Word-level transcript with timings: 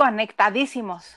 conectadísimos. 0.00 1.14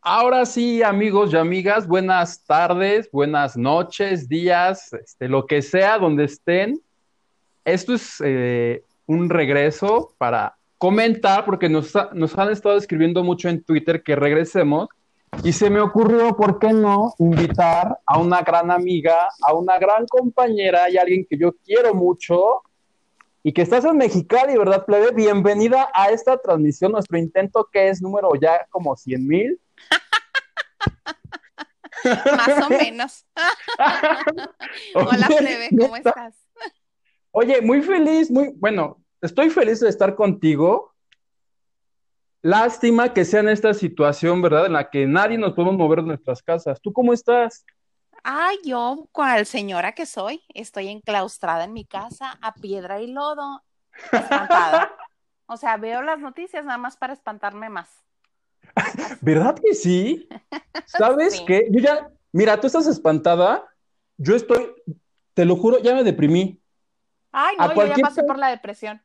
Ahora 0.00 0.46
sí, 0.46 0.82
amigos 0.82 1.34
y 1.34 1.36
amigas, 1.36 1.86
buenas 1.86 2.42
tardes, 2.46 3.10
buenas 3.12 3.58
noches, 3.58 4.26
días, 4.26 4.90
este, 4.94 5.28
lo 5.28 5.44
que 5.44 5.60
sea, 5.60 5.98
donde 5.98 6.24
estén. 6.24 6.80
Esto 7.62 7.92
es 7.92 8.22
eh, 8.24 8.82
un 9.04 9.28
regreso 9.28 10.14
para 10.16 10.56
comentar, 10.78 11.44
porque 11.44 11.68
nos, 11.68 11.92
nos 12.14 12.38
han 12.38 12.50
estado 12.50 12.78
escribiendo 12.78 13.22
mucho 13.22 13.50
en 13.50 13.62
Twitter 13.62 14.02
que 14.02 14.16
regresemos, 14.16 14.88
y 15.44 15.52
se 15.52 15.68
me 15.68 15.82
ocurrió, 15.82 16.34
¿por 16.38 16.58
qué 16.58 16.72
no 16.72 17.12
invitar 17.18 17.98
a 18.06 18.18
una 18.18 18.40
gran 18.40 18.70
amiga, 18.70 19.28
a 19.46 19.52
una 19.52 19.78
gran 19.78 20.06
compañera 20.06 20.88
y 20.88 20.96
alguien 20.96 21.26
que 21.28 21.36
yo 21.36 21.52
quiero 21.66 21.92
mucho, 21.92 22.62
y 23.46 23.52
que 23.52 23.62
estás 23.62 23.84
en 23.84 23.96
Mexicali, 23.96 24.58
¿verdad, 24.58 24.84
plebe? 24.84 25.12
Bienvenida 25.12 25.88
a 25.94 26.10
esta 26.10 26.36
transmisión, 26.36 26.90
nuestro 26.90 27.16
intento 27.16 27.68
que 27.72 27.90
es 27.90 28.02
número 28.02 28.32
ya 28.34 28.66
como 28.70 28.96
100 28.96 29.24
mil. 29.24 29.60
Más 32.04 32.66
o 32.66 32.68
menos. 32.70 33.24
Hola, 34.96 35.28
plebe, 35.28 35.68
¿cómo 35.78 35.94
estás? 35.94 36.34
Oye, 37.30 37.62
muy 37.62 37.82
feliz, 37.82 38.32
muy, 38.32 38.50
bueno, 38.56 39.00
estoy 39.22 39.48
feliz 39.50 39.78
de 39.78 39.90
estar 39.90 40.16
contigo. 40.16 40.96
Lástima 42.42 43.14
que 43.14 43.24
sea 43.24 43.38
en 43.38 43.50
esta 43.50 43.74
situación, 43.74 44.42
¿verdad? 44.42 44.66
En 44.66 44.72
la 44.72 44.90
que 44.90 45.06
nadie 45.06 45.38
nos 45.38 45.52
podemos 45.52 45.76
mover 45.76 46.00
de 46.00 46.08
nuestras 46.08 46.42
casas. 46.42 46.80
¿Tú 46.82 46.92
cómo 46.92 47.12
estás? 47.12 47.64
Ay, 48.28 48.58
yo, 48.64 49.08
cual 49.12 49.46
señora 49.46 49.92
que 49.92 50.04
soy, 50.04 50.42
estoy 50.52 50.88
enclaustrada 50.88 51.62
en 51.62 51.72
mi 51.72 51.84
casa 51.84 52.36
a 52.42 52.54
piedra 52.54 53.00
y 53.00 53.06
lodo, 53.06 53.62
espantada. 54.10 54.90
o 55.46 55.56
sea, 55.56 55.76
veo 55.76 56.02
las 56.02 56.18
noticias 56.18 56.64
nada 56.64 56.76
más 56.76 56.96
para 56.96 57.12
espantarme 57.12 57.68
más. 57.68 57.88
¿Verdad 59.20 59.56
que 59.56 59.74
sí? 59.74 60.28
¿Sabes 60.86 61.40
qué? 61.46 61.68
Yo 61.70 61.78
ya, 61.78 62.10
mira, 62.32 62.58
tú 62.58 62.66
estás 62.66 62.88
espantada, 62.88 63.64
yo 64.16 64.34
estoy, 64.34 64.74
te 65.32 65.44
lo 65.44 65.54
juro, 65.54 65.78
ya 65.78 65.94
me 65.94 66.02
deprimí. 66.02 66.60
Ay, 67.30 67.54
no, 67.56 67.72
yo 67.76 67.86
ya 67.86 67.96
pasé 68.02 68.24
por 68.24 68.40
la 68.40 68.48
depresión. 68.48 69.00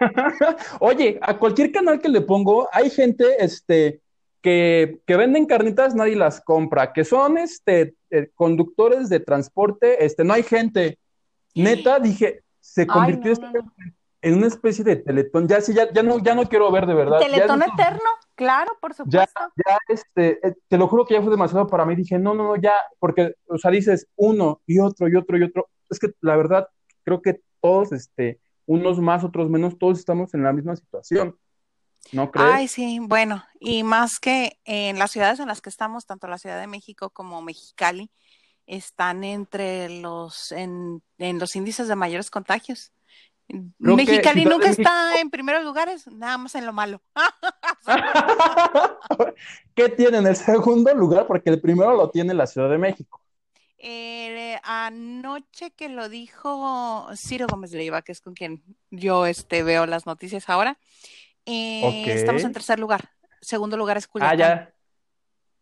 Oye, 0.80 1.20
a 1.22 1.38
cualquier 1.38 1.70
canal 1.70 2.00
que 2.00 2.08
le 2.08 2.20
pongo, 2.20 2.68
hay 2.72 2.90
gente, 2.90 3.44
este, 3.44 4.02
que, 4.42 5.02
venden 5.06 5.46
carnitas, 5.46 5.94
nadie 5.94 6.16
las 6.16 6.40
compra, 6.40 6.92
que 6.92 7.04
son 7.04 7.38
este, 7.38 7.94
eh, 8.10 8.30
conductores 8.34 9.08
de 9.08 9.20
transporte, 9.20 10.04
este, 10.04 10.24
no 10.24 10.34
hay 10.34 10.42
gente. 10.42 10.98
Neta, 11.54 11.98
dije, 11.98 12.42
se 12.60 12.86
convirtió 12.86 13.32
en 14.22 14.34
una 14.34 14.46
especie 14.46 14.84
de 14.84 14.96
teletón. 14.96 15.48
Ya 15.48 15.60
sí, 15.60 15.72
ya, 15.72 15.92
ya, 15.92 16.02
no, 16.02 16.18
ya 16.18 16.34
no 16.34 16.44
quiero 16.44 16.70
ver 16.70 16.86
de 16.86 16.94
verdad. 16.94 17.18
Teletón 17.18 17.62
eterno, 17.62 18.10
claro, 18.34 18.72
por 18.80 18.94
supuesto. 18.94 19.40
Ya, 19.56 19.72
ya, 19.72 19.78
este, 19.88 20.46
eh, 20.46 20.54
te 20.68 20.78
lo 20.78 20.88
juro 20.88 21.04
que 21.04 21.14
ya 21.14 21.22
fue 21.22 21.30
demasiado 21.30 21.66
para 21.66 21.84
mí. 21.84 21.96
Dije, 21.96 22.18
no, 22.18 22.34
no, 22.34 22.44
no, 22.44 22.56
ya, 22.56 22.74
porque, 22.98 23.34
o 23.46 23.58
sea, 23.58 23.70
dices 23.70 24.06
uno 24.16 24.60
y 24.66 24.78
otro 24.78 25.08
y 25.08 25.16
otro 25.16 25.38
y 25.38 25.42
otro. 25.42 25.68
Es 25.88 25.98
que 25.98 26.08
la 26.20 26.36
verdad, 26.36 26.68
creo 27.02 27.22
que 27.22 27.40
todos, 27.60 27.92
este, 27.92 28.40
unos 28.66 29.00
más, 29.00 29.24
otros 29.24 29.48
menos, 29.48 29.78
todos 29.78 29.98
estamos 29.98 30.34
en 30.34 30.42
la 30.42 30.52
misma 30.52 30.76
situación. 30.76 31.36
¿No 32.12 32.30
crees? 32.30 32.50
Ay, 32.52 32.68
sí, 32.68 32.98
bueno, 33.00 33.44
y 33.60 33.82
más 33.82 34.18
que 34.18 34.58
en 34.64 34.98
las 34.98 35.10
ciudades 35.10 35.40
en 35.40 35.48
las 35.48 35.60
que 35.60 35.70
estamos, 35.70 36.06
tanto 36.06 36.26
la 36.26 36.38
Ciudad 36.38 36.60
de 36.60 36.66
México 36.66 37.10
como 37.10 37.42
Mexicali, 37.42 38.10
están 38.66 39.24
entre 39.24 40.00
los, 40.00 40.52
en, 40.52 41.02
los 41.18 41.56
índices 41.56 41.88
de 41.88 41.96
mayores 41.96 42.30
contagios. 42.30 42.92
Mexicali 43.78 44.44
nunca 44.44 44.70
está 44.70 45.20
en 45.20 45.28
primeros 45.28 45.64
lugares, 45.64 46.06
nada 46.06 46.38
más 46.38 46.54
en 46.54 46.66
lo 46.66 46.72
malo. 46.72 47.02
¿Qué 49.74 49.88
tiene 49.88 50.18
en 50.18 50.26
el 50.26 50.36
segundo 50.36 50.94
lugar? 50.94 51.26
Porque 51.26 51.50
el 51.50 51.60
primero 51.60 51.96
lo 51.96 52.10
tiene 52.10 52.32
la 52.32 52.46
Ciudad 52.46 52.70
de 52.70 52.78
México. 52.78 53.20
Eh, 53.78 54.60
anoche 54.62 55.70
que 55.70 55.88
lo 55.88 56.08
dijo 56.08 57.08
Ciro 57.16 57.46
Gómez 57.48 57.72
Leiva, 57.72 58.02
que 58.02 58.12
es 58.12 58.20
con 58.20 58.34
quien 58.34 58.62
yo 58.90 59.26
este, 59.26 59.62
veo 59.62 59.86
las 59.86 60.06
noticias 60.06 60.48
ahora, 60.48 60.78
eh, 61.46 62.04
estamos 62.14 62.44
en 62.44 62.52
tercer 62.52 62.78
lugar. 62.78 63.10
Segundo 63.40 63.76
lugar 63.76 63.96
es 63.96 64.06
Culiacán. 64.06 64.34
Ah, 64.34 64.36
ya. 64.36 64.74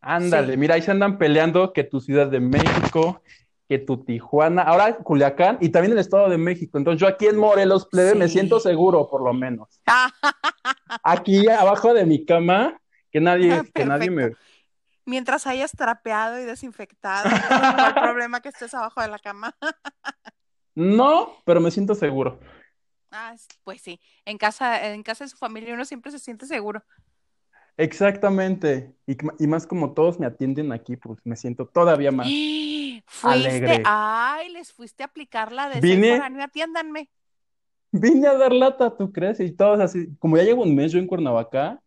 Ándale, 0.00 0.56
mira, 0.56 0.74
ahí 0.74 0.82
se 0.82 0.90
andan 0.90 1.18
peleando 1.18 1.72
que 1.72 1.84
tu 1.84 2.00
Ciudad 2.00 2.28
de 2.28 2.40
México, 2.40 3.22
que 3.68 3.78
tu 3.78 4.04
Tijuana, 4.04 4.62
ahora 4.62 4.96
Culiacán 4.96 5.58
y 5.60 5.68
también 5.68 5.92
el 5.92 5.98
Estado 5.98 6.28
de 6.28 6.38
México. 6.38 6.78
Entonces 6.78 7.00
yo 7.00 7.06
aquí 7.06 7.26
en 7.26 7.36
Morelos, 7.36 7.86
plebe, 7.86 8.14
me 8.14 8.28
siento 8.28 8.60
seguro, 8.60 9.08
por 9.08 9.22
lo 9.22 9.32
menos. 9.32 9.80
aquí 11.02 11.48
abajo 11.48 11.92
de 11.94 12.06
mi 12.06 12.24
cama, 12.24 12.80
que 13.10 13.20
nadie, 13.20 13.52
ah, 13.52 13.64
que 13.74 13.84
nadie 13.84 14.10
me... 14.10 14.32
Mientras 15.04 15.46
hayas 15.46 15.72
trapeado 15.72 16.38
y 16.38 16.44
desinfectado, 16.44 17.28
no 17.76 17.84
hay 17.84 17.92
problema 17.94 18.40
que 18.40 18.50
estés 18.50 18.72
abajo 18.74 19.00
de 19.00 19.08
la 19.08 19.18
cama. 19.18 19.54
no, 20.74 21.36
pero 21.44 21.60
me 21.60 21.70
siento 21.70 21.94
seguro. 21.94 22.38
Ah, 23.10 23.34
pues 23.64 23.80
sí, 23.80 24.00
en 24.24 24.38
casa, 24.38 24.92
en 24.92 25.02
casa 25.02 25.24
de 25.24 25.30
su 25.30 25.36
familia 25.36 25.74
uno 25.74 25.84
siempre 25.84 26.10
se 26.12 26.18
siente 26.18 26.46
seguro. 26.46 26.82
Exactamente. 27.78 28.92
Y, 29.06 29.46
más 29.46 29.66
como 29.66 29.94
todos 29.94 30.18
me 30.18 30.26
atienden 30.26 30.72
aquí, 30.72 30.96
pues 30.96 31.20
me 31.24 31.36
siento 31.36 31.66
todavía 31.66 32.10
más 32.10 32.26
alegre. 33.22 33.82
Ay, 33.86 34.50
les 34.50 34.72
fuiste 34.72 35.04
a 35.04 35.06
aplicar 35.06 35.52
la 35.52 35.70
de 35.70 35.80
Vine, 35.80 36.20
atiéndanme. 36.42 37.08
Vine 37.92 38.26
a 38.26 38.34
dar 38.34 38.52
lata, 38.52 38.94
¿tú 38.96 39.12
crees? 39.12 39.40
Y 39.40 39.52
todos 39.52 39.80
así, 39.80 40.08
como 40.18 40.36
ya 40.36 40.42
llevo 40.42 40.64
un 40.64 40.74
mes 40.74 40.92
yo 40.92 40.98
en 40.98 41.06
Cuernavaca, 41.06 41.80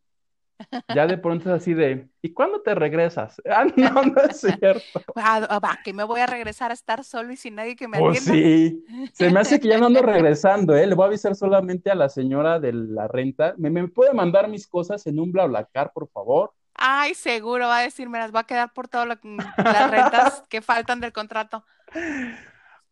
ya 0.94 1.08
de 1.08 1.18
pronto 1.18 1.50
es 1.50 1.62
así 1.62 1.74
de, 1.74 2.08
¿y 2.22 2.34
cuándo 2.34 2.62
te 2.62 2.76
regresas? 2.76 3.42
Ah, 3.52 3.66
no, 3.76 4.04
no 4.04 4.22
es 4.22 4.40
cierto. 4.60 5.02
Ah, 5.16 5.46
ah, 5.50 5.60
va, 5.60 5.80
que 5.84 5.94
me 5.94 6.04
voy 6.04 6.22
a 6.22 6.26
regresar 6.26 6.72
a 6.72 6.74
estar 6.74 7.04
solo 7.04 7.32
y 7.32 7.38
sin 7.38 7.56
nadie 7.56 7.76
que 7.76 7.88
me 7.88 8.00
pues 8.00 8.28
atienda. 8.28 8.50
sí, 8.50 9.12
se 9.14 9.30
me 9.30 9.40
hace 9.40 9.60
que 9.60 9.68
ya 9.68 9.78
no 9.78 9.88
ando 9.88 10.02
regresando, 10.02 10.76
¿eh? 10.76 10.88
Le 10.88 10.96
voy 10.96 11.04
a 11.04 11.08
avisar 11.08 11.36
solamente 11.36 11.92
a 11.92 11.96
la 11.96 12.10
señora 12.10 12.60
de 12.60 12.74
la 12.74 13.08
renta. 13.08 13.54
¿Me, 13.58 13.88
puede 13.88 14.14
mandar 14.14 14.48
mis 14.48 14.68
cosas 14.68 15.06
en 15.08 15.20
un 15.20 15.32
BlaBlaCar, 15.32 15.92
por 15.94 16.10
favor? 16.10 16.54
Ay, 16.76 17.14
seguro, 17.14 17.68
va 17.68 17.80
a 17.80 17.84
decir, 17.84 18.10
me 18.10 18.18
las 18.18 18.34
va 18.34 18.42
a 18.42 18.48
quedar 18.48 18.72
por 18.74 18.88
todas 18.88 19.08
las 19.08 19.92
rentas 19.92 20.44
que 20.50 20.62
faltan 20.62 21.00
del 21.00 21.12
contrato. 21.12 21.64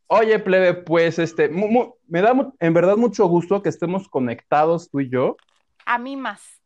Oye, 0.08 0.40
plebe, 0.40 0.74
pues 0.74 1.20
este, 1.20 1.50
me 1.50 2.22
da 2.22 2.52
en 2.60 2.74
verdad 2.74 2.98
mucho 2.98 3.26
gusto 3.28 3.62
que 3.62 3.70
estemos 3.70 4.10
conectados 4.10 4.90
tú 4.90 5.00
y 5.00 5.10
yo. 5.10 5.38
A 5.86 5.98
mí 5.98 6.18
más 6.18 6.59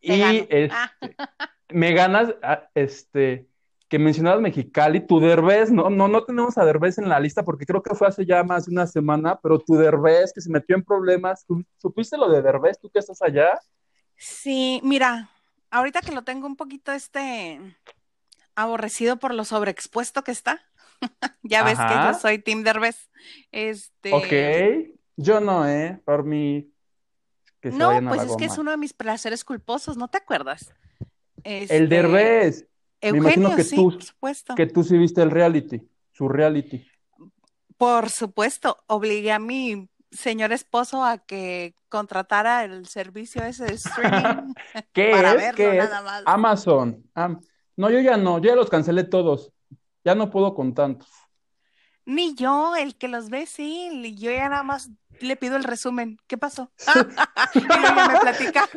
y 0.00 0.46
este, 0.48 0.70
me 1.70 1.92
ganas, 1.92 2.34
ah, 2.42 2.68
este, 2.74 3.48
que 3.88 3.98
mencionabas 3.98 4.40
Mexicali, 4.40 5.00
tu 5.00 5.18
Derbez, 5.18 5.70
no, 5.70 5.88
no, 5.88 6.08
no 6.08 6.24
tenemos 6.24 6.58
a 6.58 6.64
Derbez 6.64 6.98
en 6.98 7.08
la 7.08 7.18
lista 7.18 7.42
porque 7.42 7.64
creo 7.64 7.82
que 7.82 7.94
fue 7.94 8.06
hace 8.06 8.26
ya 8.26 8.44
más 8.44 8.66
de 8.66 8.72
una 8.72 8.86
semana, 8.86 9.38
pero 9.42 9.58
tu 9.58 9.76
Derbez 9.76 10.32
que 10.32 10.40
se 10.40 10.50
metió 10.50 10.76
en 10.76 10.84
problemas, 10.84 11.46
¿supiste 11.78 12.16
lo 12.18 12.30
de 12.30 12.42
Derbez, 12.42 12.78
tú 12.78 12.90
que 12.90 12.98
estás 12.98 13.22
allá? 13.22 13.58
Sí, 14.16 14.80
mira, 14.84 15.30
ahorita 15.70 16.00
que 16.02 16.12
lo 16.12 16.22
tengo 16.22 16.46
un 16.46 16.56
poquito 16.56 16.92
este 16.92 17.60
aborrecido 18.54 19.18
por 19.18 19.34
lo 19.34 19.44
sobreexpuesto 19.44 20.22
que 20.22 20.32
está, 20.32 20.60
ya 21.42 21.62
ves 21.62 21.78
que 21.78 21.94
yo 21.94 22.14
soy 22.14 22.38
Team 22.40 22.64
Derbez. 22.64 23.08
Este... 23.52 24.12
Ok, 24.12 24.98
yo 25.16 25.40
no, 25.40 25.66
¿eh? 25.66 26.00
Por 26.04 26.24
mi 26.24 26.70
no, 27.62 28.00
pues 28.08 28.22
es 28.22 28.36
que 28.36 28.44
es 28.44 28.58
uno 28.58 28.70
de 28.70 28.76
mis 28.76 28.92
placeres 28.92 29.44
culposos, 29.44 29.96
¿no 29.96 30.08
te 30.08 30.18
acuerdas? 30.18 30.74
el 31.44 31.62
este, 31.62 31.86
Derbez. 31.86 32.66
Eugenio, 33.00 33.22
Me 33.22 33.32
imagino 33.34 33.56
que 33.56 33.64
sí, 33.64 33.76
tú, 33.76 33.92
por 33.92 34.02
supuesto. 34.02 34.54
Que 34.56 34.66
tú 34.66 34.82
sí 34.82 34.98
viste 34.98 35.22
el 35.22 35.30
reality, 35.30 35.88
su 36.12 36.28
reality. 36.28 36.84
Por 37.76 38.10
supuesto, 38.10 38.76
obligué 38.88 39.30
a 39.30 39.38
mi 39.38 39.88
señor 40.10 40.52
esposo 40.52 41.04
a 41.04 41.18
que 41.18 41.74
contratara 41.88 42.64
el 42.64 42.86
servicio 42.86 43.42
ese 43.44 43.66
de 43.66 43.74
streaming 43.74 44.54
¿Qué 44.92 45.10
para 45.12 45.34
verlo 45.34 45.74
nada 45.74 46.02
más. 46.02 46.22
Amazon. 46.26 47.04
no, 47.76 47.90
yo 47.90 48.00
ya 48.00 48.16
no, 48.16 48.38
yo 48.38 48.50
ya 48.50 48.56
los 48.56 48.70
cancelé 48.70 49.04
todos. 49.04 49.52
Ya 50.04 50.14
no 50.14 50.30
puedo 50.30 50.54
con 50.54 50.74
tantos. 50.74 51.08
Ni 52.04 52.34
yo, 52.34 52.74
el 52.74 52.96
que 52.96 53.06
los 53.06 53.28
ve, 53.28 53.46
sí, 53.46 54.16
yo 54.16 54.30
ya 54.30 54.48
nada 54.48 54.62
más 54.62 54.90
le 55.20 55.36
pido 55.36 55.56
el 55.56 55.64
resumen. 55.64 56.18
¿Qué 56.26 56.38
pasó? 56.38 56.70
y 57.54 57.60
me 57.60 58.20
platica. 58.20 58.68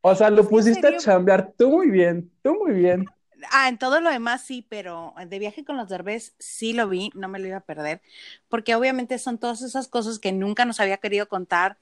o 0.00 0.14
sea, 0.14 0.30
lo 0.30 0.48
pusiste 0.48 0.86
a 0.86 0.96
chambear 0.96 1.52
tú 1.56 1.70
muy 1.70 1.90
bien, 1.90 2.30
tú 2.42 2.54
muy 2.54 2.72
bien. 2.72 3.06
Ah, 3.50 3.68
en 3.68 3.78
todo 3.78 4.00
lo 4.00 4.10
demás 4.10 4.42
sí, 4.42 4.66
pero 4.68 5.14
de 5.26 5.38
viaje 5.38 5.64
con 5.64 5.76
los 5.76 5.88
derbés 5.88 6.34
sí 6.38 6.72
lo 6.72 6.88
vi, 6.88 7.10
no 7.14 7.28
me 7.28 7.38
lo 7.38 7.46
iba 7.46 7.58
a 7.58 7.60
perder, 7.60 8.00
porque 8.48 8.74
obviamente 8.74 9.18
son 9.18 9.38
todas 9.38 9.62
esas 9.62 9.88
cosas 9.88 10.18
que 10.18 10.32
nunca 10.32 10.64
nos 10.64 10.80
había 10.80 10.96
querido 10.96 11.28
contar. 11.28 11.76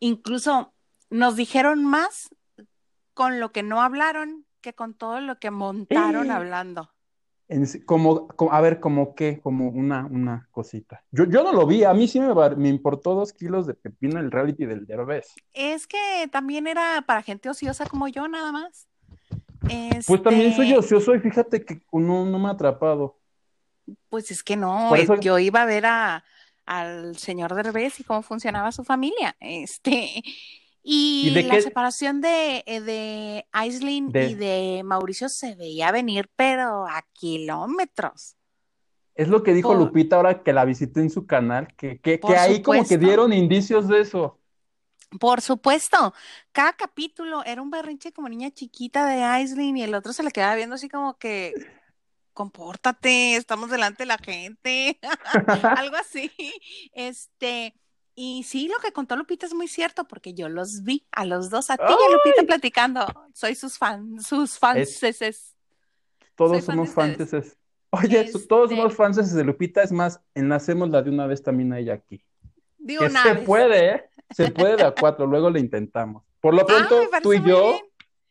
Incluso 0.00 0.72
nos 1.10 1.36
dijeron 1.36 1.84
más 1.84 2.28
con 3.14 3.40
lo 3.40 3.52
que 3.52 3.62
no 3.62 3.82
hablaron 3.82 4.44
que 4.60 4.74
con 4.74 4.94
todo 4.94 5.20
lo 5.20 5.38
que 5.38 5.50
montaron 5.50 6.30
hablando. 6.30 6.90
Como, 7.84 8.28
a 8.50 8.60
ver, 8.60 8.80
como 8.80 9.14
qué, 9.14 9.40
como 9.40 9.68
una, 9.68 10.06
una 10.06 10.48
cosita. 10.50 11.04
Yo, 11.12 11.24
yo 11.24 11.44
no 11.44 11.52
lo 11.52 11.66
vi, 11.66 11.84
a 11.84 11.94
mí 11.94 12.08
sí 12.08 12.20
me, 12.20 12.34
me 12.56 12.68
importó 12.68 13.14
dos 13.14 13.32
kilos 13.32 13.66
de 13.66 13.74
pepino 13.74 14.18
el 14.18 14.30
reality 14.30 14.66
del 14.66 14.86
Derbez. 14.86 15.34
Es 15.52 15.86
que 15.86 16.28
también 16.30 16.66
era 16.66 17.02
para 17.06 17.22
gente 17.22 17.48
ociosa 17.48 17.86
como 17.86 18.08
yo, 18.08 18.26
nada 18.28 18.52
más. 18.52 18.88
Pues 20.06 20.22
también 20.22 20.54
soy 20.54 20.66
este 20.68 20.78
ocioso 20.78 21.14
y 21.14 21.20
fíjate 21.20 21.64
que 21.64 21.82
no, 21.92 22.24
no 22.24 22.38
me 22.38 22.48
ha 22.48 22.52
atrapado. 22.52 23.18
Pues 24.08 24.30
es 24.30 24.42
que 24.42 24.56
no, 24.56 24.94
yo 25.20 25.38
iba 25.38 25.62
a 25.62 25.66
ver 25.66 25.86
a, 25.86 26.24
al 26.64 27.16
señor 27.16 27.54
Derbez 27.54 28.00
y 28.00 28.04
cómo 28.04 28.22
funcionaba 28.22 28.72
su 28.72 28.84
familia. 28.84 29.36
Este, 29.40 30.22
y, 30.88 31.30
la 31.42 31.60
separación 31.60 32.20
de, 32.20 32.62
eh, 32.64 32.80
de 32.80 33.44
Aislinn 33.50 34.12
y 34.14 34.34
de 34.34 34.82
Mauricio 34.84 35.28
se 35.28 35.56
veía 35.56 35.90
venir, 35.90 36.30
pero 36.36 36.86
a 36.86 37.04
kilómetros. 37.12 38.36
Es 39.16 39.26
lo 39.26 39.42
que 39.42 39.52
dijo 39.52 39.74
Lupita 39.74 40.14
ahora 40.14 40.44
que 40.44 40.52
la 40.52 40.64
visité 40.64 41.00
en 41.00 41.10
su 41.10 41.26
canal, 41.26 41.74
que, 41.76 41.98
que, 41.98 42.20
que 42.20 42.36
ahí 42.36 42.62
como 42.62 42.86
que 42.86 42.98
dieron 42.98 43.32
indicios 43.32 43.88
de 43.88 44.00
eso. 44.00 44.38
Por 45.18 45.40
supuesto, 45.40 46.14
cada 46.52 46.74
capítulo 46.74 47.42
era 47.44 47.62
un 47.62 47.70
berrinche 47.70 48.12
como 48.12 48.28
niña 48.28 48.52
chiquita 48.52 49.06
de 49.06 49.24
Aislinn 49.24 49.76
y 49.78 49.82
el 49.82 49.94
otro 49.94 50.12
se 50.12 50.22
le 50.22 50.30
quedaba 50.30 50.54
viendo 50.54 50.76
así 50.76 50.88
como 50.88 51.18
que, 51.18 51.52
compórtate, 52.32 53.34
estamos 53.34 53.70
delante 53.70 54.04
de 54.04 54.06
la 54.06 54.18
gente, 54.18 55.00
algo 55.80 55.96
así. 55.96 56.30
Este, 56.92 57.74
y 58.18 58.44
sí, 58.44 58.66
lo 58.66 58.78
que 58.78 58.92
contó 58.92 59.14
Lupita 59.14 59.44
es 59.44 59.52
muy 59.52 59.68
cierto, 59.68 60.04
porque 60.04 60.32
yo 60.32 60.48
los 60.48 60.82
vi 60.82 61.06
a 61.12 61.26
los 61.26 61.50
dos, 61.50 61.68
a 61.68 61.76
ti 61.76 61.84
y 61.86 61.86
a 61.86 62.16
Lupita 62.16 62.46
platicando. 62.46 63.06
Soy 63.34 63.54
sus 63.54 63.76
fans, 63.76 64.26
sus 64.26 64.58
fans. 64.58 65.00
Todos 66.34 66.64
somos 66.64 66.90
fans. 66.90 67.18
Oye, 67.90 68.30
todos 68.48 68.70
somos 68.70 68.86
este 68.86 68.96
fans 68.96 69.34
de 69.34 69.44
Lupita, 69.44 69.82
es 69.82 69.92
más, 69.92 70.18
enlacémosla 70.34 71.02
de 71.02 71.10
una 71.10 71.26
vez 71.26 71.42
también 71.42 71.74
a 71.74 71.78
ella 71.78 71.92
aquí. 71.92 72.24
De 72.78 72.98
una 72.98 73.22
se 73.22 73.34
puede, 73.34 73.94
¿eh? 73.94 74.10
Se 74.30 74.50
puede 74.50 74.76
de 74.76 74.84
a 74.84 74.92
cuatro, 74.92 75.26
luego 75.26 75.50
le 75.50 75.60
intentamos. 75.60 76.24
Por 76.40 76.54
lo 76.54 76.64
pronto, 76.64 77.02
tú 77.22 77.34
y 77.34 77.44
yo, 77.44 77.78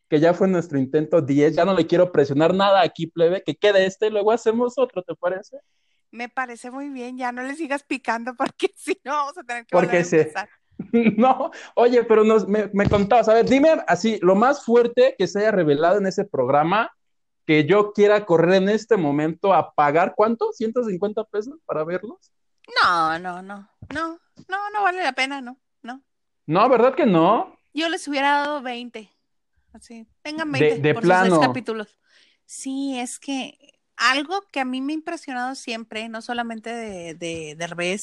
que 0.08 0.18
ya 0.18 0.34
fue 0.34 0.48
nuestro 0.48 0.78
intento 0.78 1.22
10, 1.22 1.54
ya 1.54 1.64
no 1.64 1.74
le 1.74 1.86
quiero 1.86 2.10
presionar 2.10 2.52
nada 2.52 2.82
aquí, 2.82 3.06
plebe, 3.06 3.44
que 3.44 3.54
quede 3.54 3.86
este, 3.86 4.10
luego 4.10 4.32
hacemos 4.32 4.78
otro, 4.78 5.02
¿te 5.02 5.14
parece? 5.14 5.58
Me 6.10 6.28
parece 6.28 6.70
muy 6.70 6.88
bien, 6.88 7.18
ya 7.18 7.32
no 7.32 7.42
le 7.42 7.54
sigas 7.54 7.82
picando 7.82 8.34
porque 8.34 8.72
si 8.76 8.98
no 9.04 9.12
vamos 9.12 9.38
a 9.38 9.42
tener 9.42 9.66
que 9.66 9.76
porque 9.76 10.02
volver 10.02 10.32
a 10.36 10.48
No, 11.16 11.50
oye, 11.74 12.04
pero 12.04 12.24
nos, 12.24 12.46
me, 12.46 12.70
me 12.72 12.88
contabas, 12.88 13.28
a 13.28 13.34
ver, 13.34 13.46
dime 13.46 13.82
así, 13.86 14.18
lo 14.22 14.34
más 14.34 14.64
fuerte 14.64 15.14
que 15.18 15.26
se 15.26 15.40
haya 15.40 15.50
revelado 15.50 15.98
en 15.98 16.06
ese 16.06 16.24
programa, 16.24 16.90
que 17.46 17.64
yo 17.64 17.92
quiera 17.92 18.26
correr 18.26 18.62
en 18.62 18.68
este 18.68 18.96
momento 18.96 19.54
a 19.54 19.72
pagar, 19.72 20.14
¿cuánto? 20.16 20.50
¿150 20.52 21.28
pesos 21.30 21.54
para 21.64 21.84
verlos? 21.84 22.32
No, 22.82 23.18
no, 23.18 23.42
no, 23.42 23.70
no, 23.94 24.18
no, 24.48 24.70
no 24.70 24.82
vale 24.82 25.02
la 25.02 25.12
pena, 25.12 25.40
no, 25.40 25.58
no. 25.82 26.02
No, 26.46 26.68
¿verdad 26.68 26.94
que 26.94 27.06
no? 27.06 27.56
Yo 27.72 27.88
les 27.88 28.06
hubiera 28.08 28.40
dado 28.40 28.62
20, 28.62 29.10
así, 29.72 30.06
tengan 30.22 30.50
20 30.50 30.78
de, 30.80 30.94
por 30.94 31.02
plano. 31.02 31.40
capítulos. 31.40 31.98
Sí, 32.44 32.98
es 32.98 33.18
que 33.18 33.75
algo 33.96 34.42
que 34.52 34.60
a 34.60 34.64
mí 34.64 34.80
me 34.80 34.92
ha 34.92 34.94
impresionado 34.94 35.54
siempre, 35.54 36.08
no 36.08 36.22
solamente 36.22 36.70
de, 36.70 37.14
de 37.14 38.00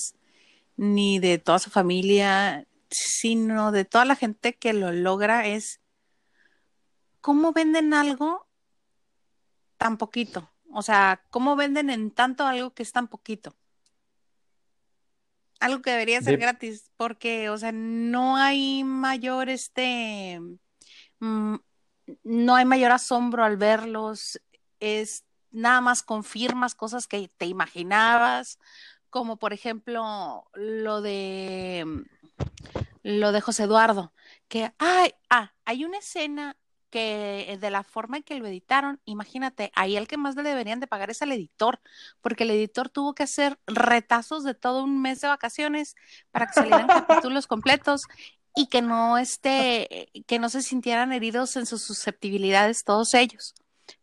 ni 0.75 1.19
de 1.19 1.37
toda 1.37 1.59
su 1.59 1.69
familia, 1.69 2.67
sino 2.89 3.71
de 3.71 3.85
toda 3.85 4.05
la 4.05 4.15
gente 4.15 4.53
que 4.53 4.73
lo 4.73 4.91
logra, 4.91 5.47
es 5.47 5.81
cómo 7.21 7.53
venden 7.53 7.93
algo 7.93 8.47
tan 9.77 9.97
poquito. 9.97 10.49
O 10.71 10.81
sea, 10.81 11.23
cómo 11.29 11.55
venden 11.55 11.89
en 11.89 12.09
tanto 12.09 12.45
algo 12.47 12.73
que 12.73 12.83
es 12.83 12.91
tan 12.91 13.07
poquito. 13.07 13.55
Algo 15.59 15.81
que 15.81 15.91
debería 15.91 16.21
ser 16.21 16.37
gratis, 16.37 16.91
porque, 16.97 17.49
o 17.49 17.57
sea, 17.57 17.71
no 17.71 18.35
hay 18.35 18.83
mayor 18.83 19.49
este, 19.49 20.41
mm, 21.19 21.55
no 22.23 22.55
hay 22.55 22.65
mayor 22.65 22.91
asombro 22.91 23.43
al 23.43 23.55
verlos. 23.55 24.41
Es 24.79 25.23
nada 25.53 25.79
más 25.79 26.03
confirmas 26.03 26.75
cosas 26.75 27.07
que 27.07 27.29
te 27.37 27.45
imaginabas, 27.45 28.59
como 29.09 29.37
por 29.37 29.53
ejemplo 29.53 30.49
lo 30.53 31.01
de 31.01 31.85
lo 33.03 33.31
de 33.31 33.41
José 33.41 33.63
Eduardo, 33.63 34.13
que 34.47 34.73
ay, 34.79 35.13
ah, 35.29 35.53
hay 35.65 35.85
una 35.85 35.99
escena 35.99 36.57
que 36.89 37.57
de 37.59 37.71
la 37.71 37.83
forma 37.83 38.17
en 38.17 38.23
que 38.23 38.37
lo 38.37 38.45
editaron, 38.45 39.01
imagínate, 39.05 39.71
ahí 39.75 39.97
el 39.97 40.07
que 40.07 40.17
más 40.17 40.35
le 40.35 40.43
deberían 40.43 40.79
de 40.79 40.87
pagar 40.87 41.09
es 41.09 41.21
al 41.21 41.31
editor, 41.31 41.79
porque 42.21 42.43
el 42.43 42.51
editor 42.51 42.89
tuvo 42.89 43.15
que 43.15 43.23
hacer 43.23 43.59
retazos 43.65 44.43
de 44.43 44.53
todo 44.53 44.83
un 44.83 45.01
mes 45.01 45.21
de 45.21 45.27
vacaciones 45.27 45.95
para 46.31 46.47
que 46.47 46.53
salieran 46.53 46.87
capítulos 46.87 47.47
completos 47.47 48.03
y 48.55 48.67
que 48.67 48.81
no 48.83 49.17
esté, 49.17 50.11
que 50.27 50.39
no 50.39 50.49
se 50.49 50.61
sintieran 50.61 51.13
heridos 51.13 51.55
en 51.55 51.65
sus 51.65 51.81
susceptibilidades 51.81 52.83
todos 52.83 53.13
ellos 53.15 53.55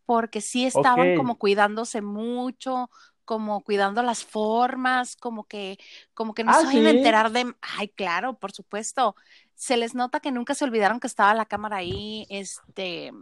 porque 0.05 0.41
sí 0.41 0.67
estaban 0.67 1.17
como 1.17 1.37
cuidándose 1.37 2.03
mucho, 2.03 2.91
como 3.31 3.61
cuidando 3.63 4.03
las 4.03 4.25
formas, 4.25 5.15
como 5.15 5.45
que, 5.45 5.79
como 6.15 6.35
que 6.35 6.43
no 6.43 6.53
se 6.53 6.67
van 6.67 6.87
a 6.87 6.91
enterar 6.91 7.31
de, 7.31 7.55
ay, 7.61 7.89
claro, 7.89 8.37
por 8.37 8.51
supuesto, 8.51 9.15
se 9.55 9.77
les 9.77 9.95
nota 9.95 10.19
que 10.19 10.33
nunca 10.33 10.57
se 10.57 10.65
olvidaron 10.65 10.99
que 10.99 11.07
estaba 11.07 11.33
la 11.33 11.47
cámara 11.47 11.77
ahí, 11.77 12.27
este, 12.29 13.13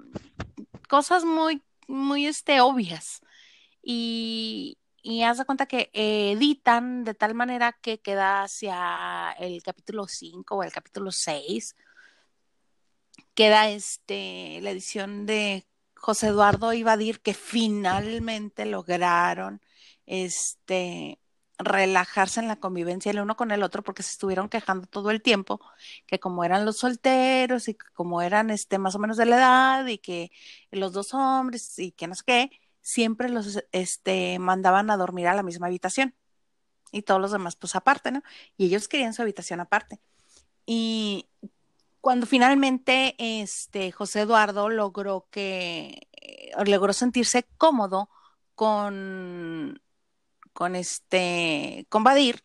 cosas 0.88 1.26
muy, 1.26 1.62
muy, 1.88 2.24
este, 2.24 2.62
obvias. 2.62 3.20
Y, 3.82 4.78
y 5.02 5.24
haz 5.24 5.36
de 5.36 5.44
cuenta 5.44 5.66
que 5.66 5.90
editan 5.92 7.04
de 7.04 7.12
tal 7.12 7.34
manera 7.34 7.72
que 7.72 8.00
queda 8.00 8.44
hacia 8.44 9.32
el 9.38 9.62
capítulo 9.62 10.08
5 10.08 10.56
o 10.56 10.62
el 10.62 10.72
capítulo 10.72 11.12
6, 11.12 11.76
queda 13.34 13.68
este, 13.68 14.60
la 14.62 14.70
edición 14.70 15.26
de 15.26 15.67
José 16.00 16.28
Eduardo 16.28 16.72
y 16.72 16.82
Badir 16.82 17.20
que 17.20 17.34
finalmente 17.34 18.66
lograron 18.66 19.60
este 20.06 21.20
relajarse 21.58 22.40
en 22.40 22.48
la 22.48 22.56
convivencia 22.56 23.10
el 23.10 23.20
uno 23.20 23.36
con 23.36 23.50
el 23.50 23.64
otro 23.64 23.82
porque 23.82 24.04
se 24.04 24.12
estuvieron 24.12 24.48
quejando 24.48 24.86
todo 24.86 25.10
el 25.10 25.22
tiempo 25.22 25.60
que 26.06 26.20
como 26.20 26.44
eran 26.44 26.64
los 26.64 26.78
solteros 26.78 27.68
y 27.68 27.74
como 27.74 28.22
eran 28.22 28.50
este 28.50 28.78
más 28.78 28.94
o 28.94 29.00
menos 29.00 29.16
de 29.16 29.26
la 29.26 29.36
edad 29.36 29.86
y 29.86 29.98
que 29.98 30.30
los 30.70 30.92
dos 30.92 31.14
hombres 31.14 31.78
y 31.80 31.90
que 31.92 32.06
no 32.06 32.14
qué 32.24 32.50
siempre 32.80 33.28
los 33.28 33.62
este 33.72 34.38
mandaban 34.38 34.90
a 34.90 34.96
dormir 34.96 35.26
a 35.26 35.34
la 35.34 35.42
misma 35.42 35.66
habitación 35.66 36.14
y 36.92 37.02
todos 37.02 37.20
los 37.20 37.32
demás 37.32 37.56
pues 37.56 37.74
aparte, 37.76 38.10
¿no? 38.12 38.22
Y 38.56 38.66
ellos 38.66 38.88
querían 38.88 39.14
su 39.14 39.22
habitación 39.22 39.60
aparte. 39.60 40.00
Y 40.66 41.28
cuando 42.08 42.26
finalmente 42.26 43.14
este 43.18 43.92
José 43.92 44.20
Eduardo 44.22 44.70
logró 44.70 45.28
que 45.30 46.08
eh, 46.12 46.52
logró 46.64 46.94
sentirse 46.94 47.46
cómodo 47.58 48.08
con 48.54 49.82
con 50.54 50.74
este 50.74 51.84
con 51.90 52.04
Badir 52.04 52.40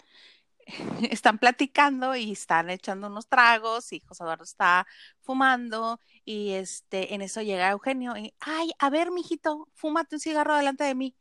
están 1.10 1.38
platicando 1.40 2.14
y 2.18 2.34
están 2.34 2.70
echando 2.72 3.08
unos 3.08 3.30
tragos 3.30 3.94
y 3.94 4.02
José 4.02 4.24
Eduardo 4.26 4.44
está 4.44 4.86
fumando 5.22 5.98
y 6.26 6.52
este 6.52 7.14
en 7.14 7.22
eso 7.22 7.42
llega 7.42 7.70
Eugenio 7.70 8.18
y 8.18 8.34
ay 8.42 8.70
a 8.80 8.90
ver 8.90 9.12
mijito 9.12 9.70
fúmate 9.76 10.18
un 10.18 10.20
cigarro 10.20 10.58
delante 10.58 10.84
de 10.84 10.94
mí 10.94 11.16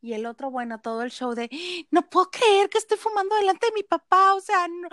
y 0.00 0.12
el 0.12 0.26
otro, 0.26 0.50
bueno, 0.50 0.80
todo 0.80 1.02
el 1.02 1.10
show 1.10 1.34
de, 1.34 1.48
no 1.90 2.08
puedo 2.08 2.30
creer 2.30 2.68
que 2.68 2.78
estoy 2.78 2.98
fumando 2.98 3.36
delante 3.36 3.66
de 3.66 3.72
mi 3.72 3.82
papá, 3.82 4.34
o 4.34 4.40
sea, 4.40 4.68
no, 4.68 4.88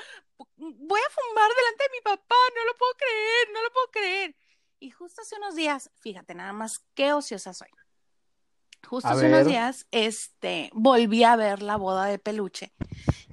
voy 0.58 1.00
a 1.00 1.13
fumar 1.13 1.50
delante 1.55 1.84
de 1.84 1.89
mi 1.91 2.01
papá, 2.03 2.36
no 2.55 2.65
lo 2.65 2.77
puedo 2.77 2.94
creer, 2.98 3.53
no 3.53 3.63
lo 3.63 3.72
puedo 3.72 3.91
creer. 3.91 4.36
Y 4.79 4.91
justo 4.91 5.22
hace 5.22 5.36
unos 5.38 5.55
días, 5.55 5.89
fíjate 6.01 6.36
nada 6.36 6.53
más 6.53 6.86
qué 6.94 7.13
ociosa 7.13 7.53
soy. 7.53 7.70
Justo 8.86 9.10
hace 9.10 9.27
unos 9.27 9.48
días, 9.48 9.88
este, 9.91 10.70
volví 10.74 11.24
a 11.24 11.36
ver 11.36 11.63
la 11.63 11.75
boda 11.75 12.05
de 12.05 12.20
peluche, 12.20 12.74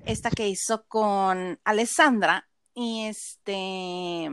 esta 0.06 0.30
que 0.30 0.48
hizo 0.48 0.86
con 0.86 1.60
Alessandra, 1.64 2.48
y 2.74 3.06
este, 3.06 4.30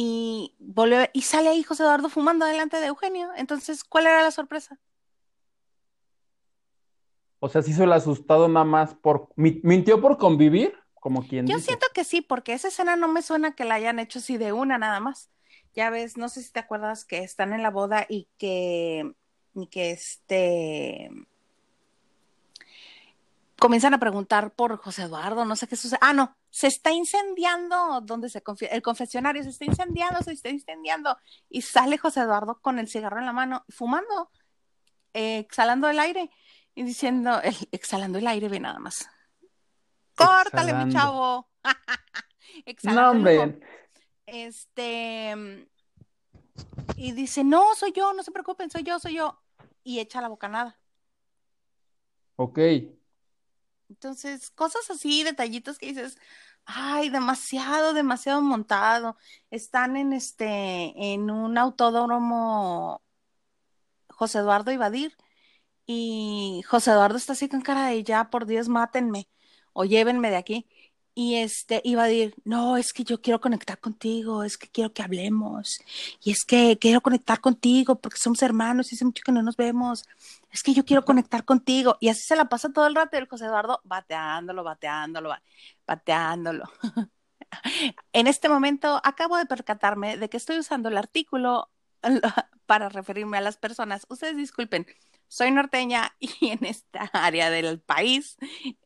y 0.00 0.54
volvió, 0.60 1.00
y 1.12 1.22
sale 1.22 1.48
ahí 1.48 1.64
José 1.64 1.82
Eduardo 1.82 2.08
fumando 2.08 2.46
delante 2.46 2.76
de 2.76 2.86
Eugenio. 2.86 3.30
Entonces, 3.36 3.82
¿cuál 3.82 4.06
era 4.06 4.22
la 4.22 4.30
sorpresa? 4.30 4.78
O 7.40 7.48
sea, 7.48 7.62
se 7.62 7.72
hizo 7.72 7.82
el 7.82 7.92
asustado 7.92 8.46
nada 8.46 8.64
más 8.64 8.94
por. 8.94 9.30
¿Mintió 9.34 10.00
por 10.00 10.16
convivir? 10.16 10.72
Como 10.94 11.26
quien 11.26 11.48
Yo 11.48 11.58
siento 11.58 11.88
que 11.92 12.04
sí, 12.04 12.20
porque 12.20 12.52
esa 12.52 12.68
escena 12.68 12.94
no 12.94 13.08
me 13.08 13.22
suena 13.22 13.56
que 13.56 13.64
la 13.64 13.74
hayan 13.74 13.98
hecho 13.98 14.20
así 14.20 14.36
de 14.36 14.52
una 14.52 14.78
nada 14.78 15.00
más. 15.00 15.32
Ya 15.74 15.90
ves, 15.90 16.16
no 16.16 16.28
sé 16.28 16.44
si 16.44 16.52
te 16.52 16.60
acuerdas 16.60 17.04
que 17.04 17.18
están 17.24 17.52
en 17.52 17.64
la 17.64 17.72
boda 17.72 18.06
y 18.08 18.28
que. 18.38 19.16
y 19.52 19.66
que 19.66 19.90
este. 19.90 21.10
Comienzan 23.60 23.94
a 23.94 23.98
preguntar 23.98 24.52
por 24.54 24.76
José 24.76 25.02
Eduardo, 25.02 25.44
no 25.44 25.56
sé 25.56 25.66
qué 25.66 25.76
sucede. 25.76 25.98
Ah, 26.00 26.12
no, 26.12 26.36
se 26.50 26.68
está 26.68 26.92
incendiando 26.92 28.00
donde 28.02 28.28
se 28.28 28.42
el 28.70 28.82
confesionario 28.82 29.42
se 29.42 29.50
está 29.50 29.64
incendiando, 29.64 30.22
se 30.22 30.32
está 30.32 30.48
incendiando 30.48 31.16
y 31.48 31.62
sale 31.62 31.98
José 31.98 32.20
Eduardo 32.20 32.60
con 32.60 32.78
el 32.78 32.88
cigarro 32.88 33.18
en 33.18 33.26
la 33.26 33.32
mano 33.32 33.64
fumando 33.68 34.30
eh, 35.14 35.38
exhalando 35.38 35.88
el 35.88 35.98
aire 35.98 36.30
y 36.74 36.84
diciendo, 36.84 37.40
exhalando 37.72 38.18
el 38.18 38.26
aire, 38.26 38.48
ve 38.48 38.60
nada 38.60 38.78
más. 38.78 39.08
Córtale, 40.14 40.72
mi 40.74 40.92
chavo. 40.92 41.48
no, 42.84 43.10
hombre. 43.10 43.60
Este, 44.26 45.66
y 46.96 47.12
dice, 47.12 47.42
no, 47.42 47.74
soy 47.74 47.92
yo, 47.92 48.12
no 48.12 48.22
se 48.22 48.30
preocupen, 48.30 48.70
soy 48.70 48.82
yo, 48.82 48.98
soy 48.98 49.14
yo. 49.14 49.40
Y 49.82 50.00
echa 50.00 50.20
la 50.20 50.28
bocanada. 50.28 50.78
Ok. 52.36 52.58
Entonces, 53.88 54.50
cosas 54.50 54.90
así, 54.90 55.22
detallitos 55.24 55.78
que 55.78 55.86
dices, 55.86 56.18
ay, 56.64 57.08
demasiado, 57.10 57.92
demasiado 57.94 58.42
montado. 58.42 59.16
Están 59.50 59.96
en 59.96 60.12
este, 60.12 60.92
en 61.14 61.30
un 61.30 61.58
autódromo 61.58 63.02
José 64.10 64.38
Eduardo 64.40 64.72
Ibadir. 64.72 65.16
Y 65.86 66.62
José 66.68 66.92
Eduardo 66.92 67.16
está 67.18 67.32
así 67.34 67.48
con 67.48 67.62
cara 67.62 67.88
de 67.88 68.04
ya, 68.04 68.30
por 68.30 68.46
Dios, 68.46 68.68
mátenme 68.68 69.28
o 69.72 69.84
llévenme 69.84 70.30
de 70.30 70.36
aquí. 70.36 70.68
Y 71.20 71.34
este 71.34 71.80
iba 71.82 72.04
a 72.04 72.06
decir, 72.06 72.36
no, 72.44 72.76
es 72.76 72.92
que 72.92 73.02
yo 73.02 73.20
quiero 73.20 73.40
conectar 73.40 73.80
contigo, 73.80 74.44
es 74.44 74.56
que 74.56 74.68
quiero 74.68 74.92
que 74.92 75.02
hablemos, 75.02 75.80
y 76.22 76.30
es 76.30 76.44
que 76.44 76.78
quiero 76.80 77.00
conectar 77.00 77.40
contigo 77.40 77.96
porque 78.00 78.20
somos 78.20 78.40
hermanos 78.40 78.92
y 78.92 78.94
hace 78.94 79.04
mucho 79.04 79.24
que 79.26 79.32
no 79.32 79.42
nos 79.42 79.56
vemos, 79.56 80.04
es 80.52 80.62
que 80.62 80.74
yo 80.74 80.84
quiero 80.84 81.04
conectar 81.04 81.44
contigo. 81.44 81.96
Y 81.98 82.08
así 82.08 82.20
se 82.22 82.36
la 82.36 82.48
pasa 82.48 82.72
todo 82.72 82.86
el 82.86 82.94
rato 82.94 83.18
el 83.18 83.26
José 83.26 83.46
Eduardo 83.46 83.80
bateándolo, 83.82 84.62
bateándolo, 84.62 85.34
bateándolo. 85.88 86.70
en 88.12 88.28
este 88.28 88.48
momento 88.48 89.00
acabo 89.02 89.38
de 89.38 89.46
percatarme 89.46 90.18
de 90.18 90.28
que 90.28 90.36
estoy 90.36 90.60
usando 90.60 90.88
el 90.88 90.96
artículo 90.96 91.68
para 92.66 92.90
referirme 92.90 93.38
a 93.38 93.40
las 93.40 93.56
personas. 93.56 94.06
Ustedes 94.08 94.36
disculpen, 94.36 94.86
soy 95.28 95.50
norteña 95.50 96.14
y 96.20 96.50
en 96.50 96.64
esta 96.64 97.10
área 97.12 97.50
del 97.50 97.80
país 97.80 98.36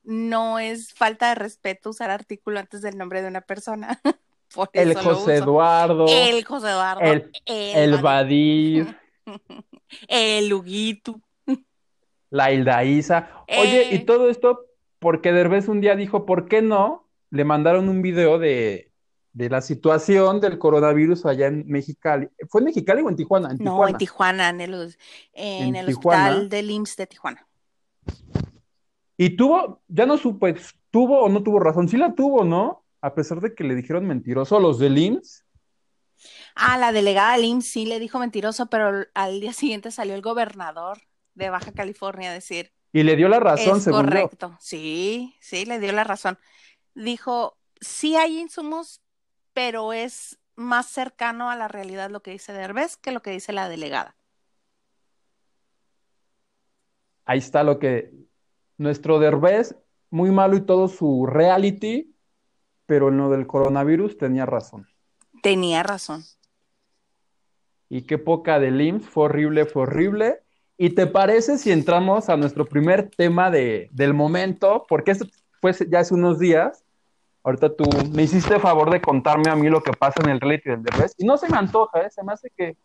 no 0.03 0.59
es 0.59 0.93
falta 0.93 1.31
de 1.31 1.37
respeto 1.37 1.91
usar 1.91 2.11
artículo 2.11 2.59
antes 2.59 2.83
del 2.83 2.99
nombre 2.99 3.23
de 3.23 3.29
una 3.29 3.41
persona. 3.41 4.01
el 4.73 4.95
José 4.97 5.37
Eduardo. 5.37 6.07
El 6.09 6.45
José 6.45 6.69
Eduardo. 6.69 7.01
El, 7.01 7.31
el, 7.47 7.97
Badir. 7.99 8.99
el 10.09 10.53
Huguito. 10.53 11.21
La 12.29 12.53
Hilda 12.53 12.85
Isa. 12.85 13.45
Oye, 13.49 13.89
y 13.93 13.97
eh. 13.97 14.05
todo 14.07 14.29
esto 14.31 14.67
porque 14.99 15.33
Derbez 15.33 15.69
un 15.69 15.81
día 15.81 15.97
dijo, 15.97 16.25
¿por 16.25 16.49
qué 16.49 16.63
no? 16.63 17.09
Le 17.31 17.45
mandaron 17.45 17.89
un 17.89 18.03
video 18.03 18.39
de, 18.39 18.92
de 19.33 19.49
la 19.49 19.63
situación 19.63 20.41
del 20.41 20.59
coronavirus 20.59 21.25
allá 21.27 21.47
en 21.47 21.65
Mexicali. 21.67 22.29
¿Fue 22.49 22.61
en 22.61 22.67
Mexicali 22.67 23.03
o 23.03 23.09
en 23.09 23.17
Tijuana? 23.17 23.55
no, 23.59 23.87
en 23.89 23.97
Tijuana, 23.97 24.51
en 24.51 24.61
el, 24.61 24.97
en 25.33 25.77
el 25.77 25.89
hospital 25.89 26.49
del 26.49 26.71
IMSS 26.71 26.97
de 26.97 27.07
Tijuana. 27.07 27.47
Y 29.17 29.31
tuvo, 29.37 29.83
ya 29.89 30.07
no 30.07 30.19
supe, 30.19 30.57
tuvo 30.91 31.23
o 31.23 31.29
no 31.29 31.43
tuvo 31.43 31.61
razón. 31.61 31.89
Sí 31.89 31.97
la 31.97 32.15
tuvo, 32.15 32.45
¿no? 32.45 32.85
A 33.01 33.15
pesar 33.15 33.41
de 33.41 33.55
que 33.55 33.65
le 33.65 33.75
dijeron 33.75 34.07
mentiroso 34.07 34.57
a 34.57 34.61
los 34.61 34.79
del 34.79 34.99
IMSS. 34.99 35.45
Ah, 36.55 36.79
la 36.79 36.93
delegada 36.93 37.37
del 37.37 37.45
IMSS 37.47 37.67
sí 37.67 37.87
le 37.87 37.99
dijo 37.99 38.19
mentiroso, 38.19 38.67
pero 38.67 39.07
al 39.15 39.41
día 39.41 39.53
siguiente 39.53 39.91
salió 39.91 40.15
el 40.15 40.23
gobernador 40.23 40.99
de 41.35 41.51
Baja 41.51 41.73
California 41.73 42.31
a 42.31 42.35
decir. 42.35 42.73
Y 42.93 43.03
le 43.05 43.17
dio 43.17 43.29
la 43.29 43.41
razón, 43.41 43.79
es 43.79 43.89
Correcto, 43.89 44.57
sí, 44.61 45.35
sí, 45.41 45.65
le 45.65 45.81
dio 45.81 45.93
la 45.93 46.05
razón. 46.05 46.39
Dijo, 46.95 47.57
sí 47.81 48.17
hay 48.17 48.39
insumos 48.39 49.01
pero 49.53 49.93
es 49.93 50.39
más 50.57 50.87
cercano 50.87 51.51
a 51.51 51.57
la 51.57 51.69
realidad 51.69 52.11
lo 52.11 52.23
que 52.23 52.33
dice 52.33 52.53
Derbez 52.53 52.97
que 52.97 53.13
lo 53.13 53.23
que 53.23 53.31
dice 53.31 53.53
la 53.53 53.69
delegada. 53.69 54.17
Ahí 57.25 57.39
está 57.39 57.63
lo 57.63 57.79
que 57.79 58.13
nuestro 58.79 59.19
Derbez, 59.19 59.77
muy 60.11 60.31
malo 60.31 60.57
y 60.57 60.61
todo 60.63 60.89
su 60.89 61.27
reality, 61.27 62.15
pero 62.87 63.09
en 63.09 63.19
lo 63.19 63.31
del 63.31 63.47
coronavirus 63.47 64.19
tenía 64.19 64.45
razón. 64.45 64.87
Tenía 65.43 65.83
razón. 65.83 66.25
Y 67.89 68.03
qué 68.03 68.19
poca 68.19 68.59
de 68.59 68.71
LIMS, 68.71 69.09
fue 69.09 69.25
horrible, 69.25 69.67
fue 69.67 69.83
horrible. 69.83 70.41
¿Y 70.77 70.91
te 70.91 71.07
parece 71.07 71.59
si 71.59 71.71
entramos 71.71 72.29
a 72.29 72.37
nuestro 72.37 72.67
primer 72.67 73.11
tema 73.11 73.51
de, 73.51 73.89
del 73.93 74.15
momento? 74.15 74.85
Porque 74.89 75.13
esto 75.13 75.27
fue 75.61 75.73
ya 75.89 76.01
hace 76.01 76.15
unos 76.15 76.39
días, 76.39 76.85
Ahorita 77.45 77.75
tú 77.75 77.85
me 78.13 78.23
hiciste 78.23 78.61
favor 78.61 78.91
de 78.91 79.01
contarme 79.01 79.51
a 79.51 79.57
mí 79.57 79.69
lo 79.69 79.83
que 79.83 79.93
pasa 79.93 80.23
en 80.23 80.31
el 80.31 80.41
reality 80.41 80.71
del 80.71 80.83
Derbez 80.83 81.15
y 81.19 81.25
no 81.25 81.37
se 81.37 81.49
me 81.49 81.59
antoja, 81.59 82.01
¿eh? 82.03 82.11
se 82.11 82.23
me 82.23 82.33
hace 82.33 82.51
que 82.57 82.77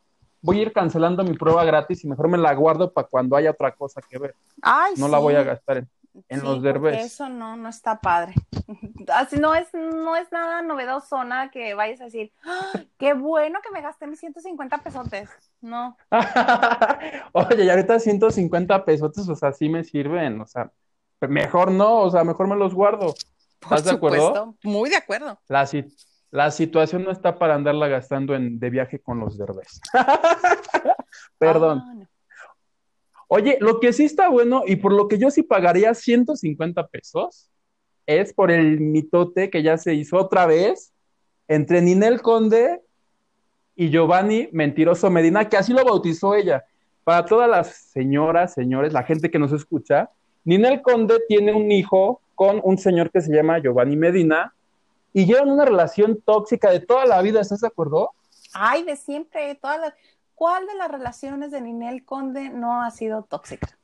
voy 0.41 0.59
a 0.59 0.61
ir 0.63 0.73
cancelando 0.73 1.23
mi 1.23 1.33
prueba 1.37 1.63
gratis 1.63 2.03
y 2.03 2.07
mejor 2.07 2.27
me 2.27 2.37
la 2.37 2.53
guardo 2.55 2.91
para 2.91 3.07
cuando 3.07 3.35
haya 3.35 3.51
otra 3.51 3.71
cosa 3.71 4.01
que 4.01 4.17
ver. 4.17 4.35
Ay, 4.61 4.93
no 4.97 5.07
la 5.07 5.19
voy 5.19 5.35
a 5.35 5.43
gastar 5.43 5.85
en, 6.29 6.43
los 6.43 6.61
Derbez. 6.61 7.05
Eso 7.05 7.29
no, 7.29 7.55
no 7.55 7.69
está 7.69 7.99
padre. 7.99 8.33
Así 9.13 9.37
no 9.37 9.53
es, 9.53 9.67
no 9.73 10.15
es 10.15 10.31
nada 10.31 10.61
novedoso, 10.61 11.23
nada 11.23 11.51
que 11.51 11.73
vayas 11.73 12.01
a 12.01 12.05
decir, 12.05 12.31
¡Ah! 12.43 12.79
qué 12.97 13.13
bueno 13.13 13.59
que 13.61 13.71
me 13.71 13.81
gasté 13.81 14.07
mis 14.07 14.19
150 14.19 14.79
pesotes. 14.79 15.29
No. 15.61 15.97
Oye, 17.33 17.63
y 17.63 17.69
ahorita 17.69 17.99
150 17.99 18.85
pesotes, 18.85 19.29
o 19.29 19.35
sea, 19.35 19.53
sí 19.53 19.69
me 19.69 19.83
sirven, 19.83 20.41
o 20.41 20.47
sea, 20.47 20.71
mejor 21.21 21.71
no, 21.71 22.01
o 22.01 22.09
sea, 22.09 22.23
mejor 22.23 22.47
me 22.47 22.55
los 22.55 22.73
guardo. 22.73 23.13
¿Estás 23.75 23.85
de 23.85 23.91
acuerdo? 23.91 24.55
Muy 24.63 24.89
de 24.89 24.97
acuerdo. 24.97 25.39
La, 25.47 25.69
la 26.31 26.51
situación 26.51 27.03
no 27.03 27.11
está 27.11 27.37
para 27.37 27.55
andarla 27.55 27.87
gastando 27.87 28.35
en, 28.35 28.59
de 28.59 28.69
viaje 28.69 28.99
con 28.99 29.19
los 29.19 29.37
derbés. 29.37 29.81
Perdón. 31.37 31.83
Ah, 31.83 32.07
Oye, 33.29 33.57
lo 33.59 33.79
que 33.79 33.91
sí 33.91 34.05
está 34.05 34.29
bueno 34.29 34.63
y 34.65 34.77
por 34.77 34.93
lo 34.93 35.07
que 35.09 35.17
yo 35.17 35.29
sí 35.29 35.43
pagaría 35.43 35.93
150 35.93 36.87
pesos 36.87 37.49
es 38.05 38.33
por 38.33 38.51
el 38.51 38.79
mitote 38.79 39.49
que 39.49 39.61
ya 39.63 39.77
se 39.77 39.93
hizo 39.93 40.17
otra 40.17 40.45
vez 40.45 40.93
entre 41.49 41.81
Ninel 41.81 42.21
Conde 42.21 42.81
y 43.75 43.89
Giovanni 43.89 44.47
Mentiroso 44.53 45.09
Medina, 45.09 45.49
que 45.49 45.57
así 45.57 45.73
lo 45.73 45.83
bautizó 45.83 46.35
ella. 46.35 46.63
Para 47.03 47.25
todas 47.25 47.49
las 47.49 47.75
señoras, 47.75 48.53
señores, 48.53 48.93
la 48.93 49.03
gente 49.03 49.29
que 49.29 49.39
nos 49.39 49.51
escucha, 49.51 50.09
Ninel 50.45 50.81
Conde 50.81 51.21
tiene 51.27 51.53
un 51.53 51.69
hijo 51.69 52.21
con 52.37 52.61
un 52.63 52.77
señor 52.77 53.09
que 53.09 53.19
se 53.19 53.33
llama 53.33 53.57
Giovanni 53.57 53.95
Medina 53.95 54.53
y 55.11 55.25
llevan 55.25 55.49
una 55.49 55.65
relación 55.65 56.21
tóxica 56.23 56.69
de 56.69 56.79
toda 56.79 57.03
la 57.07 57.19
vida, 57.23 57.41
¿estás 57.41 57.61
de 57.61 57.67
acuerdo? 57.67 58.11
Ay, 58.53 58.83
de 58.83 58.95
siempre, 58.95 59.55
toda 59.55 59.95
¿cuál 60.35 60.67
de 60.67 60.75
las 60.75 60.91
relaciones 60.91 61.49
de 61.49 61.61
Ninel 61.61 62.05
Conde 62.05 62.49
no 62.49 62.83
ha 62.83 62.91
sido 62.91 63.23
tóxica? 63.23 63.75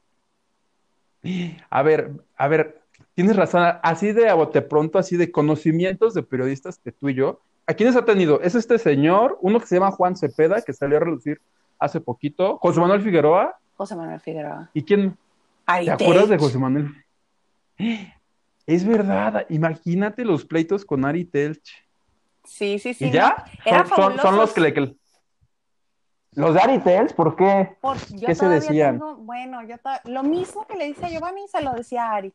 A 1.71 1.81
ver, 1.81 2.11
a 2.37 2.47
ver, 2.47 2.83
tienes 3.15 3.35
razón, 3.35 3.63
así 3.81 4.11
de 4.11 4.29
a 4.29 4.35
bote 4.35 4.61
pronto, 4.61 4.99
así 4.99 5.17
de 5.17 5.31
conocimientos 5.31 6.13
de 6.13 6.21
periodistas 6.21 6.77
que 6.77 6.91
tú 6.91 7.09
y 7.09 7.15
yo, 7.15 7.41
¿a 7.65 7.73
quiénes 7.73 7.95
ha 7.95 8.05
tenido? 8.05 8.39
Es 8.41 8.53
este 8.53 8.77
señor, 8.77 9.39
uno 9.41 9.59
que 9.59 9.65
se 9.65 9.77
llama 9.77 9.89
Juan 9.89 10.15
Cepeda, 10.15 10.61
que 10.61 10.73
salió 10.73 10.97
a 10.97 10.99
relucir 10.99 11.41
hace 11.79 11.99
poquito, 11.99 12.59
José 12.59 12.79
Manuel 12.79 13.01
Figueroa. 13.01 13.57
José 13.77 13.95
Manuel 13.95 14.19
Figueroa. 14.19 14.69
¿Y 14.75 14.83
quién? 14.83 15.17
¿Te 15.65 15.89
acuerdas 15.89 16.29
de 16.29 16.37
José 16.37 16.59
Manuel? 16.59 16.93
Es 18.65 18.85
verdad, 18.85 19.45
imagínate 19.49 20.23
los 20.23 20.45
pleitos 20.45 20.85
con 20.85 21.05
Ari 21.05 21.25
Telch. 21.25 21.69
Sí, 22.45 22.79
sí, 22.79 22.93
sí. 22.93 23.05
¿Y 23.05 23.11
ya? 23.11 23.45
son, 23.95 24.37
los 24.37 24.53
que 24.53 24.61
le... 24.61 24.95
Los 26.31 26.53
de 26.53 26.59
Ari 26.61 26.79
Telch, 26.79 27.13
¿por 27.13 27.35
qué? 27.35 27.77
¿Qué 28.25 28.35
se 28.35 28.47
decían? 28.47 28.99
bueno, 29.19 29.63
yo 29.63 29.75
lo 30.05 30.23
mismo 30.23 30.65
que 30.65 30.77
le 30.77 30.85
dice 30.85 31.05
a 31.05 31.09
Giovanni 31.09 31.47
se 31.47 31.61
lo 31.61 31.73
decía 31.73 32.05
a 32.05 32.15
Ari. 32.15 32.33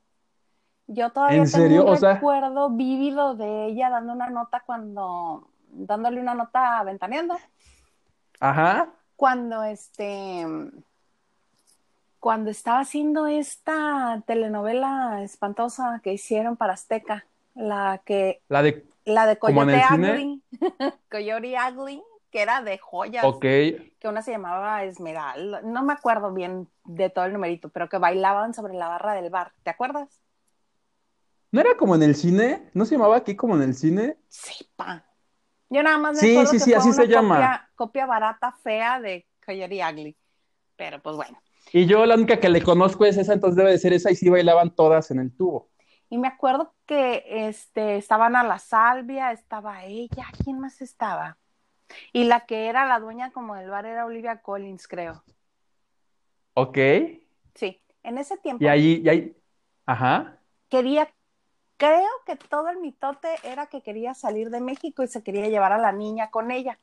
Yo 0.86 1.10
todavía 1.10 1.44
tengo 1.44 1.92
un 1.92 2.00
recuerdo 2.00 2.70
vívido 2.70 3.34
de 3.34 3.66
ella 3.66 3.90
dando 3.90 4.12
una 4.12 4.30
nota 4.30 4.62
cuando, 4.64 5.50
dándole 5.68 6.20
una 6.20 6.34
nota 6.34 6.82
ventaneando. 6.82 7.36
Ajá. 8.40 8.88
Cuando 9.16 9.64
este, 9.64 10.46
cuando 12.20 12.50
estaba 12.50 12.80
haciendo 12.80 13.26
esta 13.26 14.22
telenovela 14.26 15.22
espantosa 15.22 16.00
que 16.02 16.12
hicieron 16.12 16.56
para 16.56 16.74
Azteca, 16.74 17.26
la 17.54 18.02
que 18.04 18.42
la 18.48 18.62
de 18.62 18.86
la 19.04 19.26
de 19.26 19.38
Coyote 19.38 19.82
Ugly, 19.92 20.42
Coyote 21.10 21.56
Ugly, 21.70 22.02
que 22.30 22.42
era 22.42 22.62
de 22.62 22.78
joyas, 22.78 23.24
que 23.40 23.82
una 24.04 24.22
se 24.22 24.32
llamaba 24.32 24.84
Esmeralda, 24.84 25.62
no 25.62 25.82
me 25.82 25.92
acuerdo 25.92 26.32
bien 26.32 26.68
de 26.84 27.08
todo 27.10 27.24
el 27.24 27.32
numerito, 27.32 27.68
pero 27.70 27.88
que 27.88 27.98
bailaban 27.98 28.52
sobre 28.52 28.74
la 28.74 28.88
barra 28.88 29.14
del 29.14 29.30
bar, 29.30 29.52
¿te 29.62 29.70
acuerdas? 29.70 30.20
¿No 31.50 31.60
era 31.60 31.76
como 31.76 31.94
en 31.94 32.02
el 32.02 32.14
cine? 32.14 32.68
¿No 32.74 32.84
se 32.84 32.96
llamaba 32.96 33.16
aquí 33.16 33.34
como 33.34 33.56
en 33.56 33.62
el 33.62 33.74
cine? 33.74 34.18
Sí, 34.28 34.68
pa. 34.76 35.04
Yo 35.70 35.82
nada 35.82 35.96
más 35.98 36.16
me 36.16 36.20
sí, 36.20 36.46
sí, 36.46 36.58
sí, 36.60 36.74
así 36.74 36.92
se 36.92 37.06
llama. 37.06 37.70
Copia 37.74 38.04
barata, 38.04 38.52
fea 38.52 39.00
de 39.00 39.26
Coyote 39.44 39.80
Ugly. 39.82 40.16
Pero 40.76 41.00
pues 41.00 41.16
bueno. 41.16 41.38
Y 41.72 41.86
yo 41.86 42.06
la 42.06 42.14
única 42.14 42.40
que 42.40 42.48
le 42.48 42.62
conozco 42.62 43.04
es 43.04 43.16
esa, 43.16 43.34
entonces 43.34 43.56
debe 43.56 43.70
de 43.70 43.78
ser 43.78 43.92
esa 43.92 44.10
y 44.10 44.16
sí 44.16 44.28
bailaban 44.28 44.74
todas 44.74 45.10
en 45.10 45.18
el 45.18 45.36
tubo. 45.36 45.70
Y 46.10 46.16
me 46.18 46.28
acuerdo 46.28 46.74
que 46.86 47.24
este, 47.26 47.96
estaban 47.96 48.34
a 48.36 48.42
la 48.42 48.58
salvia, 48.58 49.32
estaba 49.32 49.84
ella, 49.84 50.26
¿quién 50.42 50.58
más 50.58 50.80
estaba? 50.80 51.36
Y 52.12 52.24
la 52.24 52.46
que 52.46 52.68
era 52.68 52.86
la 52.86 52.98
dueña 52.98 53.30
como 53.30 53.54
del 53.54 53.70
bar 53.70 53.86
era 53.86 54.06
Olivia 54.06 54.40
Collins, 54.40 54.88
creo. 54.88 55.22
Ok. 56.54 56.78
Sí, 57.54 57.80
en 58.02 58.18
ese 58.18 58.36
tiempo. 58.38 58.64
Y 58.64 58.68
ahí, 58.68 59.02
y 59.04 59.08
ahí, 59.08 59.36
ajá. 59.84 60.38
Quería, 60.68 61.08
creo 61.76 62.08
que 62.26 62.36
todo 62.36 62.68
el 62.70 62.78
mitote 62.78 63.28
era 63.42 63.66
que 63.66 63.82
quería 63.82 64.14
salir 64.14 64.50
de 64.50 64.60
México 64.60 65.02
y 65.02 65.08
se 65.08 65.22
quería 65.22 65.48
llevar 65.48 65.72
a 65.72 65.78
la 65.78 65.92
niña 65.92 66.30
con 66.30 66.50
ella, 66.50 66.78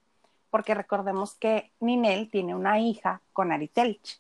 porque 0.49 0.75
recordemos 0.75 1.35
que 1.35 1.71
Ninel 1.79 2.29
tiene 2.29 2.55
una 2.55 2.79
hija 2.79 3.21
con 3.33 3.51
Ari 3.51 3.67
Telch. 3.67 4.19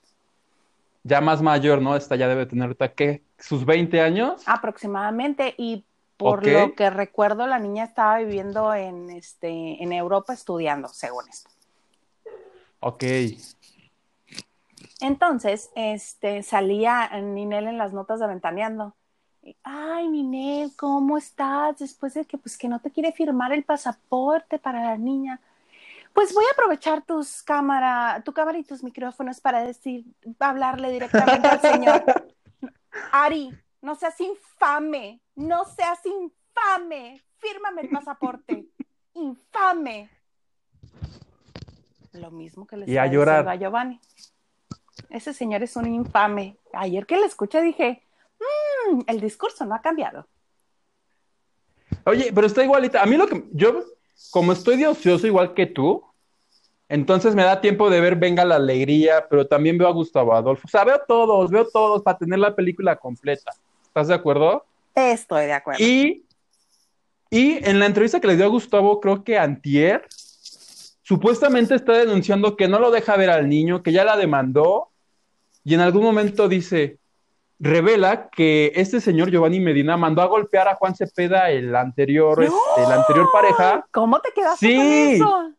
Ya 1.07 1.21
más 1.21 1.39
mayor, 1.39 1.83
¿no? 1.83 1.95
Esta 1.95 2.15
ya 2.15 2.27
debe 2.27 2.47
tener 2.47 2.63
ahorita, 2.63 2.91
¿qué? 2.93 3.21
¿Sus 3.37 3.63
20 3.63 4.01
años? 4.01 4.41
Aproximadamente, 4.47 5.53
y 5.55 5.85
por 6.17 6.47
lo 6.47 6.73
que 6.73 6.89
recuerdo, 6.89 7.45
la 7.45 7.59
niña 7.59 7.83
estaba 7.83 8.17
viviendo 8.17 8.73
en, 8.73 9.11
este, 9.11 9.83
en 9.83 9.93
Europa 9.93 10.33
estudiando, 10.33 10.87
según 10.87 11.29
esto. 11.29 11.51
Ok. 12.79 13.03
Entonces, 14.99 15.69
este, 15.75 16.41
salía 16.41 17.07
Ninel 17.21 17.67
en 17.67 17.77
las 17.77 17.93
notas 17.93 18.19
de 18.19 18.25
Ventaneando. 18.25 18.95
Ay, 19.61 20.07
Ninel, 20.07 20.71
¿cómo 20.75 21.19
estás? 21.19 21.77
Después 21.77 22.15
de 22.15 22.25
que, 22.25 22.39
pues, 22.39 22.57
que 22.57 22.67
no 22.67 22.79
te 22.79 22.89
quiere 22.89 23.11
firmar 23.11 23.53
el 23.53 23.63
pasaporte 23.63 24.57
para 24.57 24.81
la 24.81 24.97
niña. 24.97 25.39
Pues 26.15 26.33
voy 26.33 26.45
a 26.45 26.53
aprovechar 26.53 27.03
tus 27.05 27.43
cámara, 27.43 28.21
tu 28.23 28.31
cámara 28.31 28.57
y 28.57 28.63
tus 28.63 28.81
micrófonos 28.83 29.41
para 29.41 29.61
decir, 29.63 30.05
hablarle 30.39 30.89
directamente 30.89 31.45
al 31.45 31.59
señor. 31.59 32.03
Ari, 33.11 33.51
no 33.81 33.95
seas 33.95 34.19
infame, 34.21 35.21
no 35.35 35.65
seas 35.65 35.99
infame, 36.05 37.21
fírmame 37.39 37.81
el 37.81 37.89
pasaporte, 37.89 38.65
infame. 39.13 40.09
Lo 42.13 42.31
mismo 42.31 42.65
que 42.65 42.77
le 42.77 42.89
Y 42.89 42.97
a 42.97 43.07
llorar. 43.07 43.45
a 43.49 43.55
Giovanni. 43.55 43.99
Ese 45.09 45.33
señor 45.33 45.63
es 45.63 45.75
un 45.75 45.85
infame. 45.93 46.57
Ayer 46.71 47.05
que 47.05 47.17
le 47.17 47.25
escuché 47.25 47.61
dije, 47.61 48.01
"Mm, 48.89 49.01
el 49.07 49.19
discurso 49.19 49.65
no 49.65 49.75
ha 49.75 49.81
cambiado. 49.81 50.25
Oye, 52.05 52.31
pero 52.33 52.47
está 52.47 52.63
igualita. 52.63 53.01
A 53.01 53.05
mí 53.05 53.17
lo 53.17 53.27
que 53.27 53.43
yo, 53.51 53.83
como 54.31 54.53
estoy 54.53 54.77
de 54.77 54.87
ocioso 54.87 55.27
igual 55.27 55.53
que 55.53 55.65
tú, 55.65 56.04
entonces 56.95 57.35
me 57.35 57.43
da 57.43 57.59
tiempo 57.61 57.89
de 57.89 57.99
ver 57.99 58.15
Venga 58.15 58.45
la 58.45 58.55
Alegría, 58.55 59.27
pero 59.29 59.45
también 59.45 59.77
veo 59.77 59.87
a 59.87 59.91
Gustavo 59.91 60.33
Adolfo. 60.33 60.63
O 60.65 60.69
sea, 60.69 60.83
veo 60.85 60.99
todos, 61.07 61.51
veo 61.51 61.67
todos 61.67 62.01
para 62.01 62.17
tener 62.17 62.39
la 62.39 62.55
película 62.55 62.95
completa. 62.95 63.51
¿Estás 63.85 64.07
de 64.07 64.13
acuerdo? 64.15 64.65
Estoy 64.95 65.45
de 65.45 65.53
acuerdo. 65.53 65.83
Y, 65.83 66.23
y 67.29 67.59
en 67.67 67.79
la 67.79 67.85
entrevista 67.85 68.19
que 68.21 68.27
le 68.27 68.37
dio 68.37 68.45
a 68.45 68.49
Gustavo, 68.49 68.99
creo 69.01 69.23
que 69.23 69.37
Antier, 69.37 70.05
supuestamente 71.03 71.75
está 71.75 71.93
denunciando 71.93 72.55
que 72.55 72.67
no 72.69 72.79
lo 72.79 72.91
deja 72.91 73.17
ver 73.17 73.29
al 73.29 73.49
niño, 73.49 73.83
que 73.83 73.91
ya 73.91 74.05
la 74.05 74.15
demandó, 74.17 74.89
y 75.63 75.73
en 75.73 75.81
algún 75.81 76.03
momento 76.03 76.47
dice, 76.47 76.97
revela 77.59 78.29
que 78.29 78.71
este 78.75 79.01
señor 79.01 79.31
Giovanni 79.31 79.59
Medina 79.59 79.97
mandó 79.97 80.21
a 80.21 80.27
golpear 80.27 80.67
a 80.67 80.75
Juan 80.75 80.95
Cepeda, 80.95 81.49
el 81.51 81.75
anterior, 81.75 82.37
¡No! 82.39 82.45
este, 82.45 82.89
la 82.89 82.95
anterior 82.95 83.27
pareja. 83.33 83.85
¿Cómo 83.91 84.19
te 84.21 84.29
quedaste 84.33 84.65
Sí. 84.67 84.75
con 84.75 84.85
eso? 84.85 85.54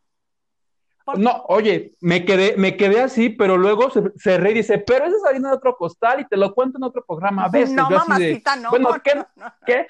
¿Por- 1.06 1.18
No, 1.20 1.44
oye, 1.48 1.94
me 2.00 2.24
quedé, 2.24 2.56
me 2.56 2.76
quedé 2.76 3.00
así, 3.00 3.28
pero 3.30 3.56
luego 3.56 3.90
se, 3.90 4.02
se 4.16 4.36
re 4.38 4.50
y 4.50 4.54
dice, 4.54 4.78
pero 4.78 5.04
esa 5.06 5.16
es 5.16 5.24
harina 5.24 5.50
de 5.50 5.56
otro 5.56 5.76
costal 5.76 6.20
y 6.20 6.26
te 6.26 6.36
lo 6.36 6.52
cuento 6.52 6.78
en 6.78 6.84
otro 6.84 7.04
programa. 7.06 7.44
A 7.44 7.48
veces 7.48 7.70
no, 7.76 7.88
de, 7.88 7.94
mamacita, 7.96 8.56
no. 8.56 8.70
bueno, 8.70 8.90
no, 8.90 9.00
¿qué? 9.02 9.14
no, 9.14 9.26
no. 9.36 9.52
¿Qué? 9.64 9.86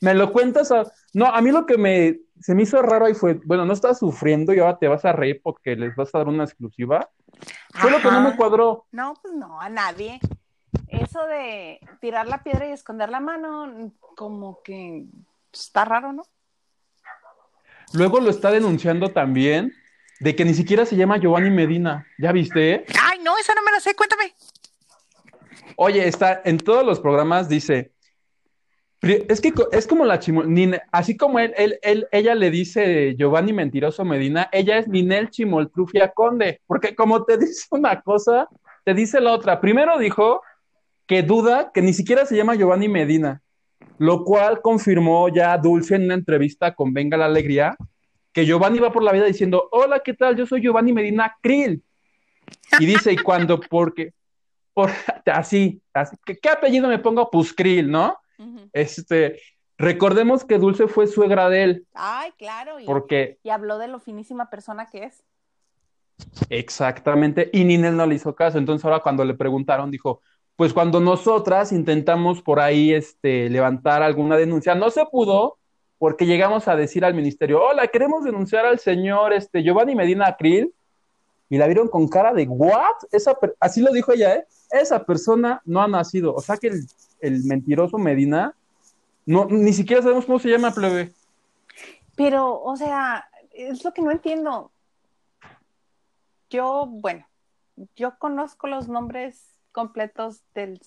¿Me 0.00 0.14
lo 0.14 0.32
cuentas? 0.32 0.70
a- 0.70 0.84
No, 1.14 1.26
a 1.26 1.40
mí 1.40 1.50
lo 1.50 1.66
que 1.66 1.76
me 1.76 2.20
se 2.40 2.54
me 2.54 2.62
hizo 2.62 2.80
raro 2.82 3.06
ahí 3.06 3.14
fue, 3.14 3.40
bueno, 3.44 3.64
no 3.64 3.72
estás 3.72 3.98
sufriendo 3.98 4.52
y 4.54 4.58
ahora 4.60 4.78
te 4.78 4.88
vas 4.88 5.04
a 5.04 5.12
reír 5.12 5.40
porque 5.42 5.74
les 5.74 5.96
vas 5.96 6.14
a 6.14 6.18
dar 6.18 6.28
una 6.28 6.44
exclusiva. 6.44 7.08
Fue 7.74 7.90
lo 7.90 8.00
que 8.00 8.10
no 8.10 8.20
me 8.20 8.36
cuadró. 8.36 8.86
No, 8.92 9.14
pues 9.20 9.34
no, 9.34 9.60
a 9.60 9.68
nadie. 9.68 10.20
Eso 10.88 11.26
de 11.26 11.80
tirar 12.00 12.28
la 12.28 12.42
piedra 12.42 12.68
y 12.68 12.72
esconder 12.72 13.08
la 13.08 13.20
mano, 13.20 13.90
como 14.16 14.62
que 14.62 15.06
está 15.52 15.84
raro, 15.86 16.12
¿no? 16.12 16.22
Luego 17.92 18.20
lo 18.20 18.30
está 18.30 18.50
denunciando 18.50 19.10
también 19.10 19.72
de 20.20 20.34
que 20.34 20.44
ni 20.44 20.54
siquiera 20.54 20.86
se 20.86 20.96
llama 20.96 21.18
Giovanni 21.18 21.50
Medina. 21.50 22.06
¿Ya 22.18 22.32
viste? 22.32 22.84
Ay, 23.02 23.18
no, 23.22 23.36
esa 23.38 23.54
no 23.54 23.62
me 23.62 23.72
la 23.72 23.80
sé, 23.80 23.94
cuéntame. 23.94 24.34
Oye, 25.76 26.06
está 26.08 26.40
en 26.44 26.58
todos 26.58 26.84
los 26.84 27.00
programas, 27.00 27.48
dice. 27.48 27.92
Es 29.02 29.40
que 29.40 29.52
es 29.72 29.86
como 29.86 30.04
la 30.04 30.18
chimo, 30.18 30.42
Nine- 30.42 30.80
así 30.90 31.16
como 31.16 31.38
él, 31.38 31.52
él, 31.56 31.78
él- 31.82 32.08
ella 32.10 32.34
le 32.34 32.50
dice 32.50 33.14
Giovanni 33.16 33.52
Mentiroso 33.52 34.04
Medina, 34.04 34.48
ella 34.52 34.78
es 34.78 34.88
Ninel 34.88 35.28
Chimoltrufia 35.30 36.12
Conde, 36.12 36.62
porque 36.66 36.96
como 36.96 37.24
te 37.24 37.36
dice 37.38 37.66
una 37.70 38.00
cosa, 38.00 38.48
te 38.84 38.94
dice 38.94 39.20
la 39.20 39.32
otra. 39.32 39.60
Primero 39.60 39.98
dijo 39.98 40.40
que 41.06 41.22
duda 41.22 41.70
que 41.72 41.82
ni 41.82 41.92
siquiera 41.92 42.24
se 42.26 42.36
llama 42.36 42.54
Giovanni 42.56 42.88
Medina, 42.88 43.42
lo 43.98 44.24
cual 44.24 44.60
confirmó 44.60 45.28
ya 45.28 45.56
Dulce 45.58 45.96
en 45.96 46.04
una 46.04 46.14
entrevista 46.14 46.74
con 46.74 46.92
Venga 46.92 47.16
la 47.16 47.26
Alegría, 47.26 47.76
que 48.32 48.44
Giovanni 48.44 48.78
va 48.78 48.92
por 48.92 49.02
la 49.02 49.12
vida 49.12 49.24
diciendo, 49.24 49.68
hola, 49.72 50.00
¿qué 50.00 50.12
tal? 50.12 50.36
Yo 50.36 50.44
soy 50.46 50.60
Giovanni 50.60 50.92
Medina 50.92 51.34
Krill. 51.40 51.82
Y 52.78 52.86
dice, 52.86 53.12
y 53.12 53.16
cuando, 53.16 53.58
porque, 53.58 54.12
por, 54.74 54.90
así, 55.26 55.80
así, 55.94 56.16
¿qué, 56.24 56.36
qué 56.36 56.48
apellido 56.50 56.88
me 56.88 56.98
pongo? 56.98 57.30
Pues 57.30 57.52
Krill, 57.54 57.90
¿no? 57.90 58.18
Este, 58.74 59.40
recordemos 59.78 60.44
que 60.44 60.58
Dulce 60.58 60.86
fue 60.86 61.06
suegra 61.06 61.48
de 61.48 61.62
él, 61.62 61.86
Ay, 61.94 62.32
claro, 62.36 62.78
y, 62.78 62.84
porque 62.84 63.38
y 63.42 63.48
habló 63.48 63.78
de 63.78 63.88
lo 63.88 63.98
finísima 63.98 64.50
persona 64.50 64.86
que 64.90 65.04
es. 65.04 65.24
exactamente, 66.50 67.48
y 67.54 67.64
Ninel 67.64 67.96
no 67.96 68.04
le 68.04 68.16
hizo 68.16 68.34
caso. 68.34 68.58
Entonces 68.58 68.84
ahora 68.84 69.00
cuando 69.00 69.24
le 69.24 69.32
preguntaron, 69.32 69.90
dijo, 69.90 70.20
pues 70.56 70.72
cuando 70.72 71.00
nosotras 71.00 71.72
intentamos 71.72 72.42
por 72.42 72.60
ahí 72.60 72.92
este, 72.92 73.48
levantar 73.50 74.02
alguna 74.02 74.36
denuncia, 74.36 74.74
no 74.74 74.90
se 74.90 75.04
pudo 75.06 75.58
porque 75.98 76.26
llegamos 76.26 76.68
a 76.68 76.76
decir 76.76 77.04
al 77.04 77.14
ministerio, 77.14 77.62
hola, 77.62 77.86
queremos 77.88 78.24
denunciar 78.24 78.66
al 78.66 78.78
señor 78.78 79.32
este, 79.32 79.62
Giovanni 79.62 79.94
Medina 79.94 80.36
Krill, 80.36 80.74
y 81.48 81.58
la 81.58 81.66
vieron 81.66 81.88
con 81.88 82.08
cara 82.08 82.32
de, 82.32 82.46
¿what? 82.48 82.96
Esa 83.12 83.38
Así 83.60 83.80
lo 83.80 83.92
dijo 83.92 84.12
ella, 84.12 84.34
¿eh? 84.34 84.46
Esa 84.70 85.04
persona 85.04 85.62
no 85.64 85.80
ha 85.80 85.88
nacido. 85.88 86.34
O 86.34 86.40
sea 86.40 86.56
que 86.56 86.68
el, 86.68 86.86
el 87.20 87.44
mentiroso 87.44 87.98
Medina, 87.98 88.54
no, 89.24 89.46
ni 89.46 89.72
siquiera 89.72 90.02
sabemos 90.02 90.26
cómo 90.26 90.38
se 90.38 90.48
llama, 90.48 90.72
plebe. 90.72 91.12
Pero, 92.16 92.60
o 92.60 92.76
sea, 92.76 93.28
es 93.52 93.84
lo 93.84 93.92
que 93.92 94.02
no 94.02 94.10
entiendo. 94.10 94.72
Yo, 96.50 96.86
bueno, 96.88 97.26
yo 97.94 98.18
conozco 98.18 98.66
los 98.66 98.88
nombres 98.88 99.55
completos 99.76 100.42
del 100.54 100.80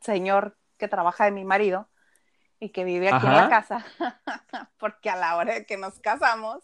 señor 0.00 0.58
que 0.76 0.86
trabaja 0.86 1.24
de 1.24 1.30
mi 1.30 1.44
marido 1.46 1.88
y 2.60 2.68
que 2.68 2.84
vive 2.84 3.08
aquí 3.08 3.26
en 3.26 3.32
la 3.32 3.48
casa, 3.48 3.84
porque 4.78 5.08
a 5.08 5.16
la 5.16 5.36
hora 5.36 5.54
de 5.54 5.64
que 5.64 5.78
nos 5.78 5.98
casamos, 5.98 6.58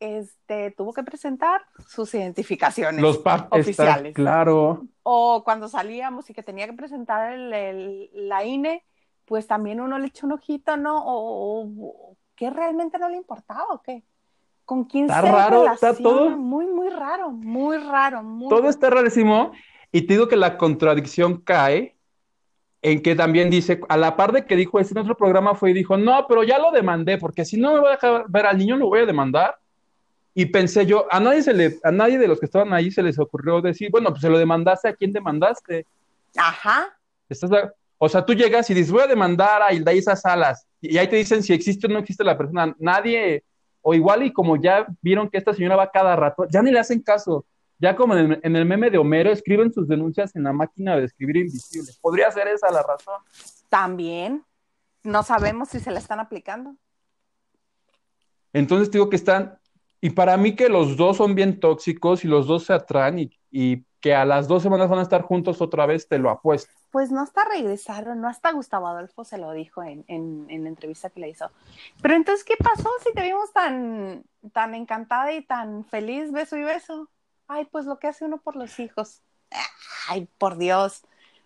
este, 0.00 0.70
tuvo 0.70 0.94
que 0.94 1.02
presentar 1.02 1.60
sus 1.86 2.14
identificaciones 2.14 3.02
Los 3.02 3.20
oficiales. 3.50 4.14
claro. 4.14 4.86
O 5.02 5.42
cuando 5.44 5.68
salíamos 5.68 6.30
y 6.30 6.34
que 6.34 6.42
tenía 6.42 6.66
que 6.66 6.72
presentar 6.72 7.30
el, 7.32 7.52
el- 7.52 8.10
la 8.14 8.44
INE, 8.44 8.82
pues 9.26 9.46
también 9.46 9.80
uno 9.82 9.98
le 9.98 10.06
echó 10.06 10.26
un 10.26 10.32
ojito, 10.32 10.76
¿no? 10.78 10.98
O, 11.04 11.66
o- 11.66 12.16
que 12.34 12.48
realmente 12.50 12.98
no 12.98 13.08
le 13.10 13.16
importaba 13.16 13.64
o 13.70 13.82
qué. 13.82 14.02
¿Con 14.64 14.84
quién 14.84 15.04
Está 15.04 15.20
se 15.22 15.30
raro, 15.32 15.64
está 15.72 15.92
relaciona? 15.92 16.02
todo- 16.10 16.30
Muy, 16.36 16.66
muy 16.66 16.88
raro, 16.90 17.30
muy 17.30 17.76
raro, 17.78 18.22
muy 18.22 18.48
Todo 18.48 18.68
está 18.70 18.88
rarísimo. 18.90 19.52
Y 19.92 20.02
te 20.02 20.14
digo 20.14 20.28
que 20.28 20.36
la 20.36 20.58
contradicción 20.58 21.40
cae 21.40 21.96
en 22.82 23.02
que 23.02 23.14
también 23.16 23.50
dice, 23.50 23.80
a 23.88 23.96
la 23.96 24.16
par 24.16 24.32
de 24.32 24.46
que 24.46 24.54
dijo 24.54 24.78
este 24.78 24.94
en 24.94 24.98
otro 24.98 25.16
programa 25.16 25.54
fue 25.54 25.70
y 25.70 25.74
dijo, 25.74 25.96
no, 25.96 26.26
pero 26.28 26.44
ya 26.44 26.58
lo 26.58 26.70
demandé, 26.70 27.18
porque 27.18 27.44
si 27.44 27.56
no 27.56 27.74
me 27.74 27.80
voy 27.80 27.88
a 27.88 27.92
dejar 27.92 28.26
ver 28.28 28.46
al 28.46 28.58
niño, 28.58 28.76
lo 28.76 28.86
voy 28.86 29.00
a 29.00 29.06
demandar. 29.06 29.56
Y 30.34 30.46
pensé 30.46 30.86
yo, 30.86 31.06
a 31.10 31.18
nadie 31.18 31.42
se 31.42 31.54
le, 31.54 31.78
a 31.82 31.90
nadie 31.90 32.18
de 32.18 32.28
los 32.28 32.38
que 32.38 32.46
estaban 32.46 32.72
ahí 32.72 32.90
se 32.90 33.02
les 33.02 33.18
ocurrió 33.18 33.60
decir, 33.60 33.90
bueno, 33.90 34.10
pues 34.10 34.20
se 34.20 34.28
lo 34.28 34.38
demandaste, 34.38 34.88
¿a 34.88 34.94
quién 34.94 35.12
demandaste? 35.12 35.86
Ajá. 36.36 36.96
¿Estás 37.28 37.50
O 37.98 38.08
sea, 38.08 38.24
tú 38.24 38.34
llegas 38.34 38.68
y 38.70 38.74
dices, 38.74 38.92
voy 38.92 39.02
a 39.02 39.06
demandar 39.06 39.62
a 39.62 39.72
Hilda 39.72 39.94
Isa 39.94 40.14
Salas, 40.14 40.66
y 40.80 40.98
ahí 40.98 41.08
te 41.08 41.16
dicen 41.16 41.42
si 41.42 41.52
existe 41.54 41.86
o 41.86 41.90
no 41.90 41.98
existe 41.98 42.22
la 42.22 42.36
persona. 42.36 42.74
Nadie, 42.78 43.42
o 43.80 43.94
igual 43.94 44.22
y 44.24 44.32
como 44.32 44.56
ya 44.60 44.86
vieron 45.00 45.28
que 45.28 45.38
esta 45.38 45.54
señora 45.54 45.76
va 45.76 45.90
cada 45.90 46.14
rato, 46.14 46.46
ya 46.50 46.62
ni 46.62 46.70
le 46.70 46.78
hacen 46.78 47.00
caso. 47.00 47.44
Ya 47.78 47.94
como 47.94 48.16
en 48.16 48.32
el, 48.32 48.40
en 48.42 48.56
el 48.56 48.64
meme 48.64 48.90
de 48.90 48.98
Homero, 48.98 49.30
escriben 49.30 49.72
sus 49.72 49.86
denuncias 49.86 50.34
en 50.34 50.44
la 50.44 50.52
máquina 50.52 50.96
de 50.96 51.04
escribir 51.04 51.36
invisible. 51.36 51.92
Podría 52.00 52.30
ser 52.30 52.48
esa 52.48 52.70
la 52.70 52.82
razón. 52.82 53.22
También 53.68 54.44
no 55.02 55.22
sabemos 55.22 55.68
si 55.68 55.80
se 55.80 55.90
la 55.90 55.98
están 55.98 56.20
aplicando. 56.20 56.74
Entonces 58.52 58.90
digo 58.90 59.10
que 59.10 59.16
están, 59.16 59.58
y 60.00 60.10
para 60.10 60.36
mí 60.36 60.56
que 60.56 60.68
los 60.68 60.96
dos 60.96 61.18
son 61.18 61.34
bien 61.34 61.60
tóxicos 61.60 62.24
y 62.24 62.28
los 62.28 62.46
dos 62.46 62.64
se 62.64 62.72
atraen 62.72 63.18
y, 63.18 63.30
y 63.50 63.84
que 64.00 64.14
a 64.14 64.24
las 64.24 64.48
dos 64.48 64.62
semanas 64.62 64.88
van 64.88 65.00
a 65.00 65.02
estar 65.02 65.22
juntos 65.22 65.60
otra 65.60 65.84
vez, 65.84 66.08
te 66.08 66.18
lo 66.18 66.30
apuesto. 66.30 66.72
Pues 66.90 67.10
no 67.10 67.20
hasta 67.20 67.44
regresaron, 67.44 68.20
no 68.20 68.28
hasta 68.28 68.52
Gustavo 68.52 68.86
Adolfo 68.86 69.24
se 69.24 69.36
lo 69.36 69.52
dijo 69.52 69.82
en, 69.82 70.04
en, 70.08 70.46
en 70.48 70.62
la 70.62 70.68
entrevista 70.70 71.10
que 71.10 71.20
le 71.20 71.28
hizo. 71.28 71.50
Pero 72.00 72.14
entonces, 72.14 72.44
¿qué 72.44 72.54
pasó 72.56 72.88
si 73.04 73.12
te 73.12 73.22
vimos 73.22 73.52
tan, 73.52 74.24
tan 74.52 74.74
encantada 74.74 75.32
y 75.32 75.42
tan 75.42 75.84
feliz, 75.84 76.32
beso 76.32 76.56
y 76.56 76.62
beso? 76.62 77.10
Ay, 77.48 77.64
pues 77.66 77.86
lo 77.86 77.98
que 77.98 78.08
hace 78.08 78.24
uno 78.24 78.38
por 78.38 78.56
los 78.56 78.78
hijos. 78.80 79.22
Ay, 80.08 80.28
por 80.38 80.56
Dios. 80.56 81.02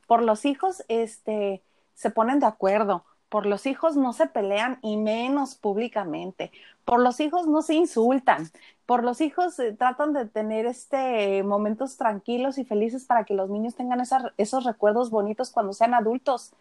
Por 0.06 0.22
los 0.22 0.44
hijos, 0.44 0.84
este, 0.88 1.62
se 1.94 2.10
ponen 2.10 2.40
de 2.40 2.46
acuerdo. 2.46 3.04
Por 3.28 3.46
los 3.46 3.66
hijos 3.66 3.96
no 3.96 4.12
se 4.12 4.26
pelean 4.26 4.78
y 4.82 4.96
menos 4.96 5.54
públicamente. 5.54 6.50
Por 6.84 7.00
los 7.00 7.20
hijos 7.20 7.46
no 7.46 7.62
se 7.62 7.74
insultan. 7.74 8.50
Por 8.86 9.04
los 9.04 9.20
hijos 9.20 9.58
eh, 9.60 9.72
tratan 9.72 10.12
de 10.12 10.26
tener 10.26 10.66
este 10.66 11.44
momentos 11.44 11.96
tranquilos 11.96 12.58
y 12.58 12.64
felices 12.64 13.04
para 13.04 13.24
que 13.24 13.34
los 13.34 13.48
niños 13.48 13.76
tengan 13.76 14.02
esos 14.36 14.64
recuerdos 14.64 15.10
bonitos 15.10 15.50
cuando 15.50 15.72
sean 15.72 15.94
adultos 15.94 16.52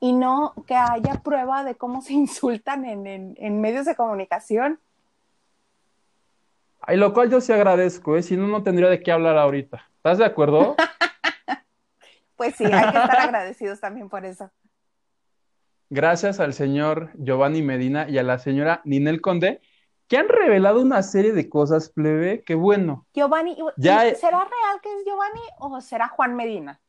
y 0.00 0.12
no 0.12 0.54
que 0.66 0.74
haya 0.74 1.20
prueba 1.22 1.64
de 1.64 1.74
cómo 1.74 2.02
se 2.02 2.12
insultan 2.14 2.84
en, 2.84 3.60
medios 3.60 3.86
de 3.86 3.96
comunicación. 3.96 4.78
Ay, 6.86 6.96
lo 6.96 7.12
cual 7.12 7.30
yo 7.30 7.40
sí 7.40 7.52
agradezco, 7.52 8.16
¿eh? 8.16 8.22
si 8.22 8.36
no, 8.36 8.46
no 8.46 8.62
tendría 8.62 8.88
de 8.88 9.02
qué 9.02 9.12
hablar 9.12 9.36
ahorita. 9.36 9.84
¿Estás 9.96 10.18
de 10.18 10.24
acuerdo? 10.24 10.76
pues 12.36 12.54
sí, 12.54 12.64
hay 12.64 12.92
que 12.92 12.98
estar 12.98 13.20
agradecidos 13.20 13.80
también 13.80 14.08
por 14.08 14.24
eso 14.24 14.50
gracias 15.90 16.40
al 16.40 16.52
señor 16.52 17.10
Giovanni 17.14 17.62
Medina 17.62 18.08
y 18.08 18.18
a 18.18 18.22
la 18.22 18.38
señora 18.38 18.80
Ninel 18.84 19.20
Conde, 19.20 19.60
que 20.08 20.18
han 20.18 20.28
revelado 20.28 20.80
una 20.80 21.02
serie 21.02 21.32
de 21.32 21.48
cosas, 21.48 21.90
plebe, 21.90 22.42
que 22.44 22.54
bueno. 22.54 23.06
Giovanni, 23.14 23.56
¿será 23.76 24.38
real 24.38 24.80
que 24.82 24.92
es 24.92 25.04
Giovanni 25.04 25.40
o 25.58 25.80
será 25.80 26.08
Juan 26.08 26.36
Medina? 26.36 26.80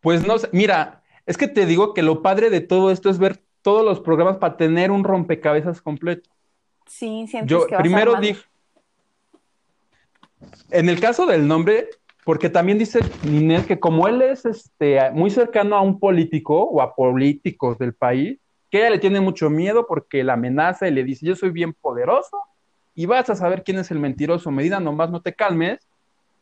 Pues 0.00 0.26
no 0.26 0.38
sé, 0.38 0.48
mira, 0.52 1.02
es 1.24 1.38
que 1.38 1.48
te 1.48 1.64
digo 1.64 1.94
que 1.94 2.02
lo 2.02 2.20
padre 2.20 2.50
de 2.50 2.60
todo 2.60 2.90
esto 2.90 3.08
es 3.08 3.18
ver 3.18 3.42
todos 3.62 3.82
los 3.82 4.00
programas 4.00 4.36
para 4.36 4.58
tener 4.58 4.90
un 4.90 5.04
rompecabezas 5.04 5.80
completo. 5.80 6.28
Sí, 6.86 7.26
sientes 7.28 7.50
Yo 7.50 7.66
que 7.66 7.76
primero 7.76 8.16
dije, 8.20 8.40
en 10.70 10.88
el 10.88 11.00
caso 11.00 11.26
del 11.26 11.46
nombre, 11.46 11.88
porque 12.24 12.48
también 12.48 12.78
dice 12.78 13.00
Ninel 13.22 13.66
que 13.66 13.78
como 13.78 14.08
él 14.08 14.22
es 14.22 14.44
este, 14.44 15.10
muy 15.10 15.30
cercano 15.30 15.76
a 15.76 15.80
un 15.80 15.98
político 15.98 16.62
o 16.62 16.80
a 16.80 16.94
políticos 16.94 17.78
del 17.78 17.94
país, 17.94 18.38
que 18.70 18.78
ella 18.78 18.90
le 18.90 18.98
tiene 18.98 19.20
mucho 19.20 19.50
miedo 19.50 19.86
porque 19.86 20.24
la 20.24 20.32
amenaza 20.32 20.88
y 20.88 20.90
le 20.90 21.04
dice, 21.04 21.26
yo 21.26 21.36
soy 21.36 21.50
bien 21.50 21.74
poderoso 21.74 22.38
y 22.94 23.06
vas 23.06 23.28
a 23.30 23.36
saber 23.36 23.62
quién 23.62 23.78
es 23.78 23.90
el 23.90 23.98
mentiroso, 23.98 24.50
Medina, 24.50 24.80
nomás 24.80 25.10
no 25.10 25.20
te 25.20 25.34
calmes. 25.34 25.86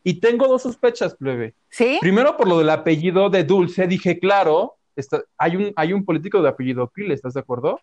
Y 0.05 0.15
tengo 0.15 0.49
dos 0.49 0.63
sospechas, 0.63 1.15
plebe. 1.15 1.55
¿Sí? 1.69 1.99
Primero, 2.01 2.37
por 2.37 2.49
lo 2.49 2.59
del 2.59 2.71
apellido 2.71 3.31
de 3.31 3.45
Dulce, 3.45 3.87
dije, 3.87 4.19
claro, 4.19 4.75
hay, 5.39 5.57
un, 5.57 5.73
hay 5.77 5.93
un 5.93 6.05
político 6.05 6.43
de 6.43 6.49
apellido 6.49 6.89
Pile, 6.89 7.15
¿estás 7.15 7.35
de 7.35 7.41
acuerdo? 7.41 7.81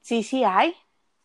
Sí, 0.00 0.22
sí, 0.22 0.44
hay. 0.44 0.74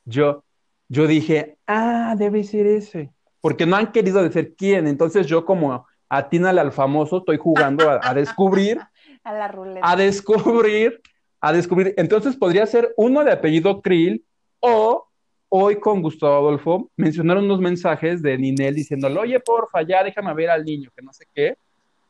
Yo, 0.04 0.43
yo 0.89 1.08
dije, 1.08 1.58
ah, 1.67 2.15
debe 2.17 2.43
ser 2.43 2.67
ese, 2.67 3.12
porque 3.41 3.65
no 3.65 3.76
han 3.76 3.91
querido 3.91 4.24
decir 4.24 4.56
quién. 4.58 4.88
Entonces 4.88 5.28
yo 5.28 5.46
como 5.46 5.86
atínale 6.10 6.62
al 6.62 6.72
famoso, 6.72 7.17
estoy 7.17 7.38
jugando 7.38 7.89
a, 7.89 8.13
descubrir. 8.13 8.80
a 9.24 9.34
la 9.34 9.48
ruleta. 9.48 9.89
A 9.89 9.96
descubrir, 9.96 11.02
a 11.41 11.52
descubrir. 11.52 11.93
Entonces 11.98 12.36
podría 12.36 12.65
ser 12.65 12.93
uno 12.96 13.24
de 13.24 13.32
apellido 13.32 13.82
Krill 13.82 14.24
o 14.60 15.08
hoy 15.50 15.80
con 15.80 16.02
Gustavo 16.02 16.36
Adolfo 16.36 16.89
mencionaron 16.96 17.46
unos 17.46 17.60
mensajes 17.60 18.22
de 18.22 18.38
Ninel 18.38 18.76
diciéndole, 18.76 19.19
oye, 19.19 19.39
porfa, 19.39 19.82
ya 19.82 20.04
déjame 20.04 20.34
ver 20.34 20.50
al 20.50 20.63
niño, 20.63 20.89
que 20.96 21.02
no 21.02 21.12
sé 21.13 21.26
qué. 21.34 21.58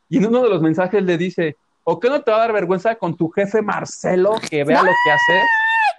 Y 0.08 0.18
en 0.18 0.26
uno 0.26 0.42
de 0.42 0.50
los 0.50 0.62
mensajes 0.62 1.02
le 1.02 1.18
dice, 1.18 1.56
¿o 1.82 1.98
qué 1.98 2.08
no 2.08 2.22
te 2.22 2.30
va 2.30 2.36
a 2.36 2.40
dar 2.40 2.52
vergüenza 2.52 2.94
con 2.94 3.16
tu 3.16 3.28
jefe 3.30 3.60
Marcelo 3.60 4.36
que 4.48 4.64
vea 4.64 4.82
lo 4.82 4.90
que 5.04 5.10
hace? 5.10 5.42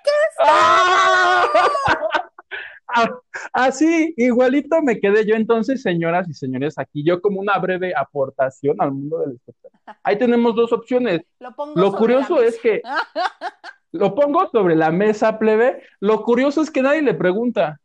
¡Qué 0.04 0.12
¡Ah! 0.40 1.46
Así, 3.52 4.14
igualito 4.18 4.82
me 4.82 5.00
quedé 5.00 5.26
yo 5.26 5.36
entonces, 5.36 5.82
señoras 5.82 6.28
y 6.30 6.34
señores, 6.34 6.78
aquí 6.78 7.04
yo 7.04 7.22
como 7.22 7.40
una 7.40 7.58
breve 7.58 7.94
aportación 7.96 8.78
al 8.80 8.92
mundo 8.92 9.20
del 9.20 9.36
espectáculo. 9.36 9.76
Ahí 10.04 10.18
tenemos 10.18 10.56
dos 10.56 10.72
opciones. 10.72 11.22
Lo, 11.76 11.94
curioso 11.94 12.42
es 12.42 12.60
que 12.60 12.82
lo 13.92 14.16
pongo 14.16 14.50
sobre 14.50 14.76
la 14.76 14.92
mesa, 14.92 15.38
plebe. 15.38 15.84
Lo 16.00 16.24
curioso 16.24 16.62
es 16.62 16.72
que 16.72 16.82
nadie 16.82 17.02
le 17.02 17.14
pregunta. 17.14 17.80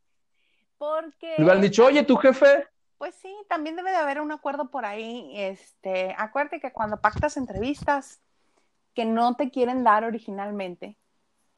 Porque 0.79 1.35
le 1.39 1.51
han 1.51 1.61
dicho, 1.61 1.85
oye, 1.85 2.03
tu 2.05 2.17
jefe. 2.17 2.67
Pues 2.97 3.15
sí, 3.15 3.35
también 3.49 3.77
debe 3.77 3.91
de 3.91 3.97
haber 3.97 4.21
un 4.21 4.33
acuerdo 4.33 4.71
por 4.71 4.85
ahí. 4.85 5.33
Este, 5.35 6.15
acuérdate 6.17 6.61
que 6.61 6.73
cuando 6.73 7.01
pactas 7.01 7.37
entrevistas 7.37 8.21
que 8.95 9.05
no 9.05 9.37
te 9.37 9.51
quieren 9.51 9.85
dar 9.85 10.05
originalmente, 10.05 10.97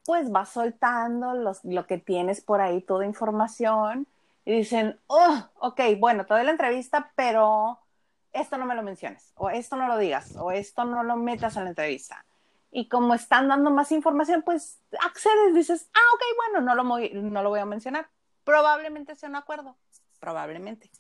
pues 0.04 0.30
vas 0.30 0.50
soltando 0.50 1.34
los, 1.34 1.64
lo 1.64 1.86
que 1.86 1.98
tienes 1.98 2.40
por 2.40 2.60
ahí, 2.60 2.80
toda 2.80 3.04
información, 3.04 4.06
y 4.44 4.52
dicen, 4.52 4.98
oh, 5.06 5.48
ok, 5.60 5.80
bueno, 5.98 6.26
toda 6.26 6.42
la 6.42 6.50
entrevista, 6.50 7.12
pero 7.14 7.78
esto 8.32 8.58
no 8.58 8.66
me 8.66 8.74
lo 8.74 8.82
menciones, 8.82 9.32
o 9.36 9.50
esto 9.50 9.76
no 9.76 9.86
lo 9.86 9.98
digas, 9.98 10.34
o 10.36 10.50
esto 10.50 10.84
no 10.84 11.02
lo 11.02 11.16
metas 11.16 11.56
en 11.56 11.64
la 11.64 11.70
entrevista. 11.70 12.24
Y 12.70 12.88
como 12.88 13.14
están 13.14 13.48
dando 13.48 13.70
más 13.70 13.92
información, 13.92 14.42
pues 14.42 14.80
accedes, 15.00 15.54
dices, 15.54 15.90
ah, 15.94 16.14
ok, 16.14 16.22
bueno, 16.36 16.60
no 16.66 16.74
lo, 16.74 16.84
no 17.22 17.42
lo 17.42 17.50
voy 17.50 17.60
a 17.60 17.66
mencionar. 17.66 18.08
Probablemente 18.44 19.14
sea 19.14 19.28
un 19.28 19.36
acuerdo, 19.36 19.76
probablemente. 20.18 20.90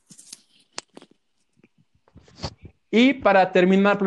Y 2.94 3.14
para 3.14 3.52
terminar, 3.52 3.98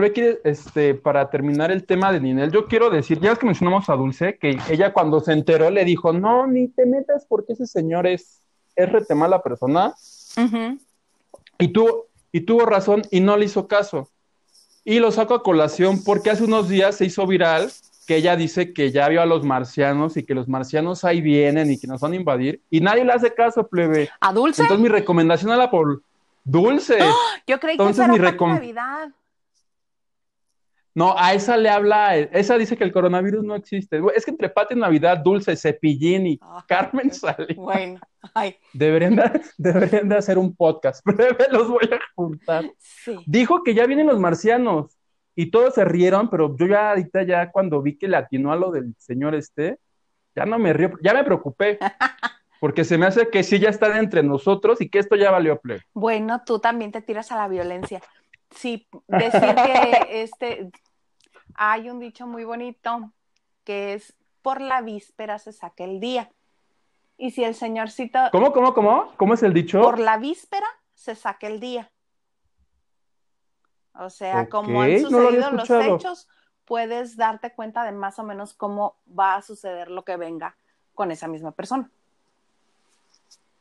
este, 0.43 0.93
para 0.93 1.31
terminar 1.31 1.71
el 1.71 1.85
tema 1.85 2.11
de 2.11 2.19
Ninel, 2.19 2.51
yo 2.51 2.67
quiero 2.67 2.91
decir, 2.91 3.19
ya 3.19 3.31
es 3.31 3.39
que 3.39 3.47
mencionamos 3.47 3.89
a 3.89 3.95
Dulce, 3.95 4.37
que 4.37 4.59
ella 4.69 4.93
cuando 4.93 5.19
se 5.21 5.33
enteró 5.33 5.71
le 5.71 5.83
dijo, 5.83 6.13
no, 6.13 6.45
ni 6.45 6.67
te 6.67 6.85
metas 6.85 7.25
porque 7.27 7.53
ese 7.53 7.65
señor 7.65 8.05
es, 8.05 8.43
es 8.75 8.91
rete 8.91 9.15
mala 9.15 9.41
persona. 9.41 9.95
y, 11.57 11.69
tuvo, 11.69 12.05
y 12.31 12.41
tuvo 12.41 12.67
razón 12.67 13.01
y 13.09 13.21
no 13.21 13.37
le 13.37 13.45
hizo 13.45 13.67
caso. 13.67 14.07
Y 14.83 14.99
lo 14.99 15.11
saco 15.11 15.33
a 15.33 15.41
colación 15.41 16.03
porque 16.03 16.29
hace 16.29 16.43
unos 16.43 16.69
días 16.69 16.93
se 16.93 17.05
hizo 17.05 17.25
viral 17.25 17.71
que 18.05 18.17
ella 18.17 18.35
dice 18.35 18.71
que 18.71 18.91
ya 18.91 19.09
vio 19.09 19.23
a 19.23 19.25
los 19.25 19.43
marcianos 19.43 20.15
y 20.15 20.21
que 20.21 20.35
los 20.35 20.47
marcianos 20.47 21.03
ahí 21.03 21.21
vienen 21.21 21.71
y 21.71 21.79
que 21.79 21.87
nos 21.87 22.01
van 22.01 22.13
a 22.13 22.17
invadir 22.17 22.61
y 22.69 22.81
nadie 22.81 23.03
le 23.03 23.13
hace 23.13 23.33
caso, 23.33 23.65
plebe. 23.65 24.11
¿A 24.19 24.31
Dulce? 24.31 24.61
Entonces 24.61 24.83
mi 24.83 24.89
recomendación 24.89 25.49
a 25.49 25.57
la 25.57 25.71
por 25.71 26.03
Dulce. 26.45 26.99
¡Ah! 27.01 27.13
Yo 27.45 27.59
creí 27.59 27.75
que 27.75 27.83
era 27.83 28.07
mi 28.07 28.19
Navidad. 28.19 29.09
No, 30.93 31.13
a 31.17 31.33
esa 31.33 31.57
le 31.57 31.69
habla, 31.69 32.15
esa 32.15 32.57
dice 32.57 32.77
que 32.77 32.85
el 32.85 32.93
coronavirus 32.93 33.43
no 33.43 33.55
existe. 33.55 33.99
Es 34.15 34.23
que 34.23 34.31
entre 34.31 34.47
Pati 34.47 34.75
Navidad, 34.75 35.17
Dulce, 35.17 35.57
Cepillín 35.57 36.25
y 36.25 36.39
ah, 36.41 36.63
Carmen 36.65 37.11
Salinas. 37.11 37.57
Bueno, 37.57 37.99
ay. 38.33 38.55
Deberían 38.71 39.17
de, 39.17 39.41
deberían 39.57 40.07
de 40.07 40.15
hacer 40.15 40.37
un 40.37 40.55
podcast, 40.55 41.03
breve, 41.05 41.47
los 41.51 41.67
voy 41.67 41.89
a 41.91 41.99
juntar. 42.15 42.71
Sí. 42.77 43.17
Dijo 43.25 43.61
que 43.61 43.73
ya 43.73 43.85
vienen 43.87 44.07
los 44.07 44.21
marcianos 44.21 44.97
y 45.35 45.51
todos 45.51 45.73
se 45.73 45.83
rieron, 45.83 46.29
pero 46.29 46.55
yo 46.55 46.65
ya 46.65 46.91
ahorita 46.91 47.23
ya 47.23 47.51
cuando 47.51 47.81
vi 47.81 47.97
que 47.97 48.07
le 48.07 48.15
atinó 48.15 48.53
a 48.53 48.55
lo 48.55 48.71
del 48.71 48.95
señor 48.97 49.35
este, 49.35 49.79
ya 50.33 50.45
no 50.45 50.57
me 50.59 50.71
río, 50.71 50.93
ya 51.03 51.13
me 51.13 51.25
preocupé. 51.25 51.77
porque 52.65 52.83
se 52.83 52.97
me 52.97 53.05
hace 53.05 53.29
que 53.29 53.43
sí 53.43 53.59
ya 53.59 53.69
están 53.69 53.95
entre 53.95 54.23
nosotros 54.23 54.81
y 54.81 54.89
que 54.89 54.97
esto 54.97 55.15
ya 55.15 55.29
valió 55.29 55.61
play. 55.61 55.81
Bueno, 55.93 56.41
tú 56.43 56.57
también 56.57 56.91
te 56.91 56.99
tiras 56.99 57.31
a 57.31 57.35
la 57.35 57.47
violencia. 57.47 58.01
Sí, 58.49 58.87
decir 59.07 59.53
que 59.53 60.23
este 60.23 60.71
hay 61.53 61.91
un 61.91 61.99
dicho 61.99 62.25
muy 62.25 62.43
bonito 62.43 63.13
que 63.63 63.93
es 63.93 64.15
por 64.41 64.61
la 64.61 64.81
víspera 64.81 65.37
se 65.37 65.51
saca 65.51 65.83
el 65.83 65.99
día. 65.99 66.31
Y 67.19 67.29
si 67.29 67.43
el 67.43 67.53
señorcito 67.53 68.17
¿Cómo, 68.31 68.51
cómo, 68.51 68.73
cómo? 68.73 69.11
¿Cómo 69.15 69.35
es 69.35 69.43
el 69.43 69.53
dicho? 69.53 69.83
Por 69.83 69.99
la 69.99 70.17
víspera 70.17 70.65
se 70.95 71.13
saca 71.13 71.45
el 71.45 71.59
día. 71.59 71.91
O 73.93 74.09
sea, 74.09 74.49
como 74.49 74.81
han 74.81 74.99
sucedido 75.01 75.51
los 75.51 75.69
hechos, 75.69 76.27
puedes 76.65 77.15
darte 77.15 77.53
cuenta 77.53 77.83
de 77.83 77.91
más 77.91 78.17
o 78.17 78.23
menos 78.23 78.55
cómo 78.55 78.97
va 79.07 79.35
a 79.35 79.43
suceder 79.43 79.91
lo 79.91 80.03
que 80.03 80.17
venga 80.17 80.57
con 80.95 81.11
esa 81.11 81.27
misma 81.27 81.51
persona. 81.51 81.91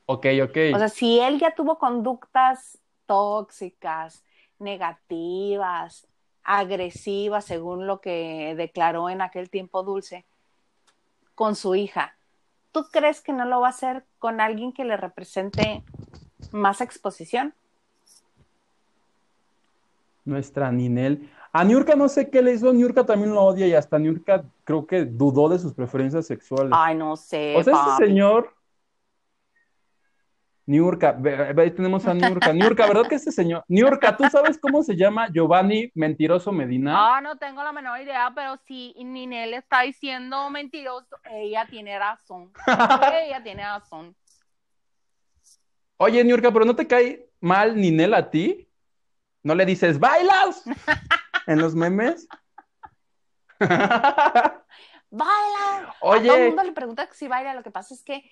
Ok, 0.07 0.27
ok. 0.43 0.57
O 0.75 0.79
sea, 0.79 0.88
si 0.88 1.19
él 1.21 1.38
ya 1.38 1.55
tuvo 1.55 1.79
conductas 1.79 2.79
tóxicas, 3.07 4.25
negativas, 4.59 6.07
agresivas, 6.43 7.45
según 7.45 7.87
lo 7.87 8.01
que 8.01 8.55
declaró 8.57 9.09
en 9.09 9.23
aquel 9.23 9.49
tiempo 9.49 9.83
Dulce, 9.83 10.25
con 11.35 11.57
su 11.57 11.75
hija, 11.75 12.17
¿tú 12.71 12.87
crees 12.93 13.21
que 13.21 13.33
no 13.33 13.45
lo 13.47 13.61
va 13.61 13.69
a 13.69 13.71
hacer 13.71 14.05
con 14.19 14.40
alguien 14.40 14.73
que 14.73 14.85
le 14.85 14.97
represente 14.97 15.83
más 16.53 16.81
exposición? 16.81 17.55
Nuestra 20.25 20.71
Ninel. 20.71 21.31
A 21.53 21.64
Niurka 21.64 21.95
no 21.95 22.09
sé 22.09 22.31
qué 22.31 22.43
le 22.43 22.53
hizo, 22.53 22.73
Niurka 22.73 23.07
también 23.07 23.33
lo 23.33 23.43
odia 23.43 23.67
y 23.67 23.75
hasta 23.75 23.99
Niurka 23.99 24.45
creo 24.64 24.87
que 24.87 25.05
dudó 25.05 25.49
de 25.49 25.59
sus 25.59 25.73
preferencias 25.73 26.27
sexuales. 26.27 26.73
Ay, 26.75 26.97
no 26.97 27.17
sé. 27.17 27.55
O 27.57 27.62
sea, 27.62 27.75
ese 27.75 28.07
señor 28.07 28.53
Niurka, 30.66 31.18
ahí 31.59 31.70
tenemos 31.72 32.07
a 32.07 32.14
Niurka. 32.14 32.53
Niurka, 32.53 32.87
¿verdad 32.87 33.07
que 33.07 33.16
este 33.16 33.31
señor? 33.31 33.64
Niurka, 33.68 34.16
¿tú 34.16 34.24
sabes 34.31 34.59
cómo 34.59 34.83
se 34.83 34.96
llama 34.96 35.29
Giovanni 35.31 35.92
Mentiroso 35.94 36.53
Medina? 36.53 37.16
Ah, 37.16 37.20
no 37.20 37.37
tengo 37.37 37.62
la 37.62 37.72
menor 37.72 38.00
idea, 38.00 38.33
pero 38.35 38.57
si 38.66 38.94
Ninel 38.96 39.53
está 39.55 39.83
diciendo 39.83 40.48
mentiroso, 40.48 41.16
ella 41.31 41.66
tiene 41.68 41.98
razón. 41.98 42.50
ella 43.27 43.42
tiene 43.42 43.62
razón. 43.62 44.16
Oye, 45.98 46.24
Niurka, 46.24 46.50
¿pero 46.50 46.64
no 46.64 46.74
te 46.74 46.87
cae 46.87 47.29
mal 47.40 47.77
Ninel 47.77 48.14
a 48.14 48.31
ti? 48.31 48.66
¿No 49.42 49.55
le 49.55 49.66
dices, 49.66 49.98
bailas? 50.00 50.64
en 51.46 51.61
los 51.61 51.74
memes. 51.74 52.27
baila. 55.11 55.94
Oye. 56.00 56.31
A 56.31 56.33
todo 56.33 56.37
el 56.37 56.46
mundo 56.48 56.64
le 56.64 56.72
pregunta 56.72 57.09
si 57.12 57.29
baila, 57.29 57.55
lo 57.55 57.62
que 57.62 57.70
pasa 57.70 57.92
es 57.92 58.03
que 58.03 58.24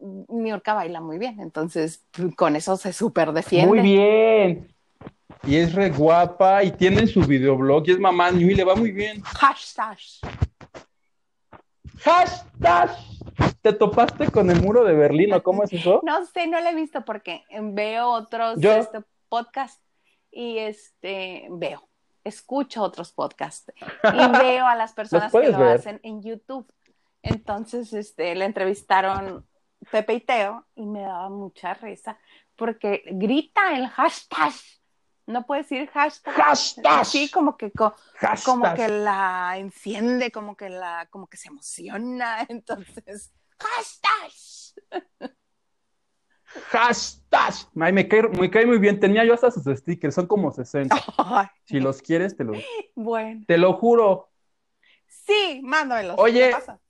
Niurka 0.00 0.74
baila 0.74 1.00
muy 1.00 1.18
bien, 1.18 1.40
entonces 1.40 2.04
pues, 2.12 2.34
con 2.34 2.56
eso 2.56 2.76
se 2.76 2.92
súper 2.92 3.32
defiende. 3.32 3.68
Muy 3.68 3.80
bien. 3.80 4.74
Y 5.44 5.56
es 5.56 5.74
re 5.74 5.90
guapa 5.90 6.62
y 6.64 6.70
tiene 6.72 7.06
su 7.06 7.20
videoblog 7.22 7.84
y 7.88 7.92
es 7.92 7.98
mamá 7.98 8.30
y 8.30 8.54
le 8.54 8.64
va 8.64 8.74
muy 8.74 8.92
bien. 8.92 9.22
Hashtag. 9.22 9.98
Hashtag. 12.02 12.90
¿Te 13.62 13.72
topaste 13.72 14.30
con 14.30 14.50
el 14.50 14.60
muro 14.60 14.84
de 14.84 14.94
Berlín 14.94 15.32
o 15.34 15.42
cómo 15.42 15.64
es 15.64 15.72
eso? 15.72 16.00
No 16.04 16.24
sé, 16.26 16.46
no 16.46 16.60
lo 16.60 16.68
he 16.68 16.74
visto 16.74 17.04
porque 17.04 17.44
veo 17.60 18.08
otros 18.08 18.58
Yo- 18.60 18.72
este, 18.72 19.00
podcasts 19.28 19.82
y 20.30 20.58
este 20.58 21.46
veo, 21.50 21.88
escucho 22.24 22.82
otros 22.82 23.12
podcasts 23.12 23.72
y 24.12 24.28
veo 24.42 24.66
a 24.66 24.74
las 24.76 24.92
personas 24.92 25.32
que 25.32 25.48
lo 25.48 25.58
ver. 25.58 25.78
hacen 25.78 26.00
en 26.02 26.22
YouTube. 26.22 26.66
Entonces, 27.22 27.92
este, 27.92 28.34
le 28.34 28.46
entrevistaron 28.46 29.46
Pepe 29.90 30.14
y 30.14 30.20
Teo 30.20 30.66
y 30.74 30.86
me 30.86 31.00
daba 31.02 31.28
mucha 31.30 31.74
risa 31.74 32.18
porque 32.56 33.02
grita 33.06 33.74
el 33.76 33.88
hashtag. 33.88 34.52
No 35.26 35.46
puede 35.46 35.62
decir 35.62 35.88
hashtag. 35.90 36.34
Hashtag. 36.34 37.04
Sí, 37.06 37.30
como 37.30 37.56
que 37.56 37.70
co- 37.70 37.94
Hashtag. 38.16 38.44
como 38.44 38.74
que 38.74 38.88
la 38.88 39.54
enciende, 39.58 40.30
como 40.32 40.56
que 40.56 40.68
la, 40.70 41.06
como 41.10 41.28
que 41.28 41.36
se 41.36 41.48
emociona. 41.48 42.44
Entonces, 42.48 43.32
hashtag. 43.58 44.32
Hashtag. 46.70 47.54
Ay, 47.80 47.92
me 47.92 48.08
cae, 48.08 48.22
me 48.28 48.50
cae 48.50 48.66
muy 48.66 48.78
bien. 48.78 48.98
Tenía 48.98 49.24
yo 49.24 49.34
hasta 49.34 49.50
sus 49.50 49.64
stickers, 49.78 50.14
son 50.14 50.26
como 50.26 50.50
60. 50.50 50.96
Ay, 51.18 51.46
Si 51.64 51.78
los 51.78 52.02
quieres, 52.02 52.36
te 52.36 52.42
los, 52.44 52.56
bueno. 52.96 53.44
te 53.46 53.56
lo 53.56 53.74
juro. 53.74 54.30
Sí, 55.06 55.60
mándamelos. 55.62 56.16
Oye. 56.18 56.48
¿Qué 56.48 56.54
pasa? 56.56 56.80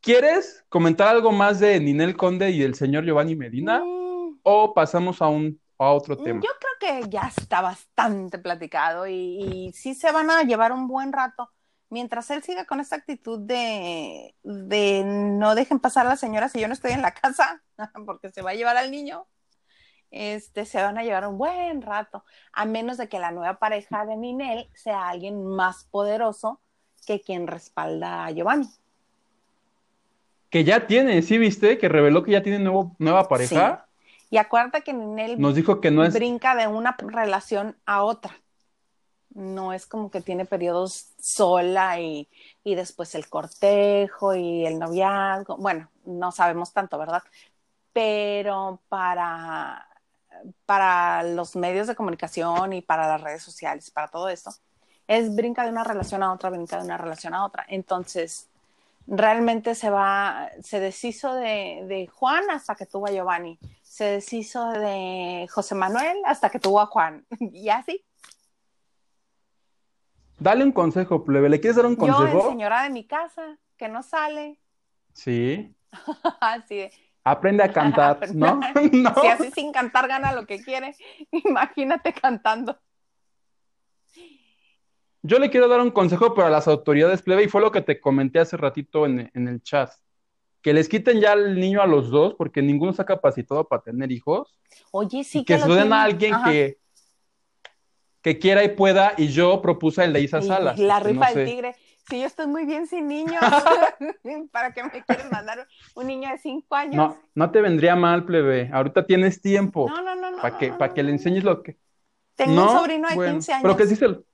¿Quieres 0.00 0.64
comentar 0.68 1.08
algo 1.08 1.32
más 1.32 1.60
de 1.60 1.78
Ninel 1.80 2.16
Conde 2.16 2.50
y 2.50 2.62
el 2.62 2.74
señor 2.74 3.04
Giovanni 3.04 3.36
Medina? 3.36 3.82
Mm, 3.84 4.38
¿O 4.42 4.72
pasamos 4.74 5.20
a 5.22 5.28
un 5.28 5.60
a 5.78 5.90
otro 5.92 6.16
yo 6.16 6.22
tema? 6.22 6.40
creo 6.60 7.02
que 7.02 7.10
ya 7.10 7.22
está 7.36 7.60
bastante 7.60 8.38
platicado 8.38 9.06
y, 9.06 9.14
y 9.68 9.72
sí 9.72 9.94
se 9.94 10.12
van 10.12 10.30
a 10.30 10.42
llevar 10.42 10.72
un 10.72 10.88
buen 10.88 11.12
rato. 11.12 11.50
Mientras 11.90 12.30
él 12.30 12.42
siga 12.42 12.66
con 12.66 12.80
esta 12.80 12.96
actitud 12.96 13.40
de, 13.40 14.36
de 14.42 15.02
no 15.04 15.54
dejen 15.54 15.80
pasar 15.80 16.06
a 16.06 16.10
las 16.10 16.20
señoras 16.20 16.52
si 16.52 16.60
yo 16.60 16.68
no 16.68 16.74
estoy 16.74 16.92
en 16.92 17.02
la 17.02 17.14
casa, 17.14 17.62
porque 18.06 18.30
se 18.30 18.42
va 18.42 18.50
a 18.50 18.54
llevar 18.54 18.76
al 18.76 18.90
niño, 18.90 19.26
este, 20.10 20.66
se 20.66 20.82
van 20.82 20.98
a 20.98 21.04
llevar 21.04 21.26
un 21.28 21.38
buen 21.38 21.82
rato, 21.82 22.24
a 22.52 22.64
menos 22.66 22.98
de 22.98 23.08
que 23.08 23.20
la 23.20 23.32
nueva 23.32 23.58
pareja 23.58 24.06
de 24.06 24.16
Ninel 24.16 24.70
sea 24.74 25.08
alguien 25.10 25.44
más 25.46 25.84
poderoso 25.86 26.62
que 27.06 27.20
quien 27.22 27.46
respalda 27.48 28.26
a 28.26 28.30
Giovanni. 28.32 28.68
Que 30.50 30.64
ya 30.64 30.86
tiene, 30.86 31.22
¿sí 31.22 31.38
viste? 31.38 31.78
Que 31.78 31.88
reveló 31.88 32.22
que 32.22 32.32
ya 32.32 32.42
tiene 32.42 32.58
nuevo, 32.58 32.96
nueva 32.98 33.28
pareja. 33.28 33.86
Y 34.30 34.36
acuérdate 34.36 34.82
que 34.82 34.92
Ninel 34.92 35.40
Nos 35.40 35.54
dijo 35.54 35.80
que 35.80 35.90
no 35.90 36.04
es. 36.04 36.12
brinca 36.14 36.54
de 36.54 36.66
una 36.66 36.96
relación 36.98 37.76
a 37.86 38.02
otra. 38.02 38.34
No 39.32 39.72
es 39.72 39.86
como 39.86 40.10
que 40.10 40.20
tiene 40.20 40.44
periodos 40.44 41.10
sola 41.20 42.00
y, 42.00 42.28
y 42.64 42.74
después 42.74 43.14
el 43.14 43.28
cortejo 43.28 44.34
y 44.34 44.66
el 44.66 44.78
noviazgo. 44.78 45.56
Bueno, 45.56 45.88
no 46.04 46.32
sabemos 46.32 46.72
tanto, 46.72 46.98
¿verdad? 46.98 47.22
Pero 47.92 48.80
para, 48.88 49.88
para 50.66 51.22
los 51.22 51.56
medios 51.56 51.86
de 51.86 51.94
comunicación 51.94 52.72
y 52.72 52.82
para 52.82 53.06
las 53.08 53.20
redes 53.22 53.42
sociales, 53.42 53.90
para 53.92 54.08
todo 54.08 54.28
esto, 54.28 54.50
es 55.06 55.34
brinca 55.34 55.64
de 55.64 55.70
una 55.70 55.84
relación 55.84 56.22
a 56.24 56.32
otra, 56.32 56.50
brinca 56.50 56.78
de 56.78 56.84
una 56.84 56.98
relación 56.98 57.34
a 57.34 57.44
otra. 57.46 57.64
Entonces, 57.68 58.49
realmente 59.06 59.74
se 59.74 59.90
va, 59.90 60.50
se 60.62 60.80
deshizo 60.80 61.34
de, 61.34 61.84
de 61.86 62.06
Juan 62.06 62.48
hasta 62.50 62.74
que 62.74 62.86
tuvo 62.86 63.06
a 63.06 63.10
Giovanni, 63.12 63.58
se 63.82 64.04
deshizo 64.04 64.70
de 64.70 65.46
José 65.50 65.74
Manuel 65.74 66.18
hasta 66.24 66.50
que 66.50 66.58
tuvo 66.60 66.80
a 66.80 66.86
Juan, 66.86 67.24
y 67.40 67.68
así. 67.68 68.04
Dale 70.38 70.64
un 70.64 70.72
consejo, 70.72 71.22
plebe. 71.24 71.50
¿Le 71.50 71.60
quieres 71.60 71.76
dar 71.76 71.84
un 71.86 71.96
Yo, 71.96 72.14
consejo? 72.14 72.48
señora 72.48 72.82
de 72.84 72.90
mi 72.90 73.04
casa, 73.06 73.58
que 73.76 73.88
no 73.88 74.02
sale, 74.02 74.58
Sí. 75.12 75.74
así 76.40 76.76
de, 76.76 76.92
Aprende 77.24 77.62
a 77.62 77.72
cantar, 77.72 78.18
¿no? 78.34 78.60
no. 78.92 79.14
si 79.20 79.26
así 79.26 79.50
sin 79.50 79.72
cantar 79.72 80.08
gana 80.08 80.32
lo 80.32 80.46
que 80.46 80.62
quiere, 80.62 80.96
imagínate 81.30 82.14
cantando. 82.14 82.78
Yo 85.22 85.38
le 85.38 85.50
quiero 85.50 85.68
dar 85.68 85.80
un 85.80 85.90
consejo 85.90 86.34
para 86.34 86.48
las 86.50 86.66
autoridades, 86.66 87.22
plebe, 87.22 87.44
y 87.44 87.48
fue 87.48 87.60
lo 87.60 87.70
que 87.70 87.82
te 87.82 88.00
comenté 88.00 88.38
hace 88.38 88.56
ratito 88.56 89.04
en, 89.04 89.30
en 89.34 89.48
el 89.48 89.62
chat. 89.62 89.90
Que 90.62 90.72
les 90.72 90.88
quiten 90.88 91.20
ya 91.20 91.32
al 91.32 91.58
niño 91.58 91.82
a 91.82 91.86
los 91.86 92.10
dos, 92.10 92.34
porque 92.34 92.62
ninguno 92.62 92.90
está 92.90 93.04
capacitado 93.04 93.66
para 93.66 93.82
tener 93.82 94.10
hijos. 94.12 94.58
Oye, 94.92 95.24
sí 95.24 95.40
y 95.40 95.44
que 95.44 95.56
que 95.56 95.60
se 95.60 95.68
den 95.68 95.92
a 95.92 96.02
alguien 96.04 96.34
Ajá. 96.34 96.50
que, 96.50 96.78
que 98.22 98.38
quiera 98.38 98.64
y 98.64 98.70
pueda, 98.70 99.14
y 99.16 99.28
yo 99.28 99.60
propuse 99.62 100.04
el 100.04 100.12
de 100.12 100.20
Isa 100.20 100.42
Salas. 100.42 100.78
la 100.78 100.98
este, 100.98 101.08
rifa 101.10 101.30
no 101.30 101.34
del 101.34 101.46
sé. 101.46 101.52
tigre. 101.52 101.76
Sí, 102.08 102.20
yo 102.20 102.26
estoy 102.26 102.46
muy 102.46 102.64
bien 102.64 102.86
sin 102.86 103.06
niños. 103.06 103.40
¿Para 104.52 104.72
qué 104.72 104.82
me 104.82 104.90
quieres 105.04 105.30
mandar 105.30 105.66
un 105.94 106.06
niño 106.06 106.30
de 106.30 106.38
cinco 106.38 106.74
años? 106.74 106.96
No, 106.96 107.16
no 107.34 107.50
te 107.50 107.60
vendría 107.60 107.94
mal, 107.94 108.24
plebe. 108.24 108.70
Ahorita 108.72 109.06
tienes 109.06 109.40
tiempo 109.40 109.88
no, 109.88 110.02
no, 110.02 110.14
no. 110.16 110.38
para 110.38 110.54
no, 110.54 110.58
que, 110.58 110.70
no, 110.70 110.78
para 110.78 110.88
no, 110.88 110.94
que 110.94 111.02
le 111.02 111.10
enseñes 111.12 111.44
lo 111.44 111.62
que. 111.62 111.78
Tengo 112.34 112.54
no, 112.54 112.72
un 112.72 112.78
sobrino 112.78 113.08
de 113.08 113.14
bueno, 113.14 113.32
15 113.34 113.52
años. 113.52 113.62
Pero 113.62 113.76
que 113.76 113.86
sí 113.86 113.96
se 113.96 114.08
lo- 114.08 114.24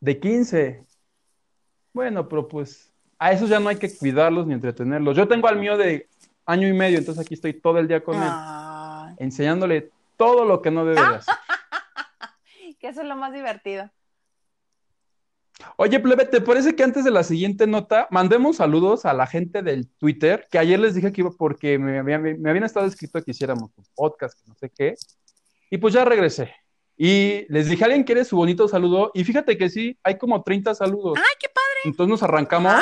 De 0.00 0.18
15. 0.18 0.84
Bueno, 1.92 2.28
pero 2.28 2.46
pues 2.48 2.92
a 3.18 3.32
esos 3.32 3.48
ya 3.48 3.58
no 3.58 3.68
hay 3.68 3.76
que 3.76 3.94
cuidarlos 3.94 4.46
ni 4.46 4.54
entretenerlos. 4.54 5.16
Yo 5.16 5.26
tengo 5.26 5.48
al 5.48 5.58
mío 5.58 5.76
de 5.76 6.08
año 6.46 6.68
y 6.68 6.72
medio, 6.72 6.98
entonces 6.98 7.24
aquí 7.24 7.34
estoy 7.34 7.54
todo 7.54 7.78
el 7.78 7.88
día 7.88 8.02
con 8.02 8.16
él, 8.16 8.30
Ay, 8.30 9.14
enseñándole 9.18 9.90
todo 10.16 10.44
lo 10.44 10.62
que 10.62 10.70
no 10.70 10.84
debe 10.84 11.00
de 11.00 11.16
hacer. 11.16 11.34
que 12.78 12.88
eso 12.88 13.02
es 13.02 13.08
lo 13.08 13.16
más 13.16 13.32
divertido. 13.32 13.90
Oye, 15.76 15.98
plebe, 15.98 16.24
¿te 16.24 16.40
parece 16.40 16.76
que 16.76 16.84
antes 16.84 17.04
de 17.04 17.10
la 17.10 17.24
siguiente 17.24 17.66
nota 17.66 18.06
mandemos 18.10 18.56
saludos 18.56 19.04
a 19.04 19.12
la 19.12 19.26
gente 19.26 19.62
del 19.62 19.88
Twitter? 19.88 20.46
Que 20.50 20.58
ayer 20.58 20.78
les 20.78 20.94
dije 20.94 21.12
que 21.12 21.20
iba 21.20 21.30
porque 21.30 21.78
me 21.78 21.98
habían, 21.98 22.22
me 22.22 22.50
habían 22.50 22.64
estado 22.64 22.86
escrito 22.86 23.22
que 23.22 23.32
hiciéramos 23.32 23.70
un 23.76 23.84
podcast, 23.94 24.38
que 24.40 24.48
no 24.48 24.54
sé 24.54 24.70
qué. 24.70 24.94
Y 25.70 25.78
pues 25.78 25.94
ya 25.94 26.04
regresé. 26.04 26.54
Y 27.00 27.46
les 27.48 27.68
dije, 27.68 27.84
¿alguien 27.84 28.02
quiere 28.02 28.24
su 28.24 28.34
bonito 28.36 28.66
saludo? 28.66 29.12
Y 29.14 29.22
fíjate 29.22 29.56
que 29.56 29.70
sí, 29.70 29.96
hay 30.02 30.18
como 30.18 30.42
30 30.42 30.74
saludos. 30.74 31.16
¡Ay, 31.16 31.36
qué 31.38 31.48
padre! 31.48 31.66
Entonces 31.84 32.10
nos 32.10 32.22
arrancamos. 32.24 32.74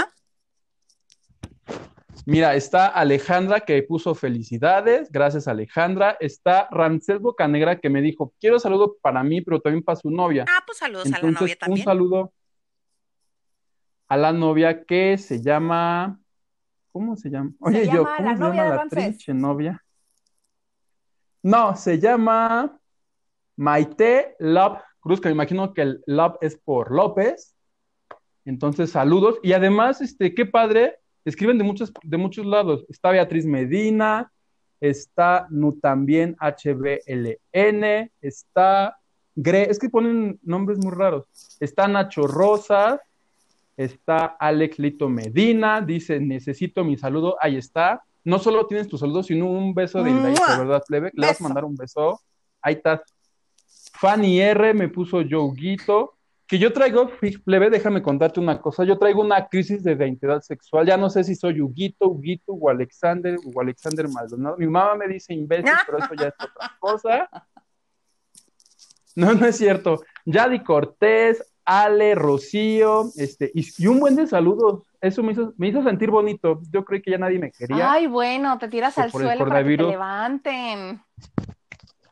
Mira, 2.24 2.54
está 2.56 2.86
Alejandra 2.88 3.60
que 3.60 3.80
puso 3.82 4.14
felicidades, 4.14 5.12
gracias 5.12 5.46
Alejandra. 5.46 6.16
Está 6.18 6.66
Rancel 6.70 7.18
Bocanegra 7.18 7.78
que 7.78 7.90
me 7.90 8.00
dijo, 8.00 8.32
quiero 8.40 8.58
saludo 8.58 8.96
para 9.02 9.22
mí, 9.22 9.42
pero 9.42 9.60
también 9.60 9.84
para 9.84 9.96
su 9.96 10.10
novia. 10.10 10.46
Ah, 10.48 10.62
pues 10.66 10.78
saludos 10.78 11.06
a 11.12 11.20
la 11.20 11.30
novia 11.30 11.52
un 11.54 11.58
también. 11.58 11.84
saludo 11.84 12.32
a 14.08 14.16
la 14.16 14.32
novia 14.32 14.84
que 14.84 15.18
se 15.18 15.42
llama, 15.42 16.18
¿cómo 16.90 17.16
se 17.16 17.28
llama? 17.28 17.52
Oye, 17.60 17.84
Se 17.84 17.86
yo, 17.92 18.02
llama 18.04 18.16
¿cómo 18.16 18.28
la 18.30 18.34
se 18.36 18.40
novia 18.42 18.54
llama 18.54 18.64
de 18.64 18.70
la 18.70 18.76
Ramsés. 18.76 19.28
novia? 19.28 19.84
No, 21.42 21.76
se 21.76 21.98
llama 22.00 22.75
Maite 23.56 24.36
Love 24.38 24.78
Cruz, 25.00 25.20
que 25.20 25.28
me 25.28 25.34
imagino 25.34 25.72
que 25.72 25.82
el 25.82 26.02
Love 26.06 26.36
es 26.40 26.56
por 26.56 26.90
López. 26.90 27.54
Entonces, 28.44 28.90
saludos. 28.90 29.38
Y 29.42 29.52
además, 29.52 30.00
este, 30.00 30.34
qué 30.34 30.46
padre, 30.46 30.98
escriben 31.24 31.58
de 31.58 31.64
muchos, 31.64 31.92
de 32.02 32.16
muchos 32.16 32.46
lados. 32.46 32.84
Está 32.88 33.10
Beatriz 33.10 33.46
Medina, 33.46 34.32
está 34.80 35.46
Nu 35.50 35.72
también 35.72 36.36
HBLN, 36.40 38.10
está 38.20 38.96
Gre, 39.38 39.70
es 39.70 39.78
que 39.78 39.90
ponen 39.90 40.40
nombres 40.42 40.78
muy 40.78 40.92
raros. 40.92 41.26
Está 41.60 41.86
Nacho 41.86 42.26
Rosas, 42.26 43.00
está 43.76 44.24
Alex 44.24 44.78
Lito 44.78 45.10
Medina, 45.10 45.82
dice, 45.82 46.18
necesito 46.18 46.84
mi 46.84 46.96
saludo, 46.96 47.36
ahí 47.40 47.56
está. 47.56 48.02
No 48.24 48.38
solo 48.38 48.66
tienes 48.66 48.88
tu 48.88 48.96
saludo, 48.96 49.22
sino 49.22 49.46
un 49.46 49.74
beso 49.74 50.02
de. 50.02 50.12
¿verdad, 50.12 50.82
plebe? 50.88 51.10
Le 51.14 51.26
vas 51.26 51.40
a 51.40 51.44
mandar 51.44 51.64
un 51.64 51.76
beso. 51.76 52.18
Ahí 52.62 52.74
está. 52.74 53.02
Fanny 53.98 54.40
R 54.40 54.74
me 54.74 54.88
puso 54.88 55.22
Yoguito. 55.22 56.12
Que 56.46 56.60
yo 56.60 56.72
traigo, 56.72 57.10
plebe, 57.44 57.70
déjame 57.70 58.02
contarte 58.02 58.38
una 58.38 58.60
cosa. 58.60 58.84
Yo 58.84 58.96
traigo 58.98 59.20
una 59.20 59.48
crisis 59.48 59.82
de 59.82 59.94
identidad 59.94 60.42
sexual. 60.42 60.86
Ya 60.86 60.96
no 60.96 61.10
sé 61.10 61.24
si 61.24 61.34
soy 61.34 61.60
Huguito, 61.60 62.06
Huguito 62.06 62.52
o 62.52 62.70
Alexander 62.70 63.36
o 63.44 63.60
Alexander 63.60 64.06
Maldonado. 64.08 64.56
Mi 64.56 64.68
mamá 64.68 64.94
me 64.94 65.08
dice 65.08 65.34
imbécil, 65.34 65.72
pero 65.84 65.98
eso 65.98 66.14
ya 66.14 66.28
es 66.28 66.34
otra 66.34 66.76
cosa. 66.78 67.28
No, 69.16 69.34
no 69.34 69.44
es 69.44 69.56
cierto. 69.56 70.02
Yadi 70.24 70.60
Cortés, 70.60 71.42
Ale, 71.64 72.14
Rocío, 72.14 73.06
este, 73.16 73.50
y, 73.52 73.66
y 73.78 73.86
un 73.88 73.98
buen 73.98 74.14
de 74.14 74.28
saludos. 74.28 74.84
Eso 75.00 75.24
me 75.24 75.32
hizo, 75.32 75.52
me 75.56 75.68
hizo 75.68 75.82
sentir 75.82 76.12
bonito. 76.12 76.60
Yo 76.70 76.84
creí 76.84 77.02
que 77.02 77.10
ya 77.10 77.18
nadie 77.18 77.40
me 77.40 77.50
quería. 77.50 77.90
Ay, 77.90 78.06
bueno, 78.06 78.56
te 78.58 78.68
tiras 78.68 78.96
al 78.98 79.10
suelo 79.10 79.48
para 79.48 79.64
que 79.64 79.76
te 79.76 79.82
levanten. 79.82 81.02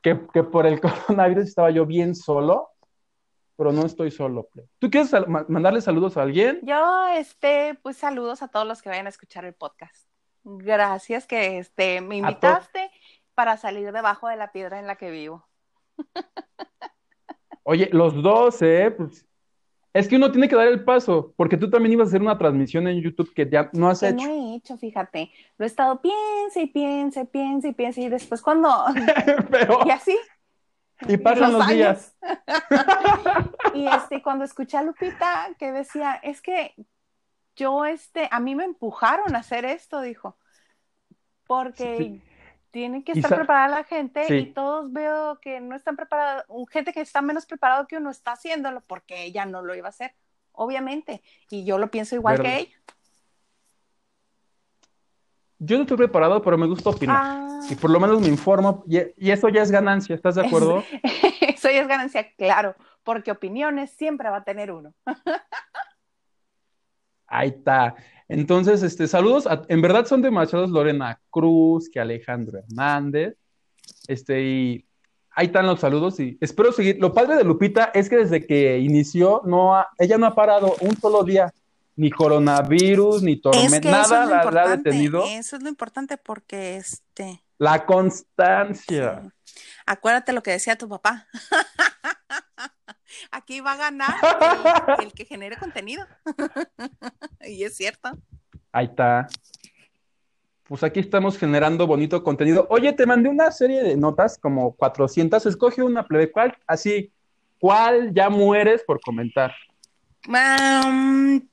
Que, 0.04 0.20
que 0.32 0.44
por 0.44 0.66
el 0.66 0.80
coronavirus 1.08 1.44
estaba 1.48 1.70
yo 1.70 1.86
bien 1.86 2.14
solo, 2.14 2.70
pero 3.56 3.72
no 3.72 3.86
estoy 3.86 4.10
solo. 4.10 4.48
¿Tú 4.78 4.90
quieres 4.90 5.10
mandarle 5.48 5.80
saludos 5.80 6.16
a 6.16 6.22
alguien? 6.22 6.60
Yo, 6.62 7.08
este, 7.08 7.78
pues 7.82 7.96
saludos 7.96 8.42
a 8.42 8.48
todos 8.48 8.66
los 8.66 8.82
que 8.82 8.90
vayan 8.90 9.06
a 9.06 9.10
escuchar 9.10 9.44
el 9.46 9.54
podcast. 9.54 10.06
Gracias 10.44 11.26
que 11.26 11.58
este, 11.58 12.02
me 12.02 12.18
invitaste 12.18 12.90
para 13.34 13.56
salir 13.56 13.90
debajo 13.92 14.28
de 14.28 14.36
la 14.36 14.52
piedra 14.52 14.78
en 14.78 14.86
la 14.86 14.96
que 14.96 15.10
vivo. 15.10 15.48
Oye, 17.62 17.88
los 17.90 18.22
dos, 18.22 18.60
¿eh? 18.60 18.90
Pues, 18.90 19.26
es 19.94 20.08
que 20.08 20.16
uno 20.16 20.32
tiene 20.32 20.48
que 20.48 20.56
dar 20.56 20.66
el 20.66 20.82
paso, 20.82 21.32
porque 21.36 21.56
tú 21.56 21.70
también 21.70 21.92
ibas 21.92 22.08
a 22.08 22.10
hacer 22.10 22.20
una 22.20 22.36
transmisión 22.36 22.88
en 22.88 23.00
YouTube 23.00 23.32
que 23.32 23.48
ya 23.48 23.70
no 23.72 23.88
has 23.88 24.02
hecho. 24.02 24.26
No 24.26 24.28
he 24.28 24.56
hecho, 24.56 24.76
fíjate. 24.76 25.30
Lo 25.56 25.64
he 25.64 25.68
estado 25.68 26.02
piense 26.02 26.62
y 26.62 26.66
piense, 26.66 27.24
piense 27.26 27.68
y 27.68 27.72
piense, 27.74 28.00
y 28.00 28.08
después 28.08 28.42
cuando. 28.42 28.68
y 29.86 29.90
así. 29.90 30.18
Y 31.06 31.16
pasan 31.16 31.52
los, 31.52 31.68
días. 31.68 32.16
y 33.74 33.86
este, 33.86 34.20
cuando 34.20 34.44
escuché 34.44 34.78
a 34.78 34.82
Lupita 34.82 35.48
que 35.60 35.70
decía, 35.70 36.14
es 36.24 36.42
que 36.42 36.74
yo, 37.54 37.84
este, 37.84 38.28
a 38.32 38.40
mí 38.40 38.56
me 38.56 38.64
empujaron 38.64 39.36
a 39.36 39.38
hacer 39.38 39.64
esto, 39.64 40.00
dijo. 40.00 40.36
Porque 41.46 42.20
tiene 42.74 43.04
que 43.04 43.12
estar 43.12 43.32
preparada 43.32 43.68
la 43.68 43.84
gente 43.84 44.36
y 44.36 44.46
todos 44.46 44.92
veo 44.92 45.38
que 45.40 45.60
no 45.60 45.76
están 45.76 45.94
preparados, 45.94 46.44
gente 46.72 46.92
que 46.92 47.02
está 47.02 47.22
menos 47.22 47.46
preparado 47.46 47.86
que 47.86 47.98
uno 47.98 48.10
está 48.10 48.32
haciéndolo 48.32 48.80
porque 48.80 49.22
ella 49.22 49.46
no 49.46 49.62
lo 49.62 49.76
iba 49.76 49.86
a 49.86 49.90
hacer, 49.90 50.12
obviamente, 50.50 51.22
y 51.50 51.64
yo 51.64 51.78
lo 51.78 51.88
pienso 51.92 52.16
igual 52.16 52.42
que 52.42 52.58
ella. 52.58 52.76
Yo 55.60 55.76
no 55.76 55.82
estoy 55.84 55.98
preparado, 55.98 56.42
pero 56.42 56.58
me 56.58 56.66
gusta 56.66 56.90
opinar. 56.90 57.16
Ah. 57.16 57.60
Y 57.70 57.76
por 57.76 57.90
lo 57.90 58.00
menos 58.00 58.20
me 58.20 58.26
informo, 58.26 58.82
y, 58.88 59.30
eso 59.30 59.48
ya 59.50 59.62
es 59.62 59.70
ganancia, 59.70 60.16
¿estás 60.16 60.34
de 60.34 60.44
acuerdo? 60.44 60.82
eso 61.42 61.70
ya 61.70 61.80
es 61.80 61.86
ganancia, 61.86 62.28
claro, 62.34 62.74
porque 63.04 63.30
opiniones 63.30 63.92
siempre 63.92 64.28
va 64.30 64.38
a 64.38 64.44
tener 64.44 64.72
uno. 64.72 64.92
Ahí 67.28 67.50
está. 67.50 67.94
Entonces, 68.28 68.82
este, 68.82 69.06
saludos. 69.06 69.44
en 69.68 69.82
verdad 69.82 70.06
son 70.06 70.22
demasiados 70.22 70.70
Lorena 70.70 71.20
Cruz, 71.30 71.90
que 71.90 72.00
Alejandro 72.00 72.58
Hernández. 72.58 73.36
Este, 74.08 74.42
y 74.42 74.86
ahí 75.30 75.46
están 75.46 75.66
los 75.66 75.80
saludos 75.80 76.18
y 76.20 76.38
espero 76.40 76.72
seguir. 76.72 76.98
Lo 77.00 77.12
padre 77.12 77.36
de 77.36 77.44
Lupita 77.44 77.90
es 77.94 78.08
que 78.08 78.16
desde 78.16 78.46
que 78.46 78.78
inició, 78.78 79.42
no 79.44 79.74
ella 79.98 80.18
no 80.18 80.26
ha 80.26 80.34
parado 80.34 80.74
un 80.80 80.96
solo 80.98 81.24
día. 81.24 81.52
Ni 81.96 82.10
coronavirus, 82.10 83.22
ni 83.22 83.36
tormenta, 83.36 83.88
nada 83.88 84.26
la, 84.26 84.62
ha 84.62 84.76
detenido. 84.76 85.24
Eso 85.26 85.54
es 85.54 85.62
lo 85.62 85.68
importante 85.68 86.16
porque 86.16 86.76
este. 86.76 87.40
La 87.56 87.86
constancia. 87.86 89.22
Acuérdate 89.86 90.32
lo 90.32 90.42
que 90.42 90.50
decía 90.50 90.76
tu 90.76 90.88
papá. 90.88 91.28
Aquí 93.30 93.60
va 93.60 93.72
a 93.72 93.76
ganar 93.76 94.14
el, 95.00 95.12
que 95.12 95.24
genere 95.24 95.56
contenido. 95.56 96.06
y 97.46 97.64
es 97.64 97.76
cierto. 97.76 98.10
Ahí 98.72 98.86
está. 98.86 99.28
Pues 100.64 100.82
aquí 100.82 101.00
estamos 101.00 101.36
generando 101.36 101.86
bonito 101.86 102.22
contenido. 102.24 102.66
Oye, 102.70 102.92
te 102.92 103.06
mandé 103.06 103.28
una 103.28 103.50
serie 103.50 103.82
de 103.82 103.96
notas, 103.96 104.38
como 104.38 104.74
400. 104.74 105.44
Escoge 105.46 105.82
una 105.82 106.06
plebe. 106.06 106.32
¿Cuál? 106.32 106.56
Así, 106.66 107.12
¿cuál 107.58 108.14
ya 108.14 108.30
mueres 108.30 108.82
por 108.82 109.00
comentar? 109.00 109.54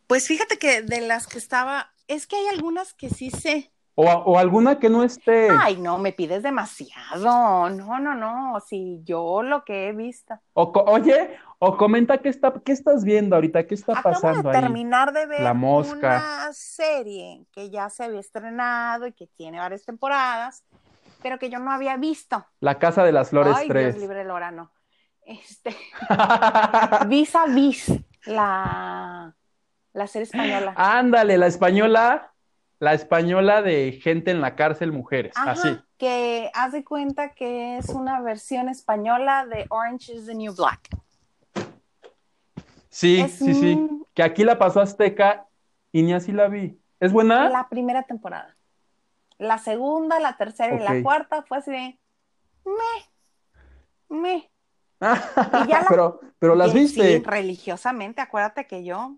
pues 0.07 0.27
fíjate 0.27 0.57
que 0.57 0.81
de 0.81 1.01
las 1.01 1.27
que 1.27 1.37
estaba, 1.37 1.91
es 2.07 2.25
que 2.25 2.37
hay 2.37 2.47
algunas 2.47 2.93
que 2.93 3.09
sí 3.09 3.29
sé. 3.29 3.69
O, 3.95 4.37
alguna 4.37 4.79
que 4.79 4.89
no 4.89 5.03
esté. 5.03 5.49
Ay, 5.51 5.77
no, 5.77 5.97
me 5.97 6.13
pides 6.13 6.43
demasiado. 6.43 7.69
No, 7.69 7.99
no, 7.99 8.15
no. 8.15 8.59
Si 8.65 9.01
yo 9.03 9.43
lo 9.43 9.63
que 9.65 9.89
he 9.89 9.93
visto. 9.93 10.35
oye, 10.53 11.37
o 11.59 11.75
comenta 11.77 12.17
qué, 12.19 12.29
está, 12.29 12.53
qué 12.63 12.71
estás 12.71 13.03
viendo 13.03 13.35
ahorita, 13.35 13.67
qué 13.67 13.75
está 13.75 13.91
Acabo 13.91 14.13
pasando 14.13 14.49
de 14.49 14.59
terminar 14.59 15.11
de 15.11 15.25
ver 15.25 15.41
La 15.41 15.53
mosca. 15.53 15.97
una 15.97 16.53
serie 16.53 17.45
que 17.51 17.69
ya 17.69 17.89
se 17.89 18.05
había 18.05 18.21
estrenado 18.21 19.07
y 19.07 19.13
que 19.13 19.27
tiene 19.27 19.59
varias 19.59 19.85
temporadas, 19.85 20.63
pero 21.21 21.37
que 21.37 21.49
yo 21.49 21.59
no 21.59 21.71
había 21.71 21.97
visto. 21.97 22.45
La 22.61 22.79
Casa 22.79 23.03
de 23.03 23.11
las 23.11 23.29
Flores 23.29 23.55
Ay, 23.57 23.67
3. 23.67 23.95
Dios 23.95 24.01
libre 24.01 24.23
Lorano. 24.23 24.71
Este. 25.23 25.75
vis 27.07 27.35
a 27.35 27.45
vis, 27.45 27.93
la, 28.25 29.35
la 29.93 30.07
serie 30.07 30.23
española. 30.23 30.73
Ándale, 30.77 31.37
la 31.37 31.47
española 31.47 32.30
la 32.81 32.95
española 32.95 33.61
de 33.61 33.99
gente 34.01 34.31
en 34.31 34.41
la 34.41 34.55
cárcel, 34.55 34.91
mujeres, 34.91 35.33
así. 35.35 35.79
Que 35.99 36.49
hace 36.55 36.83
cuenta 36.83 37.29
que 37.29 37.77
es 37.77 37.89
una 37.89 38.19
versión 38.21 38.69
española 38.69 39.45
de 39.45 39.67
Orange 39.69 40.13
is 40.13 40.25
the 40.25 40.33
New 40.33 40.55
Black. 40.55 40.89
Sí, 42.89 43.29
sí, 43.29 43.53
sí. 43.53 43.87
Que 44.15 44.23
aquí 44.23 44.43
la 44.43 44.57
pasó 44.57 44.81
Azteca 44.81 45.45
y 45.91 46.01
ni 46.01 46.13
así 46.13 46.31
la 46.31 46.47
vi. 46.47 46.81
¿Es 46.99 47.13
buena? 47.13 47.49
La 47.51 47.69
primera 47.69 48.01
temporada. 48.01 48.57
La 49.37 49.59
segunda, 49.59 50.19
la 50.19 50.35
tercera 50.37 50.75
y 50.75 50.79
la 50.79 51.03
cuarta 51.03 51.43
fue 51.43 51.59
así 51.59 51.69
de. 51.69 51.99
Me. 52.65 54.17
Me. 54.17 54.51
pero, 55.87 56.19
pero 56.39 56.55
las 56.55 56.73
viste. 56.73 57.19
Sí, 57.19 57.23
religiosamente, 57.23 58.21
acuérdate 58.21 58.65
que 58.65 58.83
yo 58.83 59.17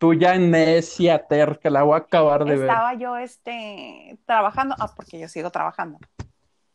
tú 0.00 0.14
ya 0.14 0.34
en 0.34 0.50
necia, 0.50 1.26
terca, 1.26 1.68
la 1.68 1.82
voy 1.82 1.94
a 1.94 1.98
acabar 1.98 2.46
de 2.46 2.56
ver. 2.56 2.70
Estaba 2.70 2.94
yo 2.94 3.18
este, 3.18 4.18
trabajando, 4.24 4.74
ah, 4.78 4.90
porque 4.96 5.20
yo 5.20 5.28
sigo 5.28 5.50
trabajando, 5.50 5.98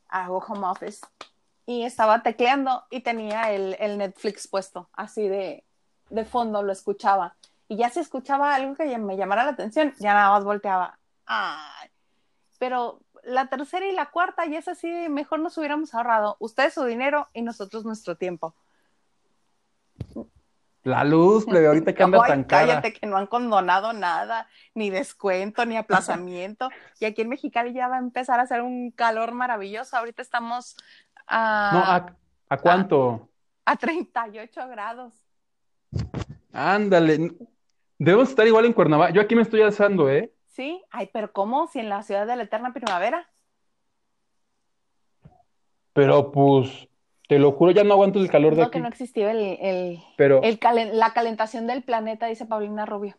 hago 0.08 0.38
home 0.38 0.68
office, 0.68 1.04
y 1.66 1.84
estaba 1.84 2.22
tecleando 2.22 2.84
y 2.92 3.02
tenía 3.02 3.52
el, 3.52 3.76
el 3.80 3.98
Netflix 3.98 4.48
puesto, 4.48 4.90
así 4.94 5.28
de, 5.28 5.66
de 6.12 6.24
fondo, 6.24 6.62
lo 6.62 6.72
escuchaba. 6.72 7.36
Y 7.68 7.78
ya 7.78 7.90
si 7.90 8.00
escuchaba 8.00 8.54
algo 8.54 8.76
que 8.76 8.96
me 9.00 9.18
llamara 9.18 9.44
la 9.44 9.52
atención, 9.52 9.92
ya 9.98 10.14
nada 10.14 10.30
más 10.30 10.44
volteaba. 10.44 11.00
Ay. 11.26 11.90
Pero 12.60 13.00
la 13.24 13.48
tercera 13.48 13.88
y 13.88 13.92
la 13.92 14.12
cuarta, 14.12 14.46
ya 14.46 14.60
es 14.60 14.68
así, 14.68 14.88
mejor 15.10 15.40
nos 15.40 15.58
hubiéramos 15.58 15.96
ahorrado. 15.96 16.38
Ustedes 16.40 16.76
su 16.76 16.86
dinero 16.86 17.28
y 17.34 17.42
nosotros 17.42 17.86
nuestro 17.86 18.18
tiempo. 18.18 18.54
La 20.86 21.04
luz, 21.04 21.46
plebe, 21.46 21.66
ahorita 21.66 21.96
que 21.96 22.04
anda 22.04 22.24
tan 22.28 22.44
cara. 22.44 22.68
Cállate 22.68 22.94
que 22.94 23.08
no 23.08 23.18
han 23.18 23.26
condonado 23.26 23.92
nada, 23.92 24.48
ni 24.76 24.92
descuento, 24.92 25.66
ni 25.66 25.78
aplazamiento. 25.78 26.70
y 27.00 27.06
aquí 27.06 27.24
en 27.24 27.30
Mexicali 27.30 27.74
ya 27.74 27.88
va 27.88 27.96
a 27.96 28.00
empezar 28.00 28.40
a 28.40 28.44
hacer 28.44 28.62
un 28.62 28.92
calor 28.92 29.32
maravilloso. 29.32 29.98
Ahorita 29.98 30.22
estamos 30.22 30.78
a... 31.26 31.72
No, 31.74 32.16
¿a, 32.50 32.58
cuánto? 32.60 33.30
A, 33.66 33.72
a 33.72 33.76
38 33.78 34.68
grados. 34.68 35.16
Ándale. 36.54 37.32
Debemos 37.98 38.30
estar 38.30 38.46
igual 38.46 38.66
en 38.66 38.74
Cuernavaca. 38.74 39.12
Yo 39.12 39.22
aquí 39.22 39.34
me 39.34 39.42
estoy 39.42 39.64
alzando, 39.64 40.08
¿eh? 40.08 40.32
Sí. 40.46 40.84
Ay, 40.92 41.10
pero 41.12 41.34
¿cómo? 41.34 41.66
Si 41.66 41.80
en 41.80 41.90
la 41.90 42.04
ciudad 42.04 42.28
de 42.28 42.36
la 42.36 42.44
eterna 42.44 42.74
primavera. 42.74 43.28
Pero 45.94 46.32
pues 46.32 46.88
te 47.28 47.40
lo 47.40 47.52
juro, 47.54 47.72
ya 47.72 47.84
no 47.84 47.94
aguanto 47.94 48.20
el 48.20 48.30
calor 48.30 48.56
de 48.56 48.64
aquí. 48.64 48.72
que 48.72 48.80
no 48.80 48.88
existió 48.88 49.30
el, 49.30 49.58
el, 49.60 50.00
Pero... 50.18 50.42
el 50.44 50.60
la 50.94 51.14
calentación 51.14 51.66
del 51.68 51.84
planeta, 51.84 52.28
dice 52.28 52.46
Paulina 52.46 52.86
Rubio. 52.86 53.16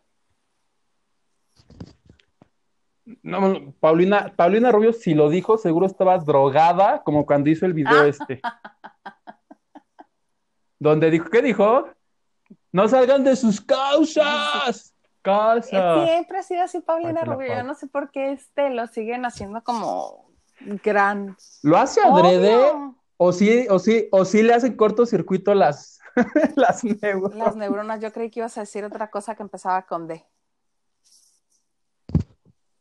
No, 3.21 3.73
Paulina, 3.79 4.33
Paulina 4.35 4.71
Rubio, 4.71 4.93
si 4.93 5.13
lo 5.13 5.29
dijo, 5.29 5.57
seguro 5.57 5.85
estaba 5.85 6.17
drogada, 6.17 7.03
como 7.03 7.25
cuando 7.25 7.49
hizo 7.49 7.65
el 7.65 7.73
video 7.73 8.01
ah. 8.01 8.07
este. 8.07 8.41
Donde 10.79 11.09
dijo, 11.09 11.29
¿qué 11.29 11.41
dijo? 11.41 11.87
No 12.71 12.87
salgan 12.87 13.23
de 13.23 13.35
sus 13.35 13.61
causas. 13.61 14.93
Casa. 15.21 16.05
Siempre 16.05 16.37
ha 16.37 16.43
sido 16.43 16.61
así 16.63 16.79
Paulina 16.79 17.25
Rubio. 17.25 17.53
Yo 17.53 17.63
no 17.63 17.73
sé 17.73 17.87
por 17.87 18.11
qué 18.11 18.31
este 18.31 18.69
lo 18.69 18.87
siguen 18.87 19.25
haciendo 19.25 19.61
como 19.61 20.29
gran. 20.83 21.35
¿Lo 21.63 21.77
hace 21.77 22.01
adrede? 22.01 22.57
O 23.17 23.33
sí, 23.33 23.65
o 23.69 23.79
sí, 23.79 24.07
o 24.11 24.25
sí 24.25 24.43
le 24.43 24.53
hacen 24.53 24.75
cortocircuito 24.77 25.55
las, 25.55 25.99
las 26.55 26.83
neuronas. 26.83 27.37
Las 27.37 27.55
neuronas, 27.55 27.99
yo 27.99 28.11
creí 28.13 28.29
que 28.29 28.41
ibas 28.41 28.57
a 28.57 28.61
decir 28.61 28.83
otra 28.83 29.09
cosa 29.09 29.35
que 29.35 29.41
empezaba 29.41 29.87
con 29.87 30.07
D. 30.07 30.23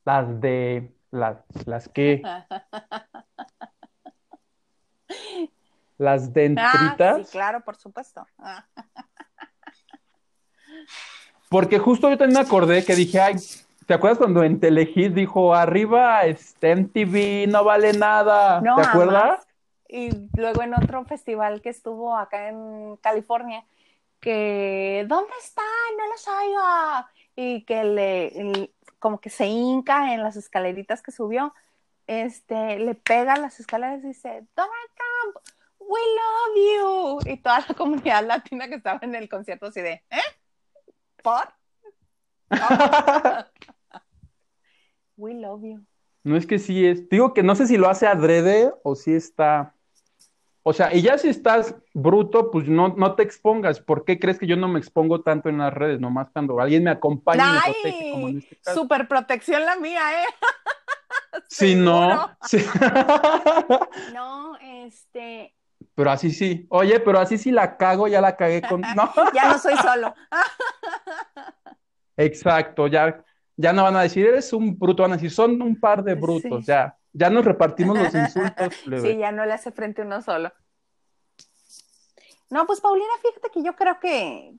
Las 0.05 0.41
de 0.41 0.95
las, 1.11 1.39
las 1.65 1.89
que. 1.95 2.23
las 5.99 6.33
dentritas. 6.33 7.01
Ah, 7.01 7.17
sí, 7.17 7.25
claro, 7.31 7.63
por 7.65 7.77
supuesto. 7.77 8.27
Porque 11.49 11.79
justo 11.79 12.11
yo 12.11 12.19
también 12.19 12.41
me 12.41 12.47
acordé 12.47 12.85
que 12.85 12.95
dije, 12.97 13.21
ay, 13.21 13.37
¿te 13.87 13.95
acuerdas 13.95 14.19
cuando 14.19 14.43
en 14.43 14.59
Telehit 14.59 15.15
dijo 15.15 15.55
arriba, 15.55 16.25
este 16.25 16.75
MTV 16.75 17.47
no 17.49 17.63
vale 17.63 17.93
nada? 17.93 18.61
¿Te 18.61 18.69
acuerdas? 18.83 19.46
Y 19.89 20.11
luego 20.37 20.63
en 20.63 20.75
otro 20.75 21.05
festival 21.05 21.63
que 21.63 21.71
estuvo 21.71 22.17
acá 22.17 22.49
en 22.49 22.97
California, 22.97 23.65
que 24.21 25.05
¿dónde 25.09 25.33
está? 25.43 25.63
No 25.97 26.07
los 26.09 26.29
oigo. 26.29 27.09
Y 27.37 27.65
que 27.65 27.85
le, 27.85 28.71
como 28.99 29.21
que 29.21 29.31
se 29.31 29.47
hinca 29.47 30.15
en 30.15 30.23
las 30.23 30.37
escaleritas 30.37 31.03
que 31.03 31.13
subió, 31.13 31.55
este, 32.07 32.79
le 32.79 32.95
pega 32.95 33.35
a 33.35 33.39
las 33.39 33.61
escaleras 33.61 34.03
y 34.03 34.09
dice, 34.09 34.47
Donald 34.57 34.91
Trump, 34.95 35.37
we 35.79 36.01
love 36.01 37.23
you. 37.25 37.33
Y 37.33 37.37
toda 37.39 37.61
la 37.69 37.75
comunidad 37.77 38.25
latina 38.25 38.69
que 38.69 38.77
estaba 38.77 38.99
en 39.03 39.15
el 39.15 39.29
concierto 39.29 39.67
así 39.67 39.81
de, 39.81 40.03
¿eh? 40.11 40.21
¿Por? 41.23 41.53
we 45.17 45.35
love 45.35 45.63
you. 45.63 45.85
No 46.27 46.37
es 46.37 46.47
que 46.47 46.59
sí 46.59 46.85
es. 46.85 47.09
Digo 47.09 47.33
que 47.35 47.45
no 47.45 47.55
sé 47.55 47.69
si 47.69 47.77
lo 47.77 47.89
hace 47.89 48.09
adrede 48.09 48.73
o 48.83 48.97
si 48.97 49.15
está. 49.15 49.76
O 50.69 50.73
sea, 50.73 50.93
y 50.93 51.01
ya 51.01 51.17
si 51.17 51.29
estás 51.29 51.77
bruto, 51.95 52.51
pues 52.51 52.67
no, 52.67 52.89
no 52.89 53.15
te 53.15 53.23
expongas. 53.23 53.79
¿Por 53.79 54.05
qué 54.05 54.19
crees 54.19 54.37
que 54.37 54.49
yo 54.49 54.57
no 54.57 54.67
me 54.67 54.81
expongo 54.81 55.21
tanto 55.21 55.49
en 55.49 55.59
las 55.59 55.73
redes? 55.73 56.01
Nomás 56.01 56.27
cuando 56.33 56.59
alguien 56.59 56.83
me 56.83 56.91
acompaña 56.91 57.45
y 57.45 57.53
me 57.53 57.61
protege, 57.61 58.11
como 58.11 58.29
en 58.31 58.39
este 58.39 58.57
caso. 58.57 58.81
Super 58.81 59.07
protección 59.07 59.65
la 59.65 59.77
mía, 59.77 60.01
¿eh? 60.23 60.27
Sí, 61.49 61.77
no. 61.77 62.37
No, 64.13 64.59
este. 64.61 65.55
Pero 65.95 66.11
así 66.11 66.33
sí. 66.33 66.67
Oye, 66.71 66.99
pero 66.99 67.21
así 67.21 67.39
sí 67.39 67.53
la 67.53 67.77
cago, 67.77 68.09
ya 68.09 68.21
la 68.21 68.37
cagué 68.37 68.61
con. 68.63 68.81
No. 68.81 69.13
ya 69.35 69.53
no 69.53 69.59
soy 69.61 69.77
solo. 69.77 70.17
Exacto, 72.17 72.89
ya, 72.89 73.25
ya 73.55 73.73
no 73.73 73.85
van 73.85 73.95
a 73.95 74.03
decir, 74.03 74.27
eres 74.27 74.53
un 74.53 74.77
bruto, 74.77 75.05
van 75.05 75.13
a 75.13 75.17
decir, 75.17 75.31
son 75.31 75.63
un 75.63 75.79
par 75.79 76.03
de 76.03 76.15
brutos, 76.17 76.65
Sí. 76.65 76.73
ya. 76.73 76.97
Ya 77.17 77.31
nos 77.31 77.47
repartimos 77.47 77.99
los 77.99 78.15
insultos. 78.15 78.75
Sí, 79.01 79.17
ya 79.17 79.33
no 79.33 79.47
le 79.47 79.55
hace 79.55 79.73
frente 79.73 80.03
uno 80.03 80.21
solo. 80.21 80.53
No, 82.51 82.67
pues 82.67 82.81
Paulina, 82.81 83.09
fíjate 83.23 83.51
que 83.51 83.63
yo 83.63 83.75
creo 83.75 83.99
que, 83.99 84.55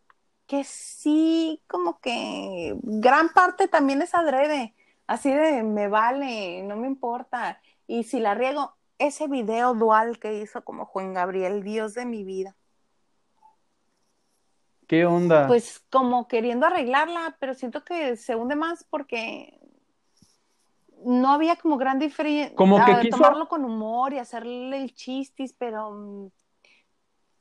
que 0.47 0.64
sí, 0.64 1.62
como 1.68 1.99
que 1.99 2.76
gran 2.82 3.30
parte 3.30 3.68
también 3.68 4.01
es 4.01 4.16
adrede, 4.16 4.74
así 5.05 5.32
de 5.32 5.62
me 5.62 5.88
vale, 5.88 6.64
no 6.64 6.76
me 6.76 6.88
importa. 6.88 7.62
Y 7.86 8.03
si 8.03 8.20
la 8.20 8.34
riego, 8.34 8.76
ese 8.97 9.28
video 9.28 9.76
dual 9.76 10.18
que 10.18 10.34
hizo 10.34 10.64
como 10.64 10.86
Juan 10.86 11.14
Gabriel, 11.14 11.64
Dios 11.64 11.93
de 11.93 12.05
mi 12.05 12.24
vida, 12.24 12.55
¿Qué 14.88 15.05
onda? 15.05 15.47
pues 15.47 15.86
como 15.91 16.28
queriendo 16.28 16.66
arreglarla, 16.66 17.38
pero 17.39 17.53
siento 17.53 17.84
que 17.84 18.18
se 18.18 18.36
hunde 18.36 18.55
más 18.55 18.84
porque 18.84 19.57
no 21.06 21.32
había 21.32 21.56
como 21.56 21.78
gran 21.78 22.00
diferencia. 22.00 22.56
Como 22.56 22.84
que 22.84 23.00
quiso- 23.02 23.18
Tomarlo 23.18 23.48
con 23.48 23.64
humor 23.66 24.14
y 24.14 24.20
hacerle 24.20 24.82
el 24.82 24.93
chistis, 24.93 25.54
pero 25.58 25.91
mm, 25.91 26.28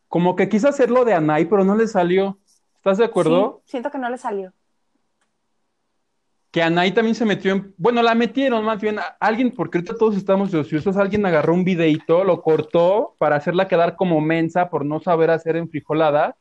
Como 0.09 0.37
que 0.37 0.49
quiso 0.49 0.69
hacerlo 0.69 1.05
de 1.05 1.15
Anay, 1.15 1.47
pero 1.47 1.65
no 1.65 1.75
le 1.77 1.87
salió. 1.89 2.39
¿Estás 2.77 2.99
de 2.99 3.05
acuerdo? 3.05 3.63
Sí, 3.65 3.73
siento 3.73 3.91
que 3.91 3.99
no 3.99 4.09
le 4.09 4.19
salió. 4.19 4.53
Que 6.53 6.63
Anay 6.63 6.93
también 6.93 7.15
se 7.15 7.25
metió 7.27 7.53
en. 7.53 7.75
Bueno, 7.77 8.03
la 8.03 8.15
metieron 8.15 8.65
más 8.65 8.81
bien. 8.81 8.99
a- 8.99 9.17
Alguien, 9.21 9.51
porque 9.51 9.79
ahorita 9.79 9.97
todos 9.99 10.17
estamos 10.17 10.51
de 10.53 10.59
ociosos, 10.59 10.97
alguien 10.97 11.27
agarró 11.27 11.53
un 11.53 11.65
videito, 11.65 12.25
lo 12.25 12.41
cortó 12.41 13.15
para 13.19 13.37
hacerla 13.37 13.69
quedar 13.69 13.97
como 13.97 14.21
mensa 14.21 14.71
por 14.71 14.85
no 14.85 15.01
saber 15.01 15.31
hacer 15.31 15.57
enfrijolada. 15.57 16.37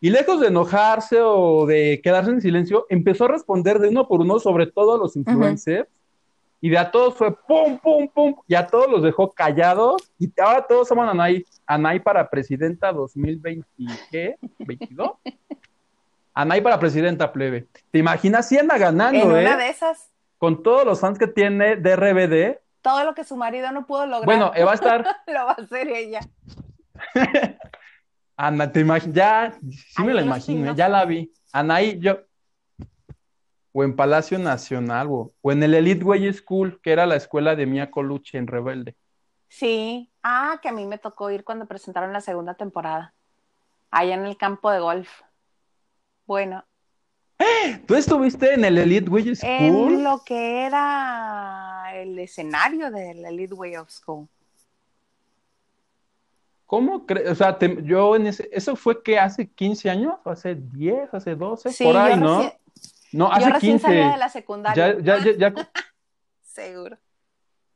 Y 0.00 0.10
lejos 0.10 0.40
de 0.40 0.48
enojarse 0.48 1.20
o 1.20 1.66
de 1.66 2.00
quedarse 2.02 2.30
en 2.30 2.40
silencio, 2.40 2.86
empezó 2.88 3.24
a 3.24 3.28
responder 3.28 3.78
de 3.78 3.88
uno 3.88 4.06
por 4.06 4.20
uno, 4.20 4.38
sobre 4.38 4.66
todo 4.66 4.94
a 4.94 4.98
los 4.98 5.16
influencers. 5.16 5.88
Y 6.66 6.68
de 6.68 6.78
a 6.78 6.90
todos 6.90 7.14
fue 7.14 7.32
pum, 7.32 7.78
pum, 7.78 8.08
pum. 8.08 8.34
Y 8.48 8.56
a 8.56 8.66
todos 8.66 8.90
los 8.90 9.00
dejó 9.00 9.30
callados. 9.30 10.02
Y 10.18 10.28
ahora 10.40 10.66
todos 10.66 10.90
a 10.90 11.10
Anay. 11.10 11.46
Anay 11.64 12.00
para 12.00 12.28
presidenta 12.28 12.90
2020, 12.92 13.64
¿qué? 14.10 14.36
¿22? 14.58 15.16
Anay 16.34 16.60
para 16.62 16.80
presidenta, 16.80 17.30
plebe. 17.32 17.68
¿Te 17.92 18.00
imaginas 18.00 18.48
si 18.48 18.58
anda 18.58 18.76
ganando, 18.78 19.30
en 19.30 19.46
eh? 19.46 19.46
una 19.46 19.56
de 19.56 19.68
esas, 19.68 20.10
Con 20.38 20.64
todos 20.64 20.84
los 20.84 20.98
fans 20.98 21.20
que 21.20 21.28
tiene 21.28 21.76
de 21.76 21.94
RBD. 21.94 22.58
todo 22.82 23.04
lo 23.04 23.14
que 23.14 23.22
su 23.22 23.36
marido 23.36 23.70
no 23.70 23.86
pudo 23.86 24.04
lograr, 24.06 24.24
Bueno, 24.24 24.50
eh, 24.56 24.64
va 24.64 24.72
a 24.72 24.74
estar. 24.74 25.06
lo 25.28 25.46
va 25.46 25.52
a 25.52 25.62
hacer 25.62 25.86
ella. 25.86 26.18
Ana, 28.36 28.72
te 28.72 28.80
imaginas. 28.80 29.14
Ya, 29.14 29.54
sí 29.70 30.02
me 30.02 30.12
la 30.12 30.22
imagino, 30.22 30.62
pinos. 30.62 30.76
ya 30.76 30.88
la 30.88 31.04
vi. 31.04 31.32
Anaí, 31.52 32.00
yo. 32.00 32.18
O 33.78 33.84
en 33.84 33.94
Palacio 33.94 34.38
Nacional, 34.38 35.08
o, 35.10 35.34
o 35.42 35.52
en 35.52 35.62
el 35.62 35.74
Elite 35.74 36.02
Way 36.02 36.32
School, 36.32 36.80
que 36.80 36.92
era 36.92 37.04
la 37.04 37.16
escuela 37.16 37.54
de 37.54 37.66
Mia 37.66 37.90
Colucci 37.90 38.38
en 38.38 38.46
Rebelde. 38.46 38.96
Sí, 39.50 40.10
ah, 40.22 40.58
que 40.62 40.70
a 40.70 40.72
mí 40.72 40.86
me 40.86 40.96
tocó 40.96 41.30
ir 41.30 41.44
cuando 41.44 41.66
presentaron 41.66 42.10
la 42.10 42.22
segunda 42.22 42.54
temporada, 42.54 43.12
allá 43.90 44.14
en 44.14 44.24
el 44.24 44.38
campo 44.38 44.70
de 44.70 44.80
golf. 44.80 45.10
Bueno, 46.24 46.64
¿Tú 47.86 47.94
estuviste 47.94 48.54
en 48.54 48.64
el 48.64 48.78
Elite 48.78 49.10
Way 49.10 49.28
en 49.28 49.36
School? 49.36 50.02
lo 50.04 50.22
que 50.24 50.62
era 50.64 51.90
el 51.96 52.18
escenario 52.18 52.90
del 52.90 53.26
Elite 53.26 53.52
Way 53.52 53.76
of 53.76 53.90
School. 53.90 54.26
¿Cómo 56.64 57.04
crees? 57.04 57.30
O 57.30 57.34
sea, 57.34 57.58
te- 57.58 57.82
yo 57.82 58.16
en 58.16 58.26
ese, 58.28 58.48
eso 58.50 58.74
fue 58.74 59.02
que 59.02 59.18
hace 59.18 59.46
15 59.50 59.90
años, 59.90 60.14
hace 60.24 60.54
10, 60.54 61.12
hace 61.12 61.34
12, 61.34 61.70
Sí, 61.72 61.84
por 61.84 61.94
ahí, 61.98 62.18
¿no? 62.18 62.50
No, 63.12 63.28
yo 63.28 63.34
hace 63.36 63.50
recién 63.52 63.72
15. 63.78 63.86
salía 63.86 64.10
de 64.12 64.16
la 64.18 64.28
secundaria. 64.28 64.96
Ya, 64.98 65.16
ya, 65.18 65.32
ya, 65.36 65.52
ya- 65.54 65.70
Seguro. 66.42 66.96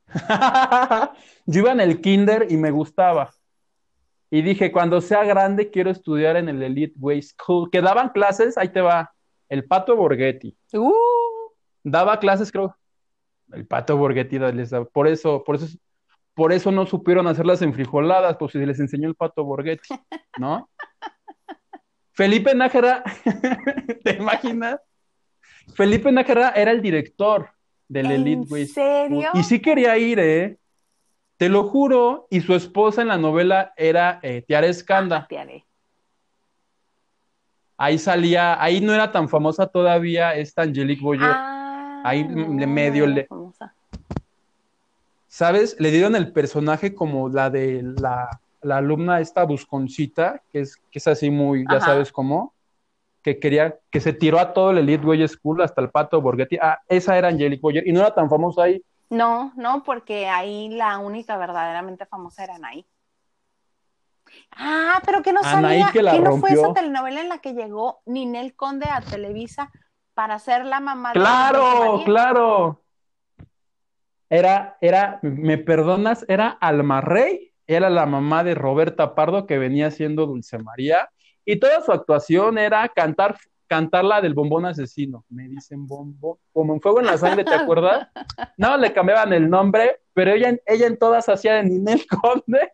Yo 1.46 1.60
iba 1.60 1.72
en 1.72 1.80
el 1.80 2.00
kinder 2.00 2.46
y 2.50 2.56
me 2.56 2.70
gustaba. 2.70 3.30
Y 4.30 4.42
dije, 4.42 4.72
cuando 4.72 5.00
sea 5.00 5.24
grande 5.24 5.70
quiero 5.70 5.90
estudiar 5.90 6.36
en 6.36 6.48
el 6.48 6.62
Elite 6.62 6.94
Way 6.98 7.22
School. 7.22 7.70
Que 7.70 7.80
daban 7.80 8.08
clases, 8.10 8.56
ahí 8.58 8.68
te 8.70 8.80
va, 8.80 9.12
el 9.48 9.64
Pato 9.66 9.96
Borghetti. 9.96 10.56
Uh, 10.72 10.92
Daba 11.82 12.18
clases, 12.20 12.50
creo. 12.52 12.76
El 13.52 13.66
Pato 13.66 13.96
Borghetti 13.96 14.38
les 14.38 14.70
daba- 14.70 14.84
Por 14.86 15.08
eso, 15.08 15.42
por 15.44 15.56
eso, 15.56 15.66
por 16.34 16.52
eso 16.52 16.70
no 16.72 16.86
supieron 16.86 17.26
hacerlas 17.26 17.62
enfrijoladas, 17.62 18.36
pues 18.36 18.52
si 18.52 18.58
les 18.58 18.78
enseñó 18.80 19.08
el 19.08 19.14
Pato 19.16 19.44
Borghetti, 19.44 19.94
¿no? 20.38 20.68
Felipe 22.12 22.54
Nájera, 22.54 23.02
¿te 24.04 24.12
imaginas? 24.16 24.80
Felipe 25.74 26.10
Nájera 26.12 26.50
era 26.50 26.70
el 26.70 26.82
director 26.82 27.50
del 27.88 28.10
Elite 28.10 28.46
Way 28.52 28.62
¿En 28.62 28.68
serio? 28.68 29.30
y 29.34 29.42
sí 29.42 29.60
quería 29.60 29.96
ir, 29.98 30.18
¿eh? 30.18 30.56
Te 31.36 31.48
lo 31.48 31.64
juro. 31.64 32.26
Y 32.30 32.40
su 32.40 32.54
esposa 32.54 33.02
en 33.02 33.08
la 33.08 33.16
novela 33.16 33.72
era 33.76 34.20
eh, 34.22 34.42
Tiara 34.46 34.66
Escanda. 34.66 35.26
Haré. 35.30 35.64
Ahí 37.76 37.98
salía, 37.98 38.62
ahí 38.62 38.80
no 38.80 38.92
era 38.92 39.10
tan 39.10 39.28
famosa 39.28 39.66
todavía 39.66 40.34
esta 40.34 40.62
Angelique 40.62 41.02
Boyer. 41.02 41.30
Ah, 41.30 42.02
Ahí 42.04 42.24
no, 42.24 42.58
le- 42.58 42.66
medio 42.66 43.06
no 43.06 43.14
le- 43.14 43.24
famosa. 43.26 43.74
¿Sabes? 45.28 45.76
Le 45.78 45.90
dieron 45.90 46.14
el 46.16 46.32
personaje 46.32 46.94
como 46.94 47.28
la 47.30 47.48
de 47.50 47.82
la, 47.82 48.28
la 48.62 48.76
alumna 48.78 49.20
esta 49.20 49.44
busconcita, 49.44 50.42
que 50.52 50.60
es, 50.60 50.76
que 50.76 50.98
es 50.98 51.06
así 51.08 51.30
muy, 51.30 51.64
ya 51.70 51.80
sabes 51.80 52.12
cómo, 52.12 52.52
que 53.22 53.38
quería, 53.38 53.78
que 53.90 54.00
se 54.00 54.12
tiró 54.12 54.38
a 54.38 54.52
todo 54.52 54.70
el 54.70 54.78
Elite 54.78 55.06
Way 55.06 55.28
School 55.28 55.62
hasta 55.62 55.80
el 55.80 55.90
Pato 55.90 56.20
Borghetti. 56.20 56.56
Ah, 56.60 56.80
esa 56.88 57.16
era 57.16 57.28
Angelique 57.28 57.60
Boyer. 57.60 57.86
Y 57.86 57.92
no 57.92 58.00
era 58.00 58.14
tan 58.14 58.28
famosa 58.28 58.64
ahí. 58.64 58.82
No, 59.10 59.52
no, 59.56 59.82
porque 59.82 60.28
ahí 60.28 60.68
la 60.68 60.98
única 60.98 61.36
verdaderamente 61.36 62.06
famosa 62.06 62.44
era 62.44 62.54
Anaí. 62.54 62.86
Ah, 64.52 65.02
pero 65.04 65.22
que 65.22 65.32
no 65.32 65.40
Anaí 65.42 65.80
sabía, 65.80 65.92
que 65.92 66.02
la 66.02 66.14
no 66.18 66.36
fue 66.36 66.52
esa 66.52 66.72
telenovela 66.72 67.20
en 67.20 67.28
la 67.28 67.38
que 67.38 67.52
llegó 67.52 68.00
Ninel 68.06 68.54
Conde 68.54 68.86
a 68.88 69.00
Televisa 69.00 69.70
para 70.14 70.38
ser 70.38 70.64
la 70.64 70.80
mamá 70.80 71.12
de 71.12 71.18
Dulce 71.18 71.32
Claro, 71.32 72.02
claro. 72.04 72.80
Era, 74.28 74.76
era, 74.80 75.18
me 75.22 75.58
perdonas, 75.58 76.24
era 76.28 76.48
Alma 76.48 77.00
Rey, 77.00 77.52
era 77.66 77.90
la 77.90 78.06
mamá 78.06 78.44
de 78.44 78.54
Roberta 78.54 79.16
Pardo 79.16 79.46
que 79.46 79.58
venía 79.58 79.90
siendo 79.90 80.26
Dulce 80.26 80.58
María, 80.58 81.10
y 81.44 81.58
toda 81.58 81.80
su 81.82 81.92
actuación 81.92 82.58
era 82.58 82.88
cantar, 82.88 83.36
cantar 83.66 84.04
la 84.04 84.20
del 84.20 84.34
bombón 84.34 84.66
asesino. 84.66 85.24
Me 85.28 85.48
dicen 85.48 85.86
bombón, 85.86 86.36
como 86.52 86.74
en 86.74 86.80
fuego 86.80 87.00
en 87.00 87.06
la 87.06 87.18
sangre, 87.18 87.44
¿te 87.44 87.54
acuerdas? 87.54 88.08
No, 88.56 88.76
le 88.76 88.92
cambiaban 88.92 89.32
el 89.32 89.48
nombre, 89.48 90.00
pero 90.12 90.32
ella, 90.32 90.56
ella 90.66 90.86
en 90.86 90.98
todas 90.98 91.28
hacía 91.28 91.54
de 91.54 91.64
Ninel 91.64 92.06
Conde 92.06 92.72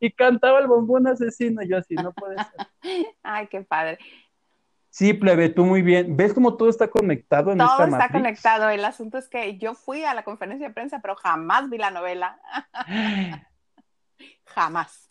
y 0.00 0.12
cantaba 0.12 0.58
el 0.58 0.66
bombón 0.66 1.06
asesino. 1.06 1.62
Y 1.62 1.68
yo 1.68 1.78
así, 1.78 1.94
no 1.94 2.12
puede 2.12 2.36
ser. 2.36 2.66
Ay, 3.22 3.46
qué 3.46 3.62
padre. 3.62 3.98
Sí, 4.90 5.12
plebe, 5.12 5.48
tú 5.48 5.64
muy 5.64 5.82
bien. 5.82 6.16
¿Ves 6.16 6.34
cómo 6.34 6.56
todo 6.56 6.68
está 6.68 6.88
conectado 6.88 7.52
en 7.52 7.58
Todo 7.58 7.68
esta 7.68 7.84
está 7.84 7.98
Matrix? 7.98 8.12
conectado. 8.12 8.68
El 8.70 8.84
asunto 8.84 9.18
es 9.18 9.28
que 9.28 9.58
yo 9.58 9.74
fui 9.74 10.02
a 10.02 10.14
la 10.14 10.24
conferencia 10.24 10.66
de 10.66 10.74
prensa, 10.74 11.00
pero 11.00 11.14
jamás 11.14 11.70
vi 11.70 11.78
la 11.78 11.90
novela. 11.90 12.40
Jamás. 14.46 15.10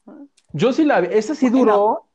Yo 0.51 0.74
sí 0.74 0.84
la 0.84 1.01
vi, 1.01 1.10
esa 1.12 1.36
sí 1.36 1.49
duró, 1.49 2.07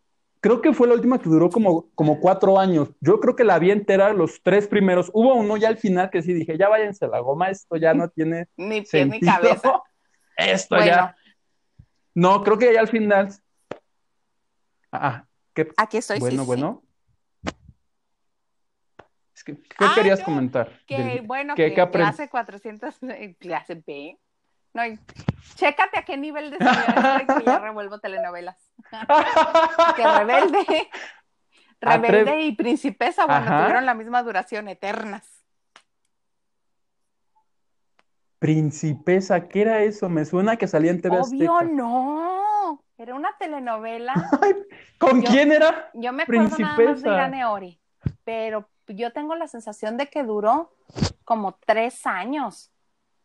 creo 0.43 0.61
que 0.61 0.75
fue 0.75 0.87
la 0.89 0.95
última 0.95 1.19
que 1.19 1.31
duró 1.31 1.49
como, 1.49 1.89
como 1.95 2.21
cuatro 2.21 2.59
años. 2.59 2.91
Yo 3.01 3.19
creo 3.21 3.35
que 3.35 3.45
la 3.45 3.59
vi 3.59 3.71
entera 3.71 4.13
los 4.13 4.43
tres 4.43 4.67
primeros. 4.69 5.11
Hubo 5.15 5.35
uno 5.35 5.57
ya 5.57 5.69
al 5.69 5.79
final 5.79 6.11
que 6.11 6.21
sí 6.21 6.35
dije, 6.35 6.59
ya 6.59 6.69
váyanse 6.69 7.07
a 7.07 7.09
la 7.09 7.21
goma, 7.21 7.49
esto 7.49 7.77
ya 7.77 7.95
no 7.95 8.09
tiene 8.11 8.49
Ni 8.59 8.83
pie 8.83 9.07
ni 9.07 9.21
cabeza. 9.21 9.81
Esto 10.37 10.75
Bueno, 10.77 10.87
ya. 10.91 11.17
No, 12.15 12.43
creo 12.43 12.59
que 12.59 12.73
ya 12.75 12.81
al 12.81 12.89
final. 12.89 13.33
Ah, 14.91 15.25
¿qué? 15.55 15.69
aquí 15.77 15.97
estoy. 15.99 16.17
sí, 16.17 16.21
bueno, 16.21 16.43
sí. 16.43 16.47
bueno. 16.47 16.83
Es 19.35 19.45
que, 19.45 19.57
¿qué 19.57 19.77
Ah, 19.79 19.93
querías 19.95 20.23
comentar? 20.23 20.71
Que 20.87 20.99
Del- 21.03 21.23
bueno, 21.23 21.55
¿qué- 21.55 21.69
que 21.71 21.75
qué 21.75 21.83
aprend- 21.83 21.91
clase 22.15 22.29
400, 22.29 23.03
eh, 23.05 23.35
clase 23.39 23.75
B. 23.87 24.19
No, 24.75 24.83
Chécate 25.55 25.99
a 25.99 26.05
qué 26.05 26.17
nivel 26.17 26.51
de 26.51 26.59
señora 26.59 27.25
que 27.39 27.45
ya 27.45 27.59
revuelvo 27.59 27.99
telenovelas. 28.01 28.57
que 29.97 30.07
rebelde. 30.07 30.89
Rebelde 31.81 32.41
y 32.41 32.53
princesa, 32.57 33.27
bueno, 33.27 33.43
Ajá. 33.47 33.61
tuvieron 33.63 33.87
la 33.87 33.95
misma 33.95 34.23
duración, 34.23 34.69
eternas. 34.69 35.29
Principesa, 38.39 39.47
¿qué 39.49 39.63
era 39.63 39.83
eso? 39.83 40.09
Me 40.09 40.25
suena 40.25 40.57
que 40.57 40.67
salía 40.67 40.91
en 40.91 41.01
TV 41.01 41.17
Obvio 41.21 41.55
Azteca. 41.57 41.73
no. 41.73 42.83
Era 42.99 43.15
una 43.15 43.37
telenovela. 43.39 44.15
¿Con 44.99 45.23
Yo- 45.23 45.31
quién 45.31 45.53
era? 45.53 45.91
Yo 45.95 46.13
me 46.13 46.25
acuerdo 46.25 46.43
nada 46.59 46.59
más 46.59 46.77
de 46.77 46.85
Principesa. 46.85 47.15
Irane 47.15 47.45
Ori, 47.45 47.81
pero 48.25 48.69
yo 48.89 49.13
tengo 49.13 49.35
la 49.37 49.47
sensación 49.47 49.97
de 49.97 50.07
que 50.09 50.25
duró 50.25 50.75
como 51.25 51.55
tres 51.65 52.05
años. 52.07 52.72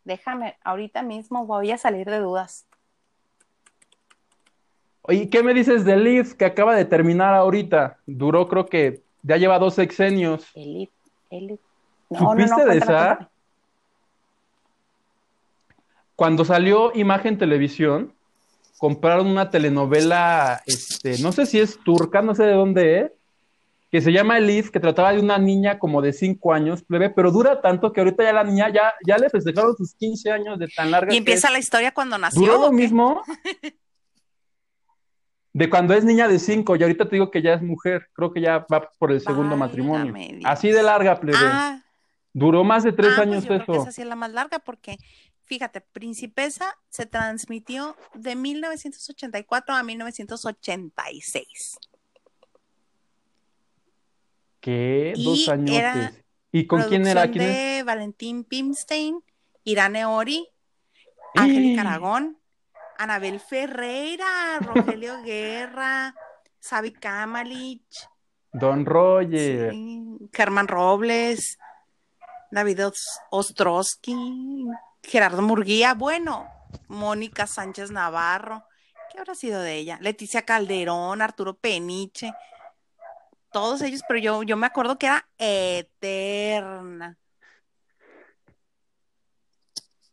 Déjame, 0.08 0.56
ahorita 0.64 1.02
mismo 1.02 1.44
voy 1.44 1.70
a 1.70 1.76
salir 1.76 2.08
de 2.08 2.18
dudas. 2.18 2.66
Oye, 5.02 5.28
¿qué 5.28 5.42
me 5.42 5.52
dices 5.52 5.84
de 5.84 5.98
Liv 5.98 6.34
que 6.38 6.46
acaba 6.46 6.74
de 6.74 6.86
terminar 6.86 7.34
ahorita? 7.34 7.98
Duró, 8.06 8.48
creo 8.48 8.64
que 8.64 9.02
ya 9.22 9.36
lleva 9.36 9.58
dos 9.58 9.74
sexenios. 9.74 10.46
Elite, 10.54 10.94
Elite. 11.28 11.62
No, 12.08 12.20
no, 12.20 12.34
no, 12.36 12.40
¿Supiste 12.40 12.64
de 12.64 12.78
esa? 12.78 13.30
Cuando 16.16 16.46
salió 16.46 16.90
Imagen 16.94 17.36
Televisión, 17.36 18.14
compraron 18.78 19.26
una 19.26 19.50
telenovela, 19.50 20.62
este, 20.64 21.18
no 21.18 21.32
sé 21.32 21.44
si 21.44 21.60
es 21.60 21.78
turca, 21.84 22.22
no 22.22 22.34
sé 22.34 22.44
de 22.44 22.54
dónde 22.54 23.00
es, 23.00 23.12
que 23.90 24.02
se 24.02 24.12
llama 24.12 24.38
Elif, 24.38 24.70
que 24.70 24.80
trataba 24.80 25.12
de 25.12 25.20
una 25.20 25.38
niña 25.38 25.78
como 25.78 26.02
de 26.02 26.12
5 26.12 26.52
años, 26.52 26.82
plebe, 26.82 27.10
pero 27.10 27.30
dura 27.30 27.60
tanto 27.60 27.92
que 27.92 28.00
ahorita 28.00 28.22
ya 28.22 28.32
la 28.32 28.44
niña 28.44 28.70
ya, 28.70 28.92
ya 29.06 29.16
le 29.16 29.30
festejaron 29.30 29.74
sus 29.76 29.94
15 29.94 30.30
años 30.30 30.58
de 30.58 30.68
tan 30.68 30.90
larga 30.90 31.12
Y 31.12 31.16
empieza 31.16 31.50
la 31.50 31.58
historia 31.58 31.92
cuando 31.92 32.18
nació. 32.18 32.40
Duró 32.40 32.60
¿o 32.60 32.62
lo 32.66 32.72
mismo 32.72 33.22
de 35.54 35.70
cuando 35.70 35.94
es 35.94 36.04
niña 36.04 36.28
de 36.28 36.38
5 36.38 36.76
y 36.76 36.82
ahorita 36.82 37.06
te 37.06 37.16
digo 37.16 37.30
que 37.30 37.40
ya 37.40 37.54
es 37.54 37.62
mujer, 37.62 38.08
creo 38.12 38.32
que 38.32 38.42
ya 38.42 38.66
va 38.72 38.90
por 38.98 39.10
el 39.10 39.20
segundo 39.20 39.56
matrimonio. 39.56 40.12
Dios. 40.12 40.42
Así 40.44 40.70
de 40.70 40.82
larga, 40.82 41.18
plebe. 41.18 41.38
Ah, 41.40 41.82
Duró 42.32 42.62
más 42.64 42.84
de 42.84 42.92
3 42.92 43.10
ah, 43.10 43.14
pues 43.16 43.28
años 43.28 43.46
creo 43.46 43.64
que 43.64 43.72
eso. 43.72 43.82
esa 43.82 43.92
sí 43.92 44.02
es 44.02 44.06
la 44.06 44.16
más 44.16 44.32
larga 44.32 44.58
porque, 44.58 44.98
fíjate, 45.44 45.80
Principesa 45.80 46.76
se 46.90 47.06
transmitió 47.06 47.96
de 48.14 48.36
1984 48.36 49.74
a 49.74 49.82
1986. 49.82 51.78
¿Qué? 54.60 55.12
Y 55.16 55.24
Dos 55.24 55.48
años. 55.48 55.76
era 55.76 56.12
¿Y 56.50 56.66
con 56.66 56.82
quién 56.84 57.06
era? 57.06 57.30
¿Quién 57.30 57.44
es? 57.44 57.56
de 57.56 57.82
Valentín 57.84 58.44
Pimstein, 58.44 59.22
Irane 59.64 60.04
Ori, 60.06 60.48
¡Eh! 61.36 61.76
Aragón, 61.78 62.38
Anabel 62.96 63.38
Ferreira, 63.40 64.58
Rogelio 64.60 65.22
Guerra, 65.24 66.14
Sabi 66.58 66.92
Kamalich, 66.92 68.08
Don 68.52 68.84
Roger. 68.86 69.72
sí, 69.72 70.18
Germán 70.32 70.68
Robles, 70.68 71.58
David 72.50 72.86
Os- 72.86 73.20
Ostrowski, 73.30 74.66
Gerardo 75.02 75.42
Murguía, 75.42 75.94
bueno, 75.94 76.48
Mónica 76.88 77.46
Sánchez 77.46 77.90
Navarro, 77.90 78.64
¿qué 79.12 79.18
habrá 79.18 79.34
sido 79.34 79.60
de 79.60 79.76
ella? 79.76 79.98
Leticia 80.00 80.42
Calderón, 80.42 81.20
Arturo 81.22 81.54
Peniche, 81.58 82.32
todos 83.50 83.82
ellos, 83.82 84.02
pero 84.08 84.20
yo, 84.20 84.42
yo 84.42 84.56
me 84.56 84.66
acuerdo 84.66 84.98
que 84.98 85.06
era 85.06 85.28
eterna. 85.38 87.16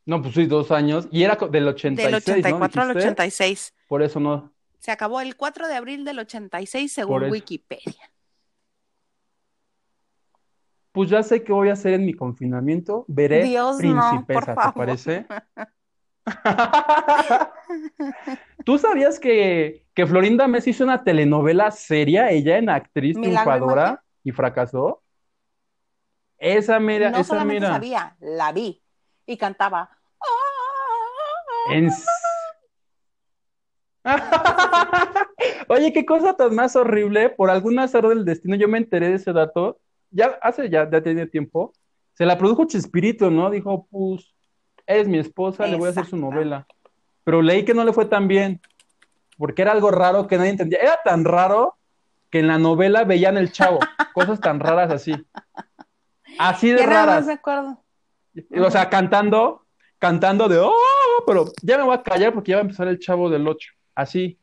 No, 0.06 0.22
pues 0.22 0.36
sí, 0.36 0.46
dos 0.46 0.72
años. 0.72 1.08
Y 1.12 1.24
era 1.24 1.36
del 1.36 1.68
86, 1.68 2.06
Del 2.06 2.16
84 2.16 2.84
¿no? 2.84 2.90
al 2.90 2.96
¿Dijiste? 2.96 3.10
86. 3.10 3.74
Por 3.88 4.04
eso 4.04 4.20
no. 4.20 4.54
Se 4.80 4.92
acabó 4.92 5.20
el 5.20 5.36
4 5.36 5.68
de 5.68 5.76
abril 5.76 6.06
del 6.06 6.20
86 6.20 6.94
Por 6.94 7.22
según. 7.22 7.32
Wikipedia. 7.32 8.12
Pues 10.92 11.10
ya 11.10 11.24
sé 11.24 11.44
qué 11.44 11.52
voy 11.52 11.70
a 11.70 11.74
hacer 11.74 11.94
en 11.94 12.06
mi 12.06 12.14
confinamiento. 12.14 13.04
Veré 13.08 13.44
Dios, 13.44 13.82
no, 13.82 14.24
¿te 14.26 14.34
favor. 14.42 14.74
parece? 14.76 15.26
¿Tú 18.66 18.78
sabías 18.80 19.20
que, 19.20 19.86
que 19.94 20.08
Florinda 20.08 20.48
Messi 20.48 20.72
hizo 20.72 20.84
una 20.84 21.04
telenovela 21.04 21.72
seria, 21.72 22.30
ella 22.32 22.58
en 22.58 22.70
actriz 22.70 23.16
¿Milagro 23.18 23.32
y 23.32 23.36
triunfadora 23.46 24.04
y 24.24 24.32
fracasó? 24.32 25.02
Esa 26.38 26.80
mira, 26.80 27.12
no 27.12 27.20
esa 27.20 27.34
solamente 27.34 27.62
mira. 27.62 27.74
sabía, 27.76 28.16
la 28.20 28.52
vi 28.52 28.82
y 29.26 29.38
cantaba. 29.38 29.90
En 31.72 31.86
s- 31.88 32.06
Oye, 35.70 35.94
qué 35.94 36.06
cosa 36.06 36.36
tan 36.36 36.54
más 36.56 36.76
horrible. 36.76 37.30
Por 37.30 37.50
algún 37.50 37.80
azar 37.80 38.08
del 38.08 38.26
destino, 38.26 38.56
yo 38.56 38.68
me 38.68 38.78
enteré 38.78 39.10
de 39.10 39.16
ese 39.16 39.34
dato. 39.34 39.80
Ya 40.12 40.38
hace 40.42 40.70
ya, 40.70 40.90
ya 40.90 41.02
tiene 41.02 41.28
tiempo. 41.28 41.74
Se 42.14 42.26
la 42.26 42.38
produjo 42.38 42.66
Chespirito, 42.66 43.30
¿no? 43.32 43.50
Dijo, 43.50 43.88
pues, 43.90 44.35
eres 44.88 45.08
mi 45.08 45.18
esposa, 45.18 45.68
le 45.68 45.78
voy 45.78 45.88
a 45.88 45.92
hacer 45.92 46.06
su 46.06 46.18
novela. 46.18 46.68
Pero 47.24 47.42
leí 47.42 47.66
que 47.66 47.74
no 47.74 47.84
le 47.84 47.94
fue 47.94 48.06
tan 48.06 48.28
bien. 48.28 48.62
Porque 49.38 49.62
era 49.64 49.72
algo 49.72 49.92
raro 49.92 50.28
que 50.28 50.38
nadie 50.38 50.52
entendía. 50.52 50.80
Era 50.80 51.00
tan 51.04 51.26
raro 51.26 51.76
que 52.30 52.40
en 52.40 52.48
la 52.48 52.58
novela 52.58 53.04
veían 53.04 53.38
el 53.38 53.52
chavo. 53.52 53.80
Cosas 54.14 54.40
tan 54.40 54.60
raras 54.60 54.92
así. 54.92 55.14
Así 56.38 56.70
de 56.70 56.82
más 56.82 56.86
raras. 56.86 57.26
me 57.26 57.34
acuerdo. 57.34 57.84
O 58.62 58.72
sea, 58.72 58.90
cantando, 58.90 59.66
cantando 59.98 60.48
de, 60.48 60.60
oh, 60.60 60.74
pero 61.26 61.46
ya 61.62 61.78
me 61.78 61.84
voy 61.84 61.96
a 61.96 62.04
callar 62.04 62.34
porque 62.34 62.52
ya 62.52 62.58
va 62.58 62.62
a 62.62 62.66
empezar 62.66 62.88
el 62.88 63.00
chavo 63.00 63.30
del 63.30 63.48
8. 63.48 63.70
Así. 63.96 64.38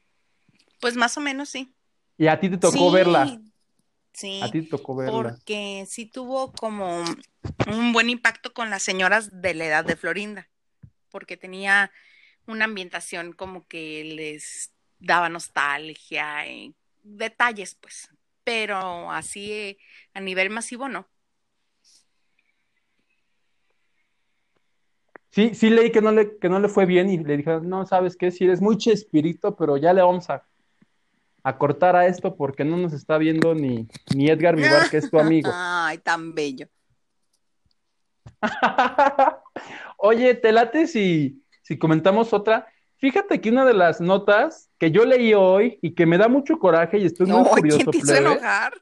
Pues 0.80 0.97
más 0.97 1.16
o 1.16 1.20
menos 1.20 1.49
sí. 1.49 1.74
Y 2.18 2.26
a 2.26 2.38
ti 2.40 2.49
te 2.51 2.59
tocó 2.59 2.88
Sí, 2.88 2.95
verla. 2.95 3.38
Sí, 4.13 4.41
A 4.43 4.51
ti 4.51 4.63
te 4.63 4.69
tocó 4.69 4.97
verla. 4.97 5.37
porque 5.41 5.85
sí 5.89 6.07
tuvo 6.07 6.53
como 6.53 7.03
un 7.67 7.93
buen 7.93 8.11
impacto 8.11 8.53
con 8.53 8.71
las 8.71 8.83
señoras 8.83 9.41
de 9.41 9.55
la 9.55 9.67
edad 9.67 9.85
de 9.85 9.97
Florinda, 9.97 10.49
porque 11.11 11.37
tenía 11.37 11.91
una 12.47 12.67
ambientación 12.67 13.33
como 13.33 13.67
que 13.67 14.05
les 14.05 14.73
daba 14.99 15.29
nostalgia, 15.29 16.47
y 16.47 16.75
detalles 17.03 17.75
pues, 17.75 18.11
pero 18.45 19.11
así 19.11 19.53
eh, 19.53 19.79
a 20.15 20.21
nivel 20.21 20.51
masivo 20.51 20.89
no. 20.89 21.09
Sí, 25.31 25.55
sí 25.55 25.71
leí 25.71 25.91
que 25.91 26.03
no 26.03 26.13
le, 26.13 26.37
que 26.39 26.51
no 26.51 26.61
le 26.61 26.69
fue 26.69 26.85
bien 26.85 27.09
y 27.09 27.17
le 27.19 27.39
dijeron, 27.39 27.67
no, 27.69 27.87
¿sabes 27.87 28.17
qué? 28.17 28.31
Sí, 28.31 28.45
eres 28.45 28.61
muy 28.61 28.77
chespirito, 28.77 29.57
pero 29.57 29.79
ya 29.79 29.95
le 29.95 30.03
vamos 30.03 30.29
a, 30.29 30.47
a 31.43 31.59
cortar 31.59 31.97
a 31.97 32.07
esto 32.07 32.36
porque 32.36 32.64
no 32.64 32.76
nos 32.76 32.93
está 32.93 33.18
viendo 33.18 33.55
ni, 33.55 33.88
ni 34.14 34.28
Edgar 34.28 34.57
Vivar, 34.57 34.88
que 34.90 34.99
es 34.99 35.11
tu 35.11 35.18
amigo. 35.18 35.51
Ay, 35.55 35.99
tan 35.99 36.34
bello. 36.34 36.68
Oye, 39.97 40.34
te 40.34 40.53
late 40.53 40.86
si, 40.86 41.43
si 41.62 41.78
comentamos 41.78 42.32
otra. 42.32 42.66
Fíjate 42.99 43.40
que 43.40 43.51
una 43.51 43.64
de 43.64 43.74
las 43.74 44.01
notas 44.01 44.70
que 44.78 44.93
yo 44.93 45.05
leí 45.05 45.34
hoy 45.34 45.78
y 45.82 45.95
que 45.95 46.07
me 46.07 46.18
da 46.18 46.28
mucho 46.28 46.59
coraje 46.59 46.99
y 46.99 47.07
estoy 47.07 47.26
muy 47.26 47.38
Ay, 47.38 47.55
curioso, 47.55 47.78
¿quién 47.78 47.90
te 47.90 47.97
hizo 47.99 48.07
plebe, 48.07 48.32
enojar? 48.32 48.74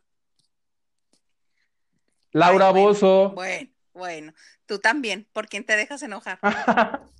Laura 2.33 2.67
Ay, 2.67 2.73
bueno, 2.73 2.89
Bozo. 2.89 3.31
Bueno, 3.31 3.71
bueno, 3.95 4.33
tú 4.67 4.79
también, 4.79 5.27
¿por 5.33 5.49
quién 5.49 5.65
te 5.65 5.77
dejas 5.77 6.03
enojar? 6.03 6.39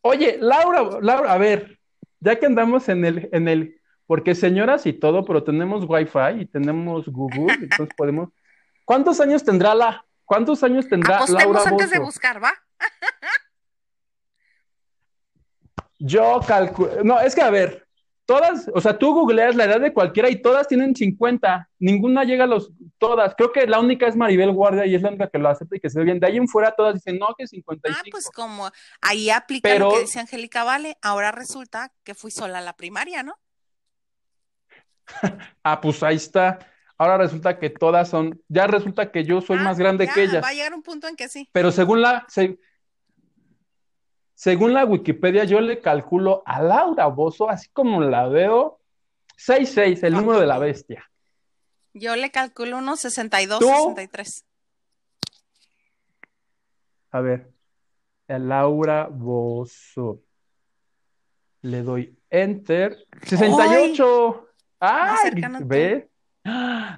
Oye, 0.00 0.38
Laura, 0.40 0.98
Laura, 1.00 1.32
a 1.32 1.38
ver, 1.38 1.77
ya 2.20 2.38
que 2.38 2.46
andamos 2.46 2.88
en 2.88 3.04
el, 3.04 3.28
en 3.32 3.48
el, 3.48 3.80
porque 4.06 4.34
señoras 4.34 4.86
y 4.86 4.92
todo, 4.92 5.24
pero 5.24 5.44
tenemos 5.44 5.84
Wi-Fi 5.86 6.40
y 6.40 6.46
tenemos 6.46 7.08
Google, 7.08 7.52
entonces 7.60 7.94
podemos. 7.96 8.30
¿Cuántos 8.84 9.20
años 9.20 9.44
tendrá 9.44 9.74
la, 9.74 10.04
cuántos 10.24 10.62
años 10.62 10.88
tendrá 10.88 11.16
Apostemos 11.16 11.54
Laura 11.54 11.70
antes 11.70 11.90
de 11.90 11.98
buscar, 11.98 12.42
¿va? 12.42 12.52
Yo 15.98 16.40
calculo, 16.46 17.02
no, 17.02 17.20
es 17.20 17.34
que 17.34 17.42
a 17.42 17.50
ver, 17.50 17.87
todas, 18.28 18.70
o 18.74 18.80
sea, 18.82 18.98
tú 18.98 19.14
googleas 19.14 19.56
la 19.56 19.64
edad 19.64 19.80
de 19.80 19.94
cualquiera 19.94 20.28
y 20.28 20.42
todas 20.42 20.68
tienen 20.68 20.94
50, 20.94 21.66
ninguna 21.78 22.24
llega 22.24 22.44
a 22.44 22.46
los, 22.46 22.70
todas, 22.98 23.34
creo 23.34 23.52
que 23.52 23.66
la 23.66 23.80
única 23.80 24.06
es 24.06 24.16
Maribel 24.16 24.52
Guardia 24.52 24.84
y 24.84 24.94
es 24.94 25.00
la 25.00 25.08
única 25.08 25.28
que 25.30 25.38
lo 25.38 25.48
acepta 25.48 25.76
y 25.76 25.80
que 25.80 25.88
se 25.88 25.98
ve 25.98 26.04
bien, 26.04 26.20
de 26.20 26.26
ahí 26.26 26.36
en 26.36 26.46
fuera 26.46 26.72
todas 26.72 26.92
dicen, 26.92 27.18
no, 27.18 27.28
que 27.38 27.44
Ah, 27.44 27.46
55. 27.48 28.08
pues 28.10 28.28
como 28.28 28.68
ahí 29.00 29.30
aplica 29.30 29.66
Pero- 29.70 29.86
lo 29.86 29.94
que 29.94 30.00
dice 30.02 30.20
Angélica 30.20 30.62
Vale, 30.62 30.98
ahora 31.00 31.32
resulta 31.32 31.90
que 32.04 32.14
fui 32.14 32.30
sola 32.30 32.58
a 32.58 32.60
la 32.60 32.74
primaria, 32.76 33.22
¿no? 33.22 33.34
Ah, 35.62 35.80
pues 35.80 36.02
ahí 36.02 36.16
está. 36.16 36.58
Ahora 36.98 37.16
resulta 37.16 37.58
que 37.58 37.70
todas 37.70 38.08
son, 38.10 38.40
ya 38.48 38.66
resulta 38.66 39.10
que 39.12 39.24
yo 39.24 39.40
soy 39.40 39.56
Ah, 39.60 39.62
más 39.62 39.78
grande 39.78 40.06
ya, 40.06 40.12
que 40.14 40.22
ellas. 40.24 40.42
Va 40.44 40.48
a 40.48 40.52
llegar 40.52 40.74
un 40.74 40.82
punto 40.82 41.06
en 41.08 41.16
que 41.16 41.28
sí. 41.28 41.48
Pero 41.52 41.70
según 41.70 42.02
la, 42.02 42.24
se- 42.28 42.58
según 44.38 44.72
la 44.72 44.84
Wikipedia, 44.84 45.42
yo 45.42 45.60
le 45.60 45.80
calculo 45.80 46.44
a 46.46 46.62
Laura 46.62 47.06
Bozo, 47.06 47.50
así 47.50 47.68
como 47.70 48.00
la 48.02 48.28
veo, 48.28 48.78
6'6, 49.36 50.04
el 50.04 50.12
número 50.12 50.38
de 50.38 50.46
la 50.46 50.60
bestia. 50.60 51.10
Yo 51.92 52.14
le 52.14 52.30
calculo 52.30 52.78
unos 52.78 53.00
62, 53.00 53.58
¿Tú? 53.58 53.66
63. 53.66 54.44
A 57.10 57.20
ver. 57.20 57.50
Laura 58.28 59.08
Bozo. 59.10 60.22
Le 61.62 61.82
doy 61.82 62.16
enter. 62.30 62.96
68. 63.20 64.48
¡Ay! 64.78 65.32
¿Ve? 65.62 66.08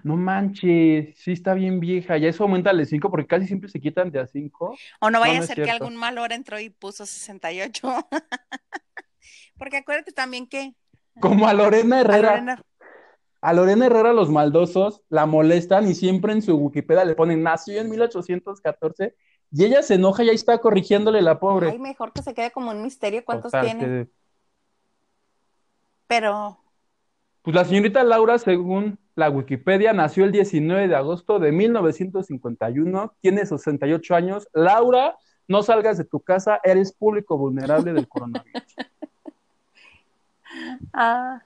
No 0.02 0.16
manches, 0.16 1.16
sí 1.18 1.32
está 1.32 1.54
bien 1.54 1.80
vieja. 1.80 2.16
Ya 2.16 2.28
eso 2.28 2.44
aumenta 2.44 2.72
de 2.72 2.86
5 2.86 3.10
porque 3.10 3.26
casi 3.26 3.46
siempre 3.46 3.68
se 3.68 3.80
quitan 3.80 4.10
de 4.10 4.20
a 4.20 4.26
5. 4.26 4.74
O 5.00 5.10
no 5.10 5.20
vaya 5.20 5.40
a 5.40 5.42
ser 5.42 5.62
que 5.62 5.70
algún 5.70 5.96
mal 5.96 6.18
hora 6.18 6.34
entró 6.34 6.58
y 6.58 6.70
puso 6.70 7.06
68. 7.06 7.88
porque 9.58 9.78
acuérdate 9.78 10.12
también 10.12 10.46
que. 10.46 10.74
Como 11.20 11.46
a 11.46 11.54
Lorena 11.54 12.00
Herrera. 12.00 12.62
A 13.40 13.52
Lorena. 13.52 13.86
Herrera 13.86 14.12
los 14.12 14.30
maldosos 14.30 15.02
la 15.08 15.26
molestan 15.26 15.88
y 15.88 15.94
siempre 15.94 16.32
en 16.32 16.42
su 16.42 16.56
Wikipedia 16.56 17.04
le 17.04 17.14
ponen 17.14 17.42
nació 17.42 17.80
en 17.80 17.90
1814 17.90 19.14
y 19.52 19.64
ella 19.64 19.82
se 19.82 19.94
enoja 19.94 20.22
y 20.22 20.28
ahí 20.28 20.34
está 20.34 20.58
corrigiéndole 20.58 21.22
la 21.22 21.40
pobre. 21.40 21.70
Ay, 21.70 21.78
mejor 21.78 22.12
que 22.12 22.22
se 22.22 22.34
quede 22.34 22.50
como 22.50 22.70
un 22.70 22.82
misterio 22.82 23.24
cuántos 23.24 23.52
tiene. 23.52 24.08
Pero. 26.06 26.58
Pues 27.42 27.56
la 27.56 27.64
señorita 27.64 28.04
Laura, 28.04 28.38
según 28.38 28.98
la 29.20 29.30
Wikipedia, 29.30 29.92
nació 29.92 30.24
el 30.24 30.32
19 30.32 30.88
de 30.88 30.96
agosto 30.96 31.38
de 31.38 31.52
1951, 31.52 33.14
tiene 33.20 33.44
68 33.44 34.14
años. 34.14 34.48
Laura, 34.52 35.16
no 35.46 35.62
salgas 35.62 35.98
de 35.98 36.04
tu 36.04 36.20
casa, 36.20 36.58
eres 36.64 36.92
público 36.92 37.36
vulnerable 37.36 37.92
del 37.92 38.08
coronavirus. 38.08 38.76
ah. 40.94 41.42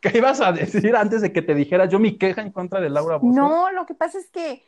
¿Qué 0.00 0.18
ibas 0.18 0.40
a 0.40 0.52
decir 0.52 0.96
antes 0.96 1.20
de 1.20 1.32
que 1.32 1.42
te 1.42 1.54
dijera 1.54 1.86
yo 1.86 1.98
mi 1.98 2.16
queja 2.16 2.40
en 2.40 2.50
contra 2.50 2.80
de 2.80 2.90
Laura 2.90 3.16
Bozo? 3.16 3.38
No, 3.38 3.70
lo 3.70 3.86
que 3.86 3.94
pasa 3.94 4.18
es 4.18 4.30
que 4.30 4.62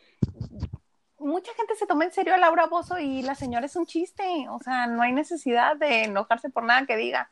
mucha 1.18 1.52
gente 1.54 1.74
se 1.74 1.86
toma 1.86 2.04
en 2.04 2.12
serio 2.12 2.34
a 2.34 2.38
Laura 2.38 2.66
Bozo 2.66 2.98
y 2.98 3.22
la 3.22 3.34
señora 3.34 3.64
es 3.64 3.76
un 3.76 3.86
chiste. 3.86 4.46
O 4.50 4.60
sea, 4.60 4.86
no 4.86 5.02
hay 5.02 5.12
necesidad 5.12 5.76
de 5.76 6.04
enojarse 6.04 6.50
por 6.50 6.64
nada 6.64 6.86
que 6.86 6.96
diga. 6.96 7.30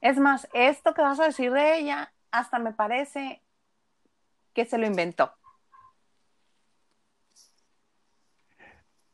Es 0.00 0.18
más, 0.18 0.48
esto 0.54 0.94
que 0.94 1.02
vas 1.02 1.20
a 1.20 1.24
decir 1.24 1.52
de 1.52 1.78
ella, 1.78 2.12
hasta 2.30 2.58
me 2.58 2.72
parece 2.72 3.42
que 4.54 4.64
se 4.64 4.78
lo 4.78 4.86
inventó. 4.86 5.32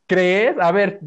¿Crees? 0.07 0.55
A 0.59 0.71
ver, 0.71 1.01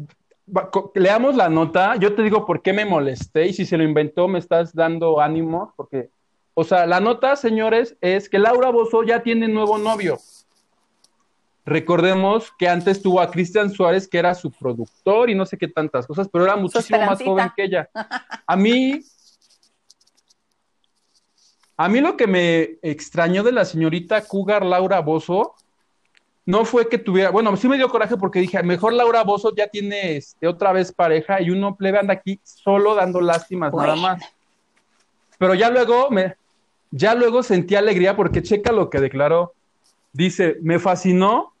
leamos 0.95 1.35
la 1.35 1.49
nota. 1.49 1.95
Yo 1.95 2.13
te 2.15 2.21
digo 2.21 2.45
por 2.45 2.61
qué 2.61 2.73
me 2.73 2.85
molesté 2.85 3.47
y 3.47 3.53
si 3.53 3.65
se 3.65 3.77
lo 3.77 3.83
inventó 3.83 4.27
me 4.27 4.39
estás 4.39 4.73
dando 4.73 5.19
ánimo, 5.19 5.73
porque 5.75 6.11
o 6.53 6.63
sea, 6.63 6.85
la 6.85 6.99
nota, 6.99 7.35
señores, 7.35 7.95
es 8.01 8.29
que 8.29 8.37
Laura 8.37 8.69
Bozo 8.69 9.03
ya 9.03 9.23
tiene 9.23 9.47
nuevo 9.47 9.77
novio. 9.77 10.17
Recordemos 11.65 12.51
que 12.57 12.67
antes 12.67 13.01
tuvo 13.01 13.21
a 13.21 13.31
Cristian 13.31 13.69
Suárez, 13.69 14.07
que 14.07 14.17
era 14.17 14.35
su 14.35 14.51
productor 14.51 15.29
y 15.29 15.35
no 15.35 15.45
sé 15.45 15.57
qué 15.57 15.67
tantas 15.67 16.05
cosas, 16.05 16.27
pero 16.31 16.43
era 16.43 16.55
muchísimo 16.57 16.99
más 16.99 17.23
joven 17.23 17.51
que 17.55 17.63
ella. 17.63 17.89
A 18.45 18.55
mí, 18.55 18.99
a 21.83 21.89
mí 21.89 21.99
lo 21.99 22.15
que 22.15 22.27
me 22.27 22.77
extrañó 22.83 23.41
de 23.41 23.51
la 23.51 23.65
señorita 23.65 24.21
Cougar 24.21 24.63
Laura 24.63 24.99
Bozo 24.99 25.55
no 26.45 26.63
fue 26.63 26.87
que 26.87 26.99
tuviera, 26.99 27.31
bueno, 27.31 27.57
sí 27.57 27.67
me 27.67 27.77
dio 27.77 27.89
coraje 27.89 28.17
porque 28.17 28.39
dije, 28.39 28.61
mejor 28.61 28.93
Laura 28.93 29.23
Bozo 29.23 29.51
ya 29.55 29.67
tiene 29.67 30.17
este, 30.17 30.47
otra 30.47 30.73
vez 30.73 30.91
pareja 30.91 31.41
y 31.41 31.49
uno 31.49 31.75
plebe 31.75 31.97
anda 31.97 32.13
aquí 32.13 32.39
solo 32.43 32.93
dando 32.93 33.19
lástimas 33.19 33.73
nada 33.73 33.95
más. 33.95 34.23
Pero 35.39 35.55
ya 35.55 35.71
luego 35.71 36.11
me, 36.11 36.35
ya 36.91 37.15
luego 37.15 37.41
sentí 37.41 37.73
alegría 37.73 38.15
porque 38.15 38.43
checa 38.43 38.71
lo 38.71 38.91
que 38.91 38.99
declaró. 38.99 39.53
Dice, 40.13 40.57
me 40.61 40.77
fascinó. 40.77 41.51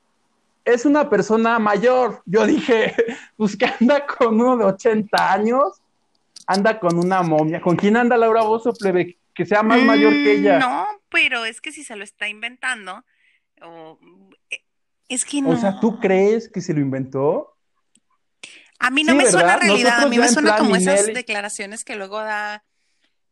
Es 0.63 0.85
una 0.85 1.09
persona 1.09 1.57
mayor. 1.57 2.21
Yo 2.27 2.45
dije, 2.45 2.93
pues 3.37 3.57
que 3.57 3.65
anda 3.65 4.05
con 4.05 4.39
uno 4.39 4.55
de 4.55 4.65
80 4.65 5.33
años, 5.33 5.81
anda 6.45 6.79
con 6.79 6.99
una 6.99 7.23
momia. 7.23 7.59
¿Con 7.59 7.75
quién 7.75 7.97
anda 7.97 8.17
Laura 8.17 8.43
Bozo, 8.43 8.71
plebe? 8.73 9.17
Que 9.33 9.45
sea 9.45 9.63
más 9.63 9.81
mayor 9.81 10.11
que 10.11 10.33
ella. 10.33 10.59
No, 10.59 10.87
pero 11.09 11.45
es 11.45 11.61
que 11.61 11.71
si 11.71 11.83
se 11.83 11.95
lo 11.95 12.03
está 12.03 12.27
inventando, 12.27 13.03
eh, 14.49 14.63
es 15.09 15.25
que 15.25 15.41
no. 15.41 15.49
O 15.49 15.57
sea, 15.57 15.79
¿tú 15.79 15.99
crees 15.99 16.49
que 16.49 16.61
se 16.61 16.73
lo 16.73 16.79
inventó? 16.79 17.57
A 18.79 18.89
mí 18.89 19.03
no 19.03 19.13
me 19.13 19.29
suena 19.29 19.57
realidad, 19.57 20.01
a 20.01 20.07
mí 20.07 20.17
me 20.17 20.27
suena 20.27 20.57
como 20.57 20.75
esas 20.75 21.05
declaraciones 21.05 21.83
que 21.83 21.95
luego 21.95 22.19
da 22.19 22.63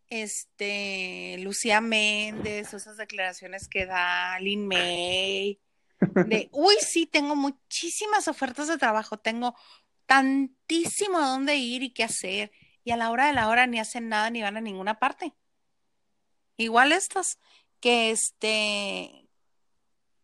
este, 0.10 1.38
Lucía 1.39 1.82
Méndez, 1.82 2.74
esas 2.74 2.97
declaraciones 2.97 3.68
que 3.68 3.86
da 3.86 4.39
Lin 4.39 4.68
May, 4.68 5.60
de, 6.28 6.50
uy, 6.54 6.76
sí, 6.82 7.06
tengo 7.06 7.36
muchísimas 7.36 8.28
ofertas 8.28 8.68
de 8.68 8.78
trabajo, 8.78 9.18
tengo 9.18 9.56
tantísimo 10.06 11.18
a 11.18 11.30
dónde 11.30 11.56
ir 11.56 11.84
y 11.84 11.93
qué 11.93 12.04
hacer, 12.04 12.52
y 12.84 12.91
a 12.91 12.97
la 12.97 13.10
hora 13.10 13.28
de 13.28 13.34
la 13.34 13.47
hora 13.50 13.68
ni 13.68 13.80
hacen 13.80 14.10
nada 14.10 14.30
ni 14.30 14.41
van 14.41 14.58
a 14.58 14.62
ninguna 14.62 15.00
parte. 15.00 15.34
Igual 16.60 16.91
estos, 16.91 17.38
que 17.80 18.12
este, 18.12 19.30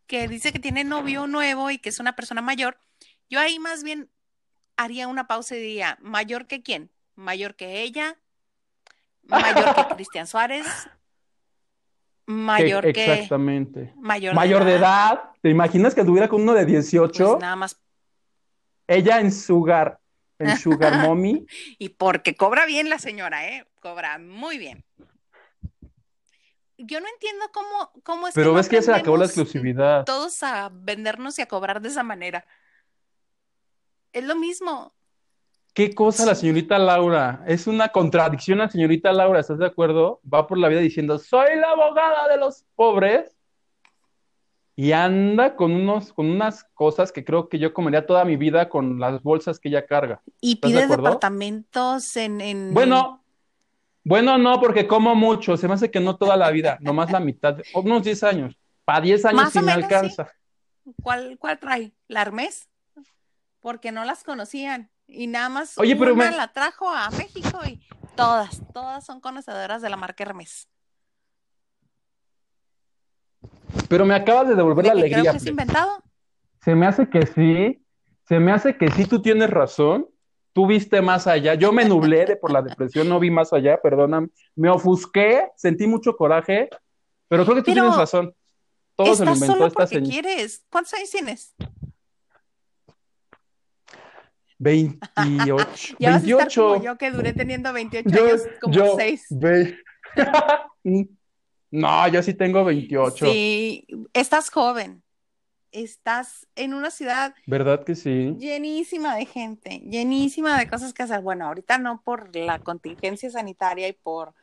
que 0.06 0.28
dice 0.28 0.52
que 0.52 0.58
tiene 0.58 0.84
novio 0.84 1.26
nuevo 1.26 1.70
y 1.70 1.78
que 1.78 1.88
es 1.88 1.98
una 1.98 2.14
persona 2.14 2.42
mayor, 2.42 2.78
yo 3.30 3.40
ahí 3.40 3.58
más 3.58 3.82
bien 3.82 4.10
haría 4.76 5.08
una 5.08 5.26
pausa 5.26 5.56
y 5.56 5.60
diría, 5.60 5.96
¿mayor 6.02 6.46
que 6.46 6.62
quién? 6.62 6.90
¿Mayor 7.14 7.54
que 7.56 7.80
ella? 7.80 8.18
mayor 9.22 9.74
que 9.74 9.86
Cristian 9.94 10.26
Suárez, 10.26 10.66
mayor 12.26 12.92
que... 12.92 13.14
Exactamente. 13.14 13.94
Mayor, 13.96 14.34
mayor 14.34 14.64
de, 14.66 14.74
edad. 14.74 15.30
¿Te 15.40 15.48
imaginas 15.48 15.94
que 15.94 16.04
tuviera 16.04 16.28
con 16.28 16.42
uno 16.42 16.52
de 16.52 16.66
18? 16.66 17.26
Pues 17.30 17.40
nada 17.40 17.56
más. 17.56 17.80
Ella 18.86 19.20
en 19.20 19.32
Sugar, 19.32 20.00
en 20.38 20.54
Sugar 20.58 20.98
Mommy. 21.08 21.46
y 21.78 21.88
porque 21.88 22.36
cobra 22.36 22.66
bien 22.66 22.90
la 22.90 22.98
señora, 22.98 23.48
¿eh? 23.48 23.66
Cobra 23.80 24.18
muy 24.18 24.58
bien. 24.58 24.84
Yo 26.78 27.00
no 27.00 27.06
entiendo 27.08 27.46
cómo, 27.52 27.90
cómo 28.02 28.28
es 28.28 28.34
Pero 28.34 28.52
ves 28.52 28.68
que 28.68 28.76
ya 28.76 28.82
se 28.82 28.92
acabó 28.92 29.16
la 29.16 29.24
exclusividad. 29.24 30.04
Todos 30.04 30.42
a 30.42 30.70
vendernos 30.72 31.38
y 31.38 31.42
a 31.42 31.46
cobrar 31.46 31.80
de 31.80 31.88
esa 31.88 32.02
manera. 32.02 32.46
Es 34.12 34.24
lo 34.24 34.36
mismo. 34.36 34.94
¿Qué 35.76 35.94
cosa 35.94 36.24
la 36.24 36.34
señorita 36.34 36.78
Laura? 36.78 37.44
Es 37.46 37.66
una 37.66 37.88
contradicción 37.88 38.58
la 38.58 38.70
señorita 38.70 39.12
Laura, 39.12 39.40
¿estás 39.40 39.58
de 39.58 39.66
acuerdo? 39.66 40.20
Va 40.32 40.46
por 40.46 40.56
la 40.56 40.68
vida 40.68 40.80
diciendo, 40.80 41.18
soy 41.18 41.56
la 41.56 41.70
abogada 41.70 42.28
de 42.28 42.38
los 42.38 42.64
pobres. 42.74 43.36
Y 44.74 44.92
anda 44.92 45.56
con, 45.56 45.72
unos, 45.72 46.12
con 46.12 46.30
unas 46.30 46.64
cosas 46.74 47.10
que 47.10 47.24
creo 47.24 47.48
que 47.48 47.58
yo 47.58 47.72
comería 47.72 48.06
toda 48.06 48.24
mi 48.26 48.36
vida 48.36 48.68
con 48.68 49.00
las 49.00 49.22
bolsas 49.22 49.58
que 49.58 49.68
ella 49.68 49.86
carga. 49.86 50.22
Y 50.40 50.56
pide 50.56 50.86
departamentos 50.86 52.16
en, 52.16 52.42
en... 52.42 52.74
Bueno, 52.74 53.22
bueno, 54.06 54.38
no, 54.38 54.60
porque 54.60 54.86
como 54.86 55.16
mucho. 55.16 55.56
Se 55.56 55.66
me 55.66 55.74
hace 55.74 55.90
que 55.90 55.98
no 55.98 56.16
toda 56.16 56.36
la 56.36 56.52
vida, 56.52 56.78
nomás 56.80 57.10
la 57.10 57.18
mitad, 57.18 57.58
unos 57.74 58.04
10 58.04 58.22
años. 58.22 58.56
Para 58.84 59.00
10 59.00 59.24
años 59.24 59.52
sí 59.52 59.60
me 59.60 59.72
alcanza. 59.72 60.30
¿Cuál, 61.02 61.36
¿Cuál 61.40 61.58
trae? 61.58 61.92
¿La 62.06 62.20
Armés? 62.20 62.68
Porque 63.58 63.90
no 63.90 64.04
las 64.04 64.22
conocían. 64.22 64.92
Y 65.08 65.26
nada 65.26 65.48
más 65.48 65.76
Oye, 65.76 65.96
pero 65.96 66.14
una 66.14 66.30
la 66.30 66.52
trajo 66.52 66.88
a 66.88 67.10
México 67.10 67.58
y 67.66 67.80
todas, 68.14 68.62
todas 68.72 69.04
son 69.04 69.20
conocedoras 69.20 69.82
de 69.82 69.90
la 69.90 69.96
marca 69.96 70.22
Hermes. 70.22 70.68
Pero 73.88 74.04
me 74.04 74.14
acabas 74.14 74.46
de 74.46 74.54
devolver 74.54 74.86
la 74.86 74.92
alegría. 74.92 75.20
Creo 75.22 75.32
que 75.32 75.38
es 75.38 75.46
inventado. 75.46 76.00
Se 76.60 76.76
me 76.76 76.86
hace 76.86 77.10
que 77.10 77.26
sí, 77.26 77.84
se 78.22 78.38
me 78.38 78.52
hace 78.52 78.76
que 78.76 78.88
sí, 78.92 79.04
tú 79.06 79.20
tienes 79.20 79.50
razón. 79.50 80.08
Tú 80.56 80.66
viste 80.66 81.02
más 81.02 81.26
allá. 81.26 81.52
Yo 81.52 81.70
me 81.70 81.84
nublé 81.84 82.24
de 82.24 82.34
por 82.34 82.50
la 82.50 82.62
depresión, 82.62 83.10
no 83.10 83.20
vi 83.20 83.30
más 83.30 83.52
allá, 83.52 83.78
perdóname. 83.78 84.28
Me 84.54 84.70
ofusqué, 84.70 85.50
sentí 85.54 85.86
mucho 85.86 86.16
coraje, 86.16 86.70
pero 87.28 87.44
creo 87.44 87.56
que 87.56 87.62
tú 87.62 87.74
tienes 87.74 87.94
razón. 87.94 88.34
Todo 88.94 89.14
se 89.14 89.26
lo 89.26 89.34
inventó 89.34 89.52
solo 89.52 89.66
esta 89.66 89.86
señora. 89.86 90.10
quieres? 90.10 90.64
¿Cuántos 90.70 90.94
años 90.94 91.10
tienes? 91.10 91.54
28. 94.56 95.66
ya 95.98 96.10
28. 96.12 96.62
como 96.62 96.82
yo 96.82 96.96
que 96.96 97.10
duré 97.10 97.34
teniendo 97.34 97.70
28 97.74 98.08
años 98.08 98.42
como 98.58 98.96
6. 98.96 99.26
no, 101.70 102.08
yo 102.08 102.22
sí 102.22 102.32
tengo 102.32 102.64
28. 102.64 103.26
Sí, 103.26 103.86
estás 104.14 104.48
joven. 104.48 105.02
Estás 105.72 106.46
en 106.54 106.74
una 106.74 106.90
ciudad. 106.90 107.34
¿Verdad 107.46 107.84
que 107.84 107.94
sí? 107.94 108.34
Llenísima 108.38 109.14
de 109.16 109.26
gente, 109.26 109.80
llenísima 109.80 110.58
de 110.58 110.68
cosas 110.68 110.92
que 110.92 111.02
hacer. 111.02 111.20
Bueno, 111.20 111.46
ahorita 111.46 111.78
no 111.78 112.02
por 112.02 112.34
la 112.34 112.58
contingencia 112.58 113.30
sanitaria 113.30 113.88
y 113.88 113.92
por, 113.92 114.34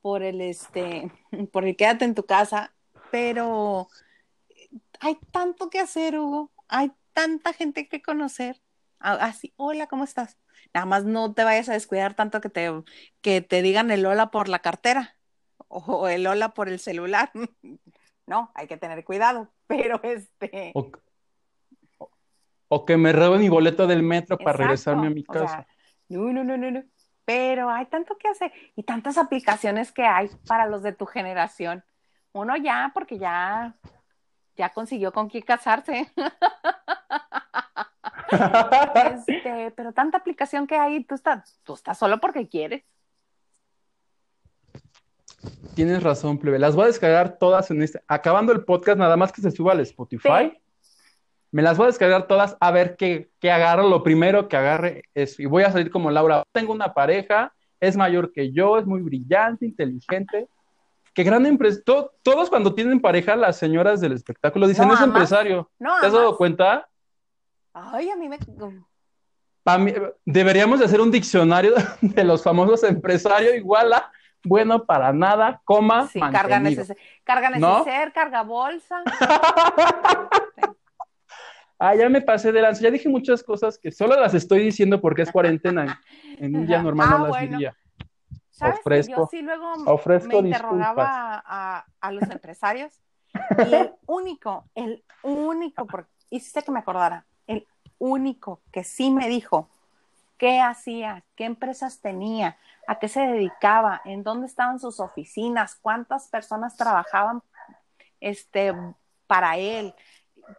por 0.00 0.22
el 0.22 0.40
este, 0.40 1.10
por 1.52 1.64
el 1.64 1.76
quédate 1.76 2.04
en 2.04 2.14
tu 2.14 2.24
casa, 2.24 2.74
pero 3.10 3.88
hay 5.00 5.18
tanto 5.30 5.70
que 5.70 5.78
hacer, 5.78 6.18
Hugo. 6.18 6.50
Hay 6.68 6.92
tanta 7.12 7.52
gente 7.52 7.88
que 7.88 8.02
conocer 8.02 8.60
así, 9.02 9.52
hola, 9.56 9.86
¿cómo 9.86 10.04
estás? 10.04 10.38
Nada 10.72 10.86
más 10.86 11.04
no 11.04 11.34
te 11.34 11.44
vayas 11.44 11.68
a 11.68 11.72
descuidar 11.74 12.14
tanto 12.14 12.40
que 12.40 12.48
te, 12.48 12.70
que 13.20 13.40
te 13.40 13.62
digan 13.62 13.90
el 13.90 14.06
hola 14.06 14.30
por 14.30 14.48
la 14.48 14.60
cartera 14.60 15.16
o 15.68 16.08
el 16.08 16.26
hola 16.26 16.54
por 16.54 16.68
el 16.68 16.78
celular. 16.78 17.30
No, 18.26 18.50
hay 18.54 18.66
que 18.66 18.76
tener 18.76 19.04
cuidado, 19.04 19.48
pero 19.66 20.00
este... 20.02 20.72
O, 22.68 22.86
que 22.86 22.96
me 22.96 23.12
roben 23.12 23.40
mi 23.40 23.50
boleto 23.50 23.86
del 23.86 24.02
metro 24.02 24.38
para 24.38 24.56
regresarme 24.56 25.08
a 25.08 25.10
mi 25.10 25.24
casa. 25.24 25.66
No, 26.08 26.32
no, 26.32 26.42
no, 26.42 26.56
no, 26.56 26.70
no. 26.70 26.82
Pero 27.26 27.68
hay 27.68 27.84
tanto 27.86 28.16
que 28.16 28.28
hacer 28.28 28.50
y 28.74 28.82
tantas 28.82 29.18
aplicaciones 29.18 29.92
que 29.92 30.04
hay 30.04 30.30
para 30.46 30.66
los 30.66 30.82
de 30.82 30.92
tu 30.92 31.04
generación. 31.04 31.84
Uno 32.32 32.56
ya, 32.56 32.90
porque 32.94 33.18
ya, 33.18 33.76
ya 34.56 34.70
consiguió 34.70 35.12
con 35.12 35.28
quién 35.28 35.44
casarse. 35.44 36.10
Este, 38.32 39.70
pero 39.72 39.92
tanta 39.92 40.16
aplicación 40.16 40.66
que 40.66 40.76
hay, 40.76 41.04
tú 41.04 41.14
estás, 41.14 41.60
tú 41.64 41.74
estás 41.74 41.98
solo 41.98 42.18
porque 42.18 42.48
quieres. 42.48 42.82
Tienes 45.74 46.02
razón, 46.02 46.38
plebe. 46.38 46.58
Las 46.58 46.74
voy 46.74 46.84
a 46.84 46.88
descargar 46.88 47.38
todas 47.38 47.70
en 47.70 47.82
este. 47.82 48.02
Acabando 48.06 48.52
el 48.52 48.64
podcast, 48.64 48.98
nada 48.98 49.16
más 49.16 49.32
que 49.32 49.40
se 49.40 49.50
suba 49.50 49.72
al 49.72 49.80
Spotify. 49.80 50.52
Me 51.50 51.62
las 51.62 51.76
voy 51.76 51.84
a 51.84 51.86
descargar 51.88 52.26
todas 52.26 52.56
a 52.60 52.70
ver 52.70 52.96
qué, 52.96 53.30
qué 53.40 53.50
agarro. 53.50 53.88
Lo 53.88 54.02
primero 54.02 54.48
que 54.48 54.56
agarre 54.56 55.04
es. 55.14 55.38
Y 55.40 55.46
voy 55.46 55.62
a 55.62 55.72
salir 55.72 55.90
como 55.90 56.10
Laura. 56.10 56.44
Tengo 56.52 56.72
una 56.72 56.92
pareja, 56.94 57.54
es 57.80 57.96
mayor 57.96 58.32
que 58.32 58.52
yo, 58.52 58.78
es 58.78 58.86
muy 58.86 59.00
brillante, 59.02 59.66
inteligente. 59.66 60.48
Qué 61.14 61.24
gran 61.24 61.44
empresa. 61.44 61.80
todos 61.84 62.48
cuando 62.48 62.74
tienen 62.74 63.00
pareja, 63.00 63.36
las 63.36 63.58
señoras 63.58 64.00
del 64.00 64.12
espectáculo 64.12 64.66
dicen, 64.66 64.90
es 64.90 65.00
empresario. 65.00 65.70
¿Te 65.78 66.06
has 66.06 66.12
dado 66.12 66.36
cuenta? 66.36 66.88
Ay, 67.74 68.10
a 68.10 68.16
mí 68.16 68.28
me... 68.28 68.38
deberíamos 70.24 70.78
de 70.78 70.84
hacer 70.86 71.00
un 71.00 71.10
diccionario 71.10 71.74
de 72.00 72.24
los 72.24 72.42
famosos 72.42 72.82
empresarios 72.84 73.54
igual 73.54 73.92
a 73.92 74.10
bueno 74.44 74.84
para 74.84 75.12
nada, 75.12 75.60
coma, 75.64 76.08
sí, 76.08 76.20
carga 76.20 76.58
neceser, 76.60 76.96
carga 77.24 77.50
neceser, 77.50 78.12
carga 78.12 78.42
bolsa. 78.42 79.02
ah, 81.78 81.94
ya 81.94 82.08
me 82.08 82.20
pasé 82.20 82.52
de 82.52 82.60
lanza, 82.60 82.82
ya 82.82 82.90
dije 82.90 83.08
muchas 83.08 83.42
cosas 83.42 83.78
que 83.78 83.92
solo 83.92 84.18
las 84.18 84.34
estoy 84.34 84.62
diciendo 84.62 85.00
porque 85.00 85.22
es 85.22 85.32
cuarentena, 85.32 86.00
en 86.38 86.56
un 86.56 86.66
día 86.66 86.82
normal 86.82 87.10
no 87.10 87.16
ah, 87.16 87.28
las 87.28 87.50
diría. 87.50 87.76
¿Sabes 88.50 88.80
ofrezco, 88.80 89.16
yo 89.16 89.28
sí 89.30 89.40
luego 89.42 89.76
me 90.28 90.48
interrogaba 90.48 91.42
a, 91.44 91.86
a, 92.00 92.12
los 92.12 92.22
empresarios 92.30 93.00
y 93.66 93.74
el 93.74 93.92
único, 94.06 94.68
el 94.74 95.02
único, 95.22 95.86
porque 95.86 96.10
hiciste 96.30 96.62
que 96.62 96.70
me 96.70 96.80
acordara, 96.80 97.24
el 97.46 97.66
único 97.98 98.60
que 98.70 98.84
sí 98.84 99.10
me 99.10 99.28
dijo 99.28 99.70
qué 100.42 100.60
hacía, 100.60 101.24
qué 101.36 101.44
empresas 101.44 102.00
tenía, 102.00 102.58
a 102.88 102.98
qué 102.98 103.06
se 103.06 103.20
dedicaba, 103.20 104.02
en 104.04 104.24
dónde 104.24 104.48
estaban 104.48 104.80
sus 104.80 104.98
oficinas, 104.98 105.78
cuántas 105.80 106.26
personas 106.30 106.76
trabajaban 106.76 107.42
este, 108.18 108.74
para 109.28 109.56
él. 109.56 109.94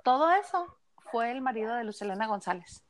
Todo 0.06 0.32
eso 0.32 0.78
fue 1.12 1.32
el 1.32 1.42
marido 1.42 1.76
de 1.76 1.84
Lucelena 1.84 2.28
González. 2.28 2.82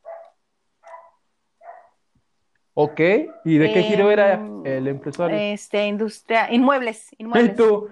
Ok, 2.76 3.00
¿y 3.44 3.58
de 3.58 3.74
qué 3.74 3.82
giro 3.82 4.12
era 4.12 4.34
em, 4.34 4.64
el 4.64 4.88
empresario? 4.88 5.36
Este, 5.36 5.88
industria, 5.88 6.54
inmuebles, 6.54 7.10
inmuebles. 7.18 7.54
¿Y 7.54 7.56
tú? 7.56 7.90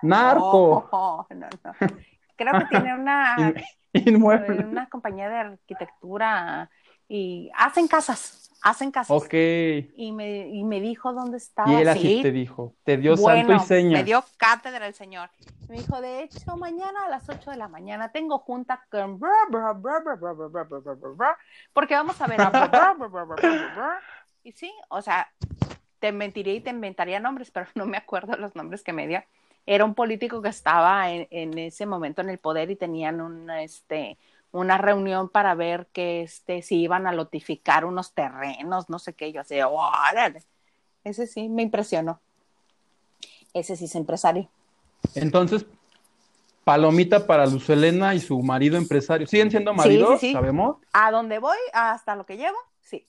Narco. 0.00 0.88
no, 0.92 1.48
no. 1.64 1.72
Creo 2.36 2.52
que 2.60 2.66
tiene 2.66 2.94
una, 2.94 3.52
una 4.68 4.88
compañía 4.88 5.28
de 5.28 5.38
arquitectura 5.38 6.70
y 7.08 7.50
hacen 7.56 7.86
casas, 7.88 8.43
hacen 8.64 8.90
casas. 8.90 9.22
Ok. 9.22 9.34
Y 9.96 10.12
me, 10.12 10.48
y 10.48 10.64
me 10.64 10.80
dijo 10.80 11.12
dónde 11.12 11.36
estaba. 11.36 11.70
Y 11.70 11.76
él 11.76 11.88
así 11.88 12.22
te 12.22 12.32
dijo, 12.32 12.74
te 12.82 12.96
dio 12.96 13.16
santo 13.16 13.52
y 13.52 13.60
seña. 13.60 13.98
Me 13.98 14.04
dio 14.04 14.24
cátedra 14.38 14.86
el 14.86 14.94
Señor. 14.94 15.30
Me 15.68 15.76
dijo, 15.76 16.00
de 16.00 16.22
hecho, 16.22 16.56
mañana 16.56 17.04
a 17.04 17.10
las 17.10 17.28
8 17.28 17.50
de 17.50 17.56
la 17.58 17.68
mañana 17.68 18.10
tengo 18.10 18.38
junta 18.38 18.84
con... 18.90 19.20
Porque 21.72 21.94
vamos 21.94 22.20
a 22.20 22.26
ver 22.26 22.40
a... 22.40 24.00
Y 24.42 24.52
sí, 24.52 24.72
o 24.88 25.00
sea, 25.00 25.30
te 26.00 26.12
mentiría 26.12 26.54
y 26.54 26.60
te 26.60 26.70
inventaría 26.70 27.20
nombres, 27.20 27.50
pero 27.50 27.66
no 27.74 27.86
me 27.86 27.98
acuerdo 27.98 28.36
los 28.36 28.56
nombres 28.56 28.82
que 28.82 28.92
me 28.94 29.06
dio. 29.06 29.22
Era 29.66 29.84
un 29.84 29.94
político 29.94 30.42
que 30.42 30.50
estaba 30.50 31.10
en, 31.10 31.26
en 31.30 31.56
ese 31.58 31.86
momento 31.86 32.22
en 32.22 32.30
el 32.30 32.38
poder 32.38 32.70
y 32.70 32.76
tenían 32.76 33.20
un, 33.20 33.50
este, 33.50 34.18
una 34.54 34.78
reunión 34.78 35.28
para 35.28 35.54
ver 35.56 35.88
que 35.92 36.22
este, 36.22 36.62
si 36.62 36.76
iban 36.80 37.08
a 37.08 37.12
lotificar 37.12 37.84
unos 37.84 38.14
terrenos, 38.14 38.88
no 38.88 39.00
sé 39.00 39.12
qué, 39.12 39.32
yo 39.32 39.40
así, 39.40 39.60
órale. 39.60 40.44
Ese 41.02 41.26
sí 41.26 41.48
me 41.48 41.62
impresionó. 41.62 42.20
Ese 43.52 43.76
sí 43.76 43.86
es 43.86 43.94
empresario. 43.96 44.48
Entonces, 45.16 45.66
palomita 46.62 47.26
para 47.26 47.46
Lucelena 47.46 48.14
y 48.14 48.20
su 48.20 48.40
marido 48.42 48.76
empresario. 48.76 49.26
¿Siguen 49.26 49.50
siendo 49.50 49.74
maridos? 49.74 50.20
Sí, 50.20 50.32
¿Sabemos? 50.32 50.76
A 50.92 51.10
dónde 51.10 51.40
voy, 51.40 51.58
hasta 51.72 52.14
lo 52.14 52.24
que 52.24 52.36
llevo, 52.36 52.56
sí. 52.80 53.04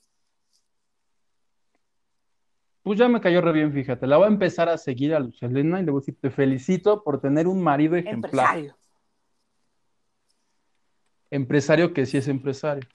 Pues 2.82 2.98
ya 2.98 3.08
me 3.08 3.20
cayó 3.20 3.40
re 3.40 3.52
bien, 3.52 3.72
fíjate. 3.72 4.08
La 4.08 4.16
voy 4.16 4.26
a 4.26 4.30
empezar 4.30 4.68
a 4.68 4.78
seguir 4.78 5.14
a 5.14 5.20
Lucelena 5.20 5.80
y 5.80 5.84
le 5.84 5.92
voy 5.92 6.00
a 6.00 6.02
decir, 6.02 6.18
te 6.20 6.30
felicito 6.30 7.04
por 7.04 7.20
tener 7.20 7.46
un 7.46 7.62
marido 7.62 7.94
ejemplar. 7.94 8.56
Empresario 8.56 8.85
empresario 11.30 11.92
que 11.92 12.06
sí 12.06 12.16
es 12.16 12.28
empresario. 12.28 12.86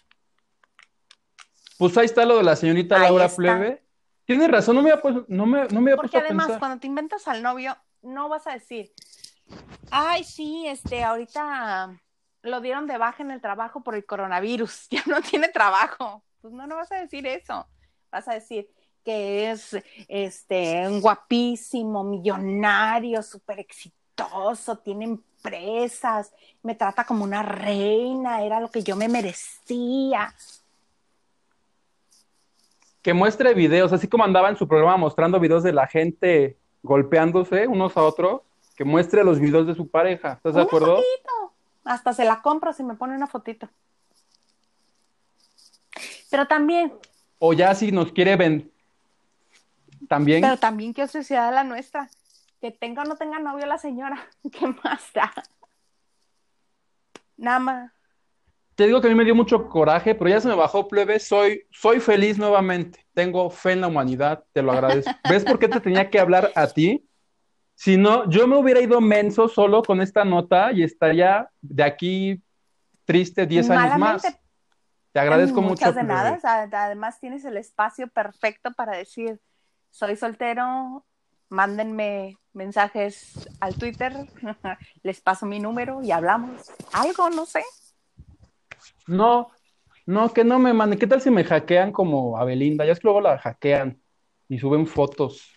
Pues 1.77 1.97
ahí 1.97 2.05
está 2.05 2.25
lo 2.25 2.37
de 2.37 2.43
la 2.43 2.55
señorita 2.55 2.99
Laura 2.99 3.27
Plebe. 3.29 3.83
Tiene 4.25 4.47
razón, 4.47 4.75
no 4.75 4.83
me 4.83 4.91
había 4.91 5.01
puesto, 5.01 5.25
no 5.27 5.45
me, 5.45 5.67
no 5.67 5.81
me 5.81 5.95
Porque 5.95 6.17
además, 6.17 6.51
cuando 6.59 6.79
te 6.79 6.87
inventas 6.87 7.27
al 7.27 7.41
novio, 7.41 7.75
no 8.01 8.29
vas 8.29 8.47
a 8.47 8.53
decir, 8.53 8.91
ay, 9.89 10.23
sí, 10.23 10.65
este, 10.67 11.03
ahorita 11.03 11.99
lo 12.43 12.61
dieron 12.61 12.87
de 12.87 12.97
baja 12.97 13.23
en 13.23 13.31
el 13.31 13.41
trabajo 13.41 13.81
por 13.83 13.95
el 13.95 14.05
coronavirus, 14.05 14.87
ya 14.91 15.03
no 15.07 15.21
tiene 15.21 15.49
trabajo. 15.49 16.23
Pues 16.41 16.53
no, 16.53 16.67
no 16.67 16.75
vas 16.75 16.91
a 16.91 16.97
decir 16.97 17.25
eso. 17.27 17.67
Vas 18.11 18.27
a 18.27 18.33
decir 18.33 18.69
que 19.03 19.51
es 19.51 19.75
este 20.07 20.87
un 20.87 21.01
guapísimo, 21.01 22.03
millonario, 22.03 23.23
súper 23.23 23.59
exitoso, 23.59 24.77
tiene 24.77 25.17
presas, 25.41 26.33
me 26.63 26.75
trata 26.75 27.05
como 27.05 27.23
una 27.23 27.43
reina, 27.43 28.43
era 28.43 28.59
lo 28.59 28.69
que 28.69 28.83
yo 28.83 28.95
me 28.95 29.07
merecía. 29.07 30.33
Que 33.01 33.13
muestre 33.13 33.53
videos, 33.53 33.93
así 33.93 34.07
como 34.07 34.23
andaba 34.23 34.49
en 34.49 34.57
su 34.57 34.67
programa 34.67 34.97
mostrando 34.97 35.39
videos 35.39 35.63
de 35.63 35.73
la 35.73 35.87
gente 35.87 36.57
golpeándose 36.83 37.67
unos 37.67 37.97
a 37.97 38.03
otros, 38.03 38.41
que 38.75 38.83
muestre 38.83 39.23
los 39.23 39.39
videos 39.39 39.67
de 39.67 39.75
su 39.75 39.89
pareja. 39.89 40.33
¿Estás 40.33 40.55
de 40.55 40.61
acuerdo? 40.61 40.95
Fotito. 40.95 41.53
Hasta 41.83 42.13
se 42.13 42.25
la 42.25 42.41
compro 42.41 42.73
si 42.73 42.83
me 42.83 42.95
pone 42.95 43.15
una 43.15 43.27
fotito. 43.27 43.67
Pero 46.29 46.47
también. 46.47 46.93
O 47.39 47.53
ya 47.53 47.73
si 47.75 47.91
nos 47.91 48.11
quiere 48.11 48.35
ven. 48.35 48.71
También. 50.07 50.41
Pero 50.41 50.57
también 50.57 50.93
qué 50.93 51.07
sociedad 51.07 51.53
la 51.53 51.63
nuestra 51.63 52.09
que 52.61 52.71
tenga 52.71 53.01
o 53.01 53.05
no 53.05 53.15
tenga 53.15 53.39
novio 53.39 53.65
la 53.65 53.79
señora, 53.79 54.29
¿qué 54.51 54.67
más 54.67 55.11
da? 55.13 55.33
Nada 57.35 57.59
más. 57.59 57.91
Te 58.75 58.85
digo 58.85 59.01
que 59.01 59.07
a 59.07 59.09
mí 59.09 59.15
me 59.15 59.25
dio 59.25 59.35
mucho 59.35 59.67
coraje, 59.67 60.15
pero 60.15 60.29
ya 60.29 60.39
se 60.39 60.47
me 60.47 60.55
bajó, 60.55 60.87
plebe. 60.87 61.19
Soy, 61.19 61.63
soy 61.71 61.99
feliz 61.99 62.37
nuevamente. 62.37 63.05
Tengo 63.13 63.49
fe 63.49 63.73
en 63.73 63.81
la 63.81 63.87
humanidad, 63.87 64.43
te 64.53 64.61
lo 64.61 64.71
agradezco. 64.71 65.11
¿Ves 65.29 65.43
por 65.43 65.59
qué 65.59 65.67
te 65.67 65.81
tenía 65.81 66.09
que 66.09 66.19
hablar 66.19 66.51
a 66.55 66.67
ti? 66.67 67.05
Si 67.73 67.97
no, 67.97 68.29
yo 68.29 68.47
me 68.47 68.57
hubiera 68.57 68.79
ido 68.79 69.01
menso 69.01 69.47
solo 69.47 69.81
con 69.81 70.01
esta 70.01 70.23
nota 70.23 70.71
y 70.71 70.83
estaría 70.83 71.49
de 71.61 71.83
aquí 71.83 72.43
triste 73.05 73.45
10 73.47 73.69
años 73.71 73.97
más. 73.97 74.21
Te 75.11 75.19
agradezco 75.19 75.61
mucho. 75.61 75.91
de 75.91 76.03
nada. 76.03 76.39
Además, 76.43 77.19
tienes 77.19 77.43
el 77.43 77.57
espacio 77.57 78.07
perfecto 78.07 78.71
para 78.71 78.95
decir: 78.95 79.41
soy 79.89 80.15
soltero, 80.15 81.05
mándenme 81.49 82.37
mensajes 82.53 83.49
al 83.59 83.75
Twitter, 83.75 84.13
les 85.03 85.21
paso 85.21 85.45
mi 85.45 85.59
número 85.59 86.01
y 86.03 86.11
hablamos. 86.11 86.71
Algo, 86.93 87.29
no 87.29 87.45
sé. 87.45 87.63
No, 89.07 89.51
no, 90.05 90.33
que 90.33 90.43
no 90.43 90.59
me 90.59 90.73
manden. 90.73 90.99
¿Qué 90.99 91.07
tal 91.07 91.21
si 91.21 91.29
me 91.29 91.43
hackean 91.43 91.91
como 91.91 92.37
a 92.37 92.45
Belinda? 92.45 92.85
Ya 92.85 92.93
es 92.93 92.99
que 92.99 93.07
luego 93.07 93.21
la 93.21 93.37
hackean 93.37 94.01
y 94.47 94.59
suben 94.59 94.87
fotos 94.87 95.53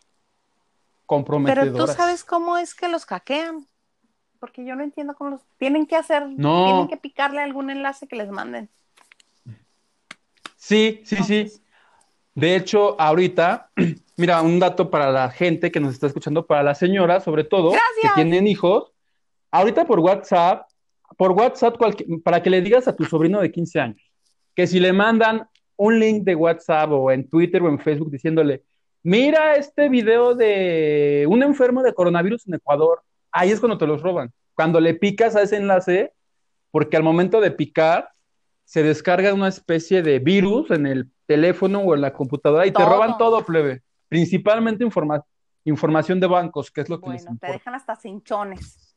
comprometedoras. 1.06 1.72
Pero 1.72 1.86
tú 1.86 1.92
sabes 1.92 2.24
cómo 2.24 2.56
es 2.58 2.74
que 2.74 2.88
los 2.88 3.04
hackean. 3.06 3.66
Porque 4.38 4.64
yo 4.64 4.76
no 4.76 4.84
entiendo 4.84 5.14
cómo 5.14 5.30
los 5.30 5.40
tienen 5.58 5.86
que 5.86 5.96
hacer. 5.96 6.28
No. 6.28 6.64
Tienen 6.66 6.88
que 6.88 6.96
picarle 6.98 7.40
algún 7.40 7.70
enlace 7.70 8.06
que 8.06 8.16
les 8.16 8.30
manden. 8.30 8.68
Sí, 10.56 11.02
sí, 11.04 11.16
sí. 11.24 11.52
De 12.34 12.56
hecho, 12.56 13.00
ahorita 13.00 13.70
Mira, 14.16 14.42
un 14.42 14.60
dato 14.60 14.90
para 14.90 15.10
la 15.10 15.30
gente 15.30 15.72
que 15.72 15.80
nos 15.80 15.94
está 15.94 16.06
escuchando, 16.06 16.46
para 16.46 16.62
las 16.62 16.78
señoras, 16.78 17.24
sobre 17.24 17.44
todo, 17.44 17.72
que 17.72 18.08
tienen 18.14 18.46
hijos. 18.46 18.92
Ahorita 19.50 19.84
por 19.84 20.00
WhatsApp, 20.00 20.66
por 21.16 21.32
WhatsApp, 21.32 21.76
para 22.22 22.42
que 22.42 22.50
le 22.50 22.60
digas 22.60 22.86
a 22.88 22.94
tu 22.94 23.04
sobrino 23.04 23.40
de 23.40 23.50
15 23.50 23.80
años, 23.80 24.12
que 24.54 24.66
si 24.66 24.80
le 24.80 24.92
mandan 24.92 25.48
un 25.76 25.98
link 25.98 26.24
de 26.24 26.34
WhatsApp 26.34 26.90
o 26.92 27.10
en 27.10 27.28
Twitter 27.28 27.62
o 27.62 27.68
en 27.68 27.78
Facebook 27.78 28.10
diciéndole, 28.10 28.62
mira 29.02 29.56
este 29.56 29.88
video 29.88 30.34
de 30.34 31.26
un 31.28 31.42
enfermo 31.42 31.82
de 31.82 31.92
coronavirus 31.92 32.46
en 32.46 32.54
Ecuador, 32.54 33.02
ahí 33.32 33.50
es 33.50 33.60
cuando 33.60 33.78
te 33.78 33.86
los 33.86 34.00
roban. 34.00 34.32
Cuando 34.54 34.80
le 34.80 34.94
picas 34.94 35.34
a 35.34 35.42
ese 35.42 35.56
enlace, 35.56 36.12
porque 36.70 36.96
al 36.96 37.02
momento 37.02 37.40
de 37.40 37.50
picar, 37.50 38.10
se 38.64 38.82
descarga 38.82 39.34
una 39.34 39.48
especie 39.48 40.02
de 40.02 40.20
virus 40.20 40.70
en 40.70 40.86
el 40.86 41.10
teléfono 41.26 41.80
o 41.80 41.94
en 41.94 42.00
la 42.00 42.12
computadora 42.12 42.66
y 42.66 42.70
te 42.70 42.84
roban 42.84 43.18
todo, 43.18 43.44
plebe. 43.44 43.82
Principalmente 44.08 44.84
informa- 44.84 45.24
información 45.64 46.20
de 46.20 46.26
bancos, 46.26 46.70
que 46.70 46.82
es 46.82 46.88
lo 46.88 47.00
que 47.00 47.10
les 47.10 47.24
Bueno, 47.24 47.38
te 47.40 47.46
importa. 47.46 47.52
dejan 47.52 47.74
hasta 47.74 47.96
cinchones. 47.96 48.94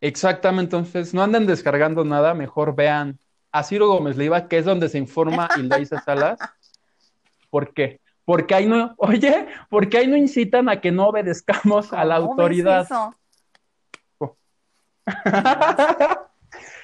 Exactamente, 0.00 0.76
entonces 0.76 1.14
no 1.14 1.22
anden 1.22 1.46
descargando 1.46 2.04
nada, 2.04 2.34
mejor 2.34 2.74
vean 2.76 3.18
a 3.50 3.62
Ciro 3.62 3.88
Gómez 3.88 4.16
Leiva, 4.16 4.46
que 4.48 4.58
es 4.58 4.64
donde 4.64 4.88
se 4.88 4.98
informa 4.98 5.48
Hilda 5.56 5.78
Salas. 6.04 6.38
¿Por 7.50 7.72
qué? 7.72 8.00
Porque 8.24 8.54
ahí 8.54 8.66
no, 8.66 8.94
oye, 8.98 9.46
porque 9.70 9.98
ahí 9.98 10.06
no 10.06 10.16
incitan 10.16 10.68
a 10.68 10.80
que 10.80 10.92
no 10.92 11.08
obedezcamos 11.08 11.92
a 11.92 12.04
la 12.04 12.16
¿Cómo 12.16 12.36
ves 12.36 12.40
autoridad. 12.40 12.82
eso? 12.84 13.14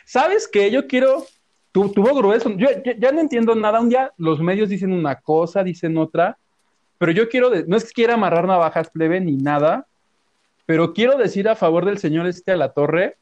¿Sabes 0.05 0.49
qué? 0.49 0.71
Yo 0.71 0.87
quiero, 0.87 1.25
tu, 1.73 1.89
tuvo 1.91 2.15
grueso, 2.15 2.51
yo 2.51 2.69
ya, 2.85 2.95
ya 2.97 3.13
no 3.13 3.21
entiendo 3.21 3.55
nada, 3.55 3.81
un 3.81 3.89
día 3.89 4.13
los 4.19 4.41
medios 4.41 4.69
dicen 4.69 4.93
una 4.93 5.17
cosa, 5.17 5.65
dicen 5.65 5.97
otra, 5.97 6.37
pero 6.99 7.13
yo 7.13 7.29
quiero, 7.29 7.51
de- 7.51 7.65
no 7.67 7.77
es 7.77 7.85
que 7.85 7.93
quiera 7.93 8.15
amarrar 8.15 8.47
navajas 8.47 8.91
plebe 8.91 9.21
ni 9.21 9.37
nada, 9.37 9.87
pero 10.67 10.93
quiero 10.93 11.17
decir 11.17 11.49
a 11.49 11.57
favor 11.57 11.85
del 11.85 11.99
señor 11.99 12.27
este 12.27 12.53
a 12.53 12.57
la 12.57 12.69
torre, 12.73 13.17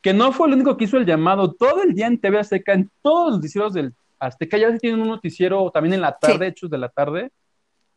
que 0.00 0.12
no 0.14 0.32
fue 0.32 0.48
el 0.48 0.54
único 0.54 0.76
que 0.76 0.84
hizo 0.84 0.96
el 0.96 1.06
llamado, 1.06 1.52
todo 1.52 1.82
el 1.82 1.94
día 1.94 2.06
en 2.06 2.18
TV 2.18 2.38
Azteca, 2.38 2.72
en 2.72 2.90
todos 3.02 3.26
los 3.30 3.36
noticieros 3.36 3.74
del 3.74 3.92
Azteca, 4.18 4.56
ya 4.58 4.70
se 4.70 4.78
tienen 4.78 5.00
un 5.00 5.08
noticiero 5.08 5.70
también 5.70 5.94
en 5.94 6.00
la 6.00 6.16
tarde, 6.16 6.46
Sí. 6.46 6.50
hechos 6.50 6.70
de 6.70 6.78
la 6.78 6.88
tarde, 6.88 7.30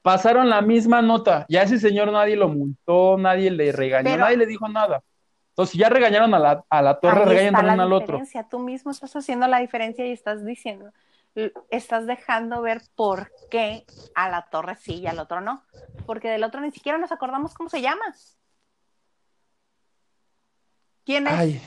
pasaron 0.02 0.50
la 0.50 0.62
misma 0.62 1.02
nota, 1.02 1.46
ya 1.50 1.64
ese 1.64 1.80
señor 1.80 2.12
nadie 2.12 2.36
lo 2.36 2.48
multó, 2.50 3.18
nadie 3.18 3.50
le 3.52 3.72
regañó, 3.72 4.10
Pero- 4.10 4.24
nadie 4.24 4.38
le 4.38 4.46
dijo 4.46 4.68
nada. 4.68 5.02
Entonces, 5.56 5.72
si 5.72 5.78
ya 5.78 5.88
regañaron 5.88 6.34
a 6.34 6.40
la, 6.40 6.66
a 6.70 6.82
la 6.82 7.00
torre, 7.00 7.24
regañan 7.24 7.54
también 7.54 7.80
al 7.80 7.94
otro. 7.94 8.20
Tú 8.52 8.60
mismo 8.60 8.92
estás 8.92 9.16
haciendo 9.16 9.48
la 9.48 9.60
diferencia 9.60 10.06
y 10.06 10.12
estás 10.12 10.44
diciendo, 10.44 10.92
estás 11.70 12.06
dejando 12.06 12.62
ver 12.62 12.82
por 12.94 13.32
qué 13.50 13.86
a 14.16 14.28
la 14.28 14.50
torre 14.50 14.76
sí 14.76 14.96
y 14.96 15.08
al 15.08 15.18
otro 15.18 15.40
no. 15.40 15.64
Porque 16.06 16.30
del 16.30 16.44
otro 16.44 16.60
ni 16.60 16.72
siquiera 16.72 16.98
nos 16.98 17.14
acordamos 17.14 17.54
cómo 17.54 17.70
se 17.70 17.82
llama. 17.82 18.04
¿Quién 21.06 21.28
es? 21.28 21.34
Ay, 21.34 21.62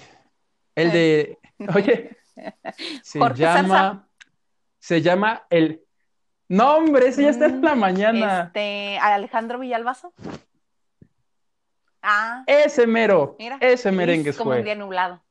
el 0.74 0.92
de, 0.92 1.38
oye, 1.74 2.18
se 3.02 3.18
Jorge 3.18 3.40
llama, 3.40 4.06
se 4.78 5.00
llama 5.00 5.46
el, 5.48 5.82
no 6.48 6.76
hombre, 6.76 7.08
ese 7.08 7.22
ya 7.22 7.30
está 7.30 7.46
en 7.46 7.62
la 7.62 7.74
mañana, 7.74 8.42
Este, 8.48 8.98
Alejandro 8.98 9.58
Villalbazo. 9.58 10.12
Ah, 12.02 12.44
ese 12.46 12.86
mero, 12.86 13.36
mira. 13.38 13.58
ese 13.60 13.88
es 13.88 13.94
merengue 13.94 14.32
como 14.34 14.50
un 14.50 14.56
fue, 14.56 14.62
día 14.64 14.74
nublado. 14.74 15.22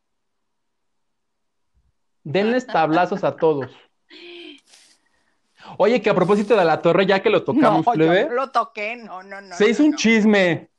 denles 2.24 2.68
tablazos 2.68 3.24
a 3.24 3.36
todos. 3.36 3.72
Oye, 5.78 6.02
que 6.02 6.10
a 6.10 6.16
propósito 6.16 6.56
de 6.56 6.64
la 6.66 6.82
torre, 6.82 7.06
ya 7.06 7.22
que 7.22 7.30
lo 7.30 7.44
tocamos, 7.44 7.86
no, 7.86 7.94
yo 7.94 7.98
plebe, 7.98 8.26
no 8.26 8.34
lo 8.36 8.52
toqué, 8.52 8.96
no, 8.96 9.24
no, 9.24 9.42
no. 9.42 9.56
se 9.56 9.66
no, 9.66 9.70
hizo 9.70 9.84
un 9.84 9.92
no. 9.92 9.98
chisme. 9.98 10.70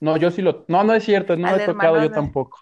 No, 0.00 0.16
yo 0.16 0.30
sí 0.30 0.42
lo, 0.42 0.64
no, 0.68 0.84
no 0.84 0.94
es 0.94 1.04
cierto, 1.04 1.36
no 1.36 1.50
lo 1.50 1.56
he 1.56 1.66
tocado 1.66 1.96
yo 1.96 2.08
de- 2.08 2.10
tampoco. 2.10 2.60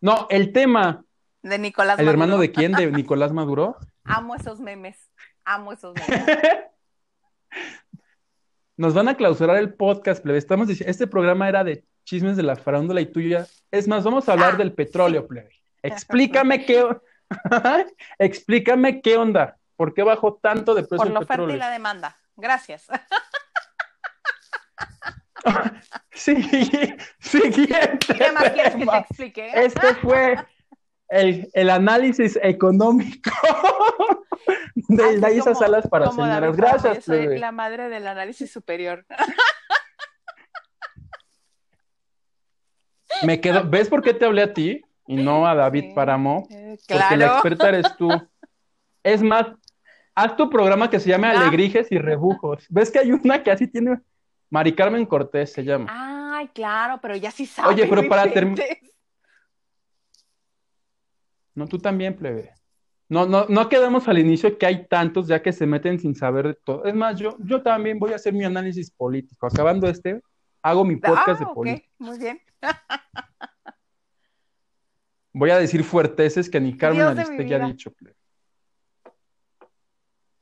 No, 0.00 0.26
el 0.30 0.52
tema, 0.52 1.04
De 1.42 1.58
Nicolás 1.58 1.98
¿el 1.98 2.08
hermano 2.08 2.38
de 2.38 2.50
quién? 2.52 2.72
¿De 2.72 2.90
Nicolás 2.90 3.32
Maduro? 3.32 3.76
Amo 4.04 4.34
esos 4.34 4.60
memes. 4.60 5.10
Amo 5.44 5.72
esos 5.72 5.94
memes. 5.94 6.26
Nos 8.76 8.92
van 8.94 9.08
a 9.08 9.16
clausurar 9.16 9.56
el 9.56 9.74
podcast, 9.74 10.22
plebe. 10.22 10.38
Estamos 10.38 10.66
diciendo, 10.66 10.90
este 10.90 11.06
programa 11.06 11.48
era 11.48 11.62
de 11.62 11.84
chismes 12.04 12.36
de 12.36 12.42
la 12.42 12.56
farándula 12.56 13.00
y 13.00 13.06
tuya. 13.06 13.46
Es 13.70 13.86
más, 13.86 14.02
vamos 14.04 14.28
a 14.28 14.32
hablar 14.32 14.54
Ah, 14.54 14.56
del 14.56 14.72
petróleo, 14.72 15.26
plebe. 15.26 15.50
Explícame 15.82 16.64
qué, 16.64 16.84
explícame 18.18 19.00
qué 19.00 19.16
onda. 19.16 19.56
¿Por 19.76 19.94
qué 19.94 20.02
bajó 20.02 20.34
tanto 20.34 20.74
de 20.74 20.82
precio 20.82 20.98
Por 20.98 21.06
el 21.08 21.14
la 21.14 21.20
oferta 21.20 21.52
y 21.52 21.56
la 21.56 21.70
demanda. 21.70 22.16
Gracias. 22.36 22.86
Sí, 26.12 26.34
siguiente 27.18 28.14
¿Qué 28.16 28.32
más 28.32 28.50
quieres 28.50 28.76
que 28.76 28.86
te 28.86 28.96
explique? 28.96 29.50
Este 29.54 29.94
fue 29.96 30.36
el, 31.08 31.48
el 31.52 31.70
análisis 31.70 32.38
económico 32.42 33.30
de 34.88 35.12
Hildaísa 35.14 35.52
como- 35.52 35.58
Salas 35.60 35.86
para 35.88 36.10
señoras. 36.10 36.56
Gracias, 36.56 37.04
soy 37.04 37.38
la 37.38 37.52
madre 37.52 37.88
del 37.88 38.06
análisis 38.06 38.50
superior. 38.52 39.04
Me 43.22 43.40
quedo, 43.40 43.68
¿ves 43.68 43.88
por 43.88 44.02
qué 44.02 44.12
te 44.12 44.24
hablé 44.24 44.42
a 44.42 44.52
ti 44.52 44.82
y 45.06 45.16
no 45.16 45.46
a 45.46 45.54
David 45.54 45.84
Sí. 45.88 45.92
Páramo? 45.94 46.46
Eh, 46.50 46.76
Porque 46.80 46.94
la 47.00 47.08
claro. 47.08 47.32
experta 47.34 47.68
eres 47.68 47.96
tú. 47.96 48.08
Es 49.02 49.22
más, 49.22 49.46
haz 50.14 50.36
tu 50.36 50.50
programa 50.50 50.90
que 50.90 50.98
se 51.00 51.10
llame 51.10 51.28
Ah. 51.28 51.40
Alegrijes 51.40 51.90
y 51.92 51.98
Rebujos. 51.98 52.66
¿Ves 52.68 52.90
que 52.90 52.98
hay 52.98 53.12
una 53.12 53.42
que 53.42 53.50
así 53.50 53.66
tiene? 53.68 54.00
Mari 54.50 54.74
Carmen 54.74 55.06
Cortés 55.06 55.52
se 55.52 55.62
llama. 55.64 55.86
Ay, 56.36 56.48
claro, 56.48 56.98
pero 57.00 57.14
ya 57.16 57.30
sí 57.30 57.46
sabes. 57.46 57.72
Oye, 57.76 57.86
pero 57.88 58.08
para 58.08 58.24
term- 58.26 58.54
Vicente. 58.54 58.80
No, 61.54 61.66
tú 61.66 61.78
también, 61.78 62.16
plebe. 62.16 62.52
No, 63.08 63.26
no, 63.26 63.46
no 63.48 63.68
quedamos 63.68 64.08
al 64.08 64.18
inicio 64.18 64.58
que 64.58 64.66
hay 64.66 64.86
tantos 64.88 65.28
ya 65.28 65.42
que 65.42 65.52
se 65.52 65.66
meten 65.66 65.98
sin 66.00 66.14
saber 66.14 66.48
de 66.48 66.54
todo. 66.54 66.84
Es 66.84 66.94
más, 66.94 67.18
yo, 67.18 67.36
yo 67.40 67.62
también 67.62 67.98
voy 67.98 68.12
a 68.12 68.16
hacer 68.16 68.32
mi 68.32 68.44
análisis 68.44 68.90
político. 68.90 69.46
Acabando 69.46 69.86
este, 69.88 70.20
hago 70.62 70.84
mi 70.84 70.96
podcast 70.96 71.40
de 71.40 71.46
Ah, 71.46 71.48
ok, 71.48 71.54
política. 71.54 71.88
muy 71.98 72.18
bien. 72.18 72.40
Voy 75.36 75.50
a 75.50 75.58
decir 75.58 75.82
fuerteces 75.82 76.48
que 76.48 76.60
ni 76.60 76.76
Carmen 76.76 77.12
de 77.12 77.22
Aristegui 77.22 77.54
ha 77.54 77.66
dicho, 77.66 77.90
plebe. 77.92 78.16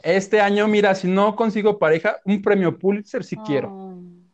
Este 0.03 0.39
año, 0.41 0.69
mira, 0.69 0.95
si 0.95 1.09
no 1.09 1.35
consigo 1.35 1.79
pareja, 1.79 2.21
un 2.27 2.43
premio 2.43 2.79
Pulitzer 2.79 3.25
si 3.25 3.37
quiero. 3.37 3.71
Mm. 3.71 4.31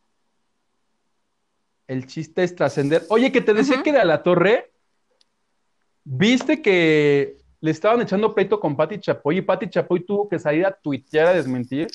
El 1.87 2.07
chiste 2.07 2.43
es 2.43 2.53
trascender. 2.55 3.03
Oye, 3.09 3.31
que 3.31 3.39
te 3.39 3.53
decía 3.53 3.81
que 3.81 3.93
de 3.93 4.03
la 4.03 4.21
torre, 4.21 4.73
viste 6.03 6.61
que 6.61 7.37
le 7.61 7.71
estaban 7.71 8.01
echando 8.01 8.33
pleito 8.33 8.59
con 8.59 8.75
Pati 8.75 8.99
Chapoy 8.99 9.37
y 9.37 9.41
Pati 9.41 9.69
Chapoy 9.69 10.05
tuvo 10.05 10.29
que 10.29 10.39
salir 10.39 10.65
a 10.65 10.71
tuitear 10.71 11.27
a 11.27 11.33
desmentir. 11.33 11.87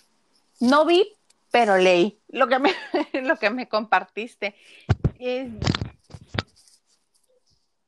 No 0.61 0.85
vi, 0.85 1.17
pero 1.51 1.77
leí 1.77 2.21
lo 2.29 2.47
que 2.49 2.59
me, 2.59 2.73
lo 3.23 3.37
que 3.37 3.51
me 3.51 3.69
compartiste. 3.69 4.55
Es- 5.19 5.51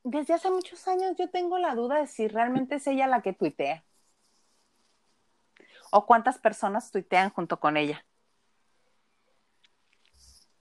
Desde 0.09 0.35
hace 0.35 0.51
muchos 0.51 0.87
años 0.87 1.17
yo 1.19 1.29
tengo 1.31 1.59
la 1.59 1.75
duda 1.75 1.99
de 2.01 2.07
si 2.07 2.29
realmente 2.29 2.77
es 2.77 2.87
ella 2.87 3.09
la 3.09 3.23
que 3.23 3.33
tuitea. 3.33 3.85
O 5.91 6.07
cuántas 6.07 6.39
personas 6.39 6.91
tuitean 6.93 7.31
junto 7.31 7.59
con 7.59 7.77
ella. 7.77 8.05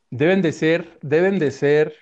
Deben 0.09 0.41
de 0.41 0.51
ser, 0.51 0.97
deben 1.01 1.39
de 1.39 1.51
ser. 1.51 1.95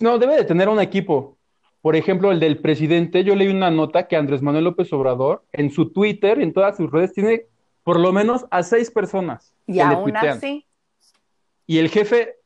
No, 0.00 0.18
debe 0.18 0.36
de 0.36 0.44
tener 0.44 0.68
un 0.68 0.80
equipo. 0.80 1.37
Por 1.80 1.96
ejemplo, 1.96 2.32
el 2.32 2.40
del 2.40 2.58
presidente, 2.58 3.24
yo 3.24 3.36
leí 3.36 3.48
una 3.48 3.70
nota 3.70 4.08
que 4.08 4.16
Andrés 4.16 4.42
Manuel 4.42 4.64
López 4.64 4.92
Obrador, 4.92 5.44
en 5.52 5.70
su 5.70 5.92
Twitter, 5.92 6.40
en 6.40 6.52
todas 6.52 6.76
sus 6.76 6.90
redes, 6.90 7.12
tiene 7.12 7.46
por 7.84 8.00
lo 8.00 8.12
menos 8.12 8.44
a 8.50 8.62
seis 8.62 8.90
personas 8.90 9.54
Y 9.66 9.74
que 9.74 9.82
aún 9.82 10.16
así, 10.16 10.66
Y 11.66 11.78
el 11.78 11.88
jefe, 11.88 12.36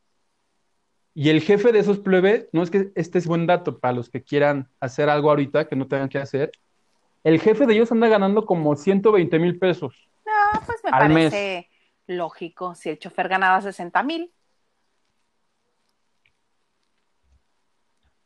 y 1.15 1.31
el 1.31 1.41
jefe 1.41 1.73
de 1.73 1.79
esos 1.79 1.99
plebe, 1.99 2.49
no 2.53 2.63
es 2.63 2.71
que 2.71 2.93
este 2.95 3.19
es 3.19 3.27
buen 3.27 3.47
dato 3.47 3.79
para 3.79 3.95
los 3.95 4.09
que 4.09 4.23
quieran 4.23 4.69
hacer 4.81 5.09
algo 5.09 5.31
ahorita 5.31 5.67
que 5.67 5.77
no 5.77 5.89
tengan 5.89 6.09
que 6.09 6.19
hacer. 6.19 6.53
El 7.25 7.41
jefe 7.41 7.67
de 7.67 7.75
ellos 7.75 7.91
anda 7.93 8.09
ganando 8.09 8.47
como 8.47 8.77
120 8.77 9.39
mil 9.39 9.59
pesos. 9.59 10.09
no, 10.27 10.61
pues 10.67 10.79
me 10.85 10.91
Al 10.91 11.09
mes. 11.09 11.31
parece 11.31 11.69
lógico. 12.07 12.75
Si 12.75 12.91
el 12.91 12.99
chofer 12.99 13.29
ganaba 13.29 13.61
60 13.61 14.03
mil, 14.03 14.33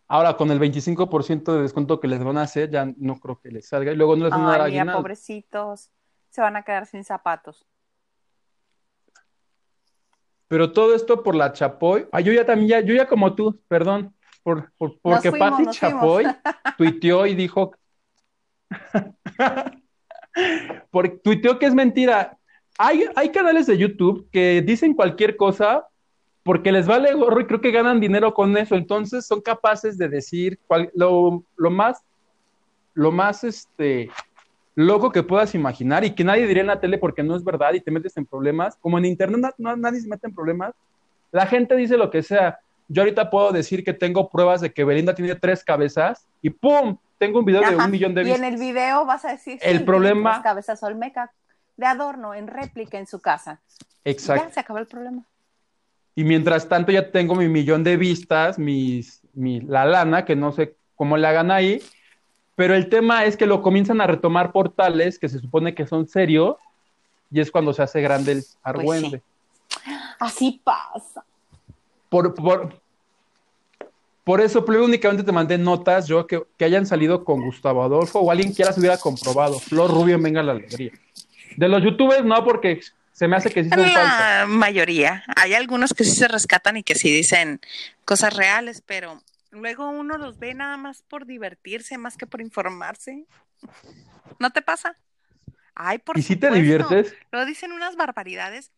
Ahora, 0.08 0.36
con 0.36 0.50
el 0.50 0.60
25% 0.60 1.52
de 1.52 1.62
descuento 1.62 1.98
que 1.98 2.06
les 2.06 2.22
van 2.22 2.38
a 2.38 2.42
hacer, 2.42 2.70
ya 2.70 2.86
no 2.96 3.18
creo 3.18 3.40
que 3.40 3.50
les 3.50 3.68
salga. 3.68 3.92
Y 3.92 3.96
luego 3.96 4.14
no 4.14 4.24
les 4.24 4.32
van 4.32 4.44
a 4.44 4.50
dar 4.50 4.60
ay, 4.62 4.72
mira, 4.72 4.92
pobrecitos, 4.92 5.90
se 6.30 6.40
van 6.40 6.56
a 6.56 6.62
quedar 6.62 6.86
sin 6.86 7.02
zapatos. 7.02 7.66
Pero 10.48 10.72
todo 10.72 10.94
esto 10.94 11.24
por 11.24 11.34
la 11.34 11.52
Chapoy. 11.52 12.06
Ah, 12.12 12.20
yo 12.20 12.32
ya 12.32 12.46
también, 12.46 12.68
ya, 12.68 12.80
yo 12.80 12.94
ya 12.94 13.08
como 13.08 13.34
tú, 13.34 13.60
perdón, 13.66 14.14
por, 14.44 14.72
por- 14.78 15.00
porque 15.00 15.30
fuimos, 15.30 15.50
Pati 15.50 15.70
Chapoy 15.76 16.24
tuiteó 16.78 17.26
y 17.26 17.34
dijo, 17.34 17.72
por, 20.90 21.18
tuiteó 21.18 21.58
que 21.58 21.66
es 21.66 21.74
mentira. 21.74 22.38
Hay, 22.78 23.06
hay 23.16 23.32
canales 23.32 23.66
de 23.66 23.76
YouTube 23.76 24.28
que 24.30 24.62
dicen 24.62 24.94
cualquier 24.94 25.36
cosa 25.36 25.88
porque 26.46 26.70
les 26.70 26.86
vale 26.86 27.12
gorro 27.12 27.40
y 27.40 27.46
creo 27.46 27.60
que 27.60 27.72
ganan 27.72 27.98
dinero 27.98 28.32
con 28.32 28.56
eso. 28.56 28.76
Entonces 28.76 29.26
son 29.26 29.40
capaces 29.40 29.98
de 29.98 30.08
decir 30.08 30.60
cual- 30.68 30.90
lo, 30.94 31.42
lo 31.56 31.70
más, 31.70 32.02
lo 32.94 33.10
más 33.10 33.42
este, 33.42 34.10
loco 34.76 35.10
que 35.10 35.24
puedas 35.24 35.56
imaginar 35.56 36.04
y 36.04 36.14
que 36.14 36.22
nadie 36.22 36.46
diría 36.46 36.60
en 36.60 36.68
la 36.68 36.78
tele 36.80 36.98
porque 36.98 37.24
no 37.24 37.34
es 37.34 37.42
verdad 37.42 37.74
y 37.74 37.80
te 37.80 37.90
metes 37.90 38.16
en 38.16 38.24
problemas. 38.26 38.76
Como 38.76 38.96
en 38.96 39.06
internet 39.06 39.56
no- 39.58 39.76
nadie 39.76 40.00
se 40.00 40.08
mete 40.08 40.28
en 40.28 40.34
problemas, 40.34 40.72
la 41.32 41.46
gente 41.46 41.74
dice 41.74 41.96
lo 41.96 42.10
que 42.10 42.22
sea. 42.22 42.60
yo 42.88 43.02
ahorita 43.02 43.28
puedo 43.28 43.50
decir 43.50 43.82
que 43.82 43.92
tengo 43.92 44.30
pruebas 44.30 44.60
de 44.60 44.72
que 44.72 44.84
Belinda 44.84 45.12
tiene 45.12 45.34
tres 45.34 45.64
cabezas 45.64 46.28
y 46.40 46.50
¡pum! 46.50 46.96
Tengo 47.18 47.40
un 47.40 47.44
video 47.44 47.60
de 47.68 47.74
un 47.74 47.90
millón 47.90 48.14
de 48.14 48.22
vistas. 48.22 48.40
Y 48.40 48.44
en 48.44 48.52
el 48.54 48.60
video 48.60 49.04
vas 49.04 49.24
a 49.24 49.32
decir, 49.32 49.58
el 49.62 49.84
problema... 49.84 50.34
tres 50.34 50.44
cabezas 50.44 50.82
Olmeca 50.84 51.32
de 51.76 51.86
adorno, 51.86 52.32
en 52.34 52.46
réplica 52.46 52.98
en 52.98 53.08
su 53.08 53.18
casa. 53.18 53.60
Exacto. 54.04 54.44
Ya 54.44 54.50
se 54.52 54.60
acabó 54.60 54.78
el 54.78 54.86
problema. 54.86 55.24
Y 56.18 56.24
mientras 56.24 56.68
tanto 56.68 56.90
ya 56.90 57.12
tengo 57.12 57.36
mi 57.36 57.48
millón 57.48 57.84
de 57.84 57.98
vistas, 57.98 58.58
mis, 58.58 59.20
mi, 59.34 59.60
la 59.60 59.84
lana, 59.84 60.24
que 60.24 60.34
no 60.34 60.50
sé 60.50 60.74
cómo 60.96 61.18
le 61.18 61.26
hagan 61.26 61.50
ahí, 61.50 61.82
pero 62.56 62.74
el 62.74 62.88
tema 62.88 63.26
es 63.26 63.36
que 63.36 63.46
lo 63.46 63.60
comienzan 63.62 64.00
a 64.00 64.06
retomar 64.06 64.50
portales 64.50 65.18
que 65.18 65.28
se 65.28 65.38
supone 65.38 65.74
que 65.74 65.86
son 65.86 66.08
serios 66.08 66.56
y 67.30 67.40
es 67.40 67.50
cuando 67.50 67.74
se 67.74 67.82
hace 67.82 68.00
grande 68.00 68.32
el 68.32 68.38
pues 68.38 68.58
argüende. 68.62 69.22
Así 70.18 70.60
pasa. 70.64 71.22
Por, 72.08 72.34
por, 72.34 72.80
por 74.24 74.40
eso, 74.40 74.64
Flor, 74.64 74.82
únicamente 74.82 75.22
te 75.22 75.32
mandé 75.32 75.58
notas 75.58 76.08
yo 76.08 76.26
que, 76.26 76.42
que, 76.56 76.64
hayan 76.64 76.86
salido 76.86 77.24
con 77.24 77.44
Gustavo 77.44 77.82
Adolfo 77.82 78.20
o 78.20 78.30
alguien 78.30 78.48
que 78.48 78.62
ya 78.62 78.66
las 78.66 78.78
hubiera 78.78 78.96
comprobado. 78.96 79.58
Flor 79.58 79.90
Rubio, 79.90 80.18
venga 80.18 80.42
la 80.42 80.52
alegría. 80.52 80.92
De 81.58 81.68
los 81.68 81.82
youtubers, 81.82 82.24
no, 82.24 82.42
porque 82.42 82.80
se 83.16 83.28
me 83.28 83.36
hace 83.36 83.48
que 83.48 83.64
sí 83.64 83.70
son 83.70 83.80
La 83.80 84.44
mayoría. 84.46 85.24
Hay 85.36 85.54
algunos 85.54 85.94
que 85.94 86.04
sí 86.04 86.14
se 86.14 86.28
rescatan 86.28 86.76
y 86.76 86.82
que 86.82 86.94
sí 86.94 87.10
dicen 87.10 87.62
cosas 88.04 88.36
reales, 88.36 88.82
pero 88.84 89.22
luego 89.50 89.88
uno 89.88 90.18
los 90.18 90.38
ve 90.38 90.52
nada 90.52 90.76
más 90.76 91.00
por 91.00 91.24
divertirse 91.24 91.96
más 91.96 92.18
que 92.18 92.26
por 92.26 92.42
informarse. 92.42 93.24
¿No 94.38 94.50
te 94.50 94.60
pasa? 94.60 94.98
Ay, 95.74 95.96
por 95.96 96.18
¿Y 96.18 96.22
si 96.22 96.36
te 96.36 96.50
diviertes? 96.50 97.14
Lo 97.32 97.46
dicen 97.46 97.72
unas 97.72 97.96
barbaridades. 97.96 98.70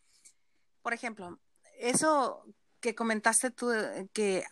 Por 0.83 0.93
ejemplo, 0.93 1.41
eso 1.81 2.45
que 2.79 2.95
comentaste 2.95 3.51
tú, 3.51 3.73
que 4.13 4.45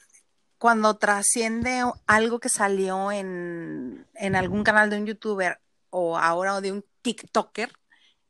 cuando 0.58 0.96
trasciende 0.96 1.84
algo 2.08 2.40
que 2.40 2.48
salió 2.48 3.12
en, 3.12 4.04
en 4.14 4.34
algún 4.34 4.64
canal 4.64 4.90
de 4.90 4.96
un 4.96 5.06
youtuber 5.06 5.60
o 5.90 6.18
ahora 6.18 6.60
de 6.60 6.72
un 6.72 6.84
TikToker, 7.02 7.70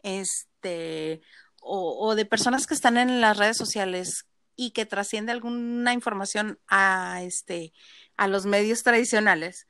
este, 0.02 1.22
o, 1.68 2.14
de 2.14 2.24
personas 2.24 2.66
que 2.66 2.74
están 2.74 2.96
en 2.96 3.20
las 3.20 3.36
redes 3.36 3.56
sociales 3.56 4.26
y 4.54 4.70
que 4.70 4.86
trasciende 4.86 5.32
alguna 5.32 5.92
información 5.92 6.58
a 6.68 7.22
este 7.22 7.72
a 8.16 8.28
los 8.28 8.46
medios 8.46 8.82
tradicionales, 8.82 9.66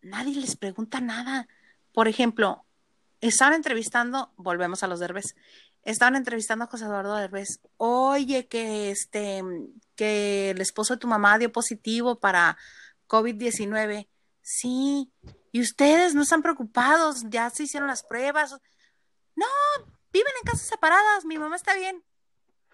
nadie 0.00 0.36
les 0.36 0.56
pregunta 0.56 1.00
nada. 1.00 1.48
Por 1.92 2.06
ejemplo, 2.06 2.64
estaban 3.20 3.54
entrevistando, 3.54 4.32
volvemos 4.36 4.82
a 4.82 4.86
los 4.86 5.00
derbes, 5.00 5.34
estaban 5.82 6.14
entrevistando 6.14 6.64
a 6.64 6.68
José 6.68 6.84
Eduardo 6.84 7.16
Derbez. 7.16 7.60
Oye, 7.76 8.46
que 8.46 8.90
este, 8.90 9.42
que 9.96 10.50
el 10.50 10.60
esposo 10.60 10.94
de 10.94 11.00
tu 11.00 11.08
mamá 11.08 11.38
dio 11.38 11.50
positivo 11.50 12.20
para 12.20 12.56
COVID-19. 13.08 14.08
Sí. 14.42 15.10
¿Y 15.50 15.60
ustedes 15.60 16.14
no 16.14 16.22
están 16.22 16.42
preocupados? 16.42 17.24
¿Ya 17.28 17.50
se 17.50 17.64
hicieron 17.64 17.88
las 17.88 18.02
pruebas? 18.02 18.56
No, 19.34 19.46
viven 20.12 20.32
en 20.40 20.50
casas 20.50 20.66
separadas. 20.66 21.24
Mi 21.24 21.38
mamá 21.38 21.56
está 21.56 21.74
bien. 21.74 22.02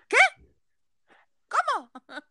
¿Qué? 0.09 0.17
¿Cómo? 1.49 1.91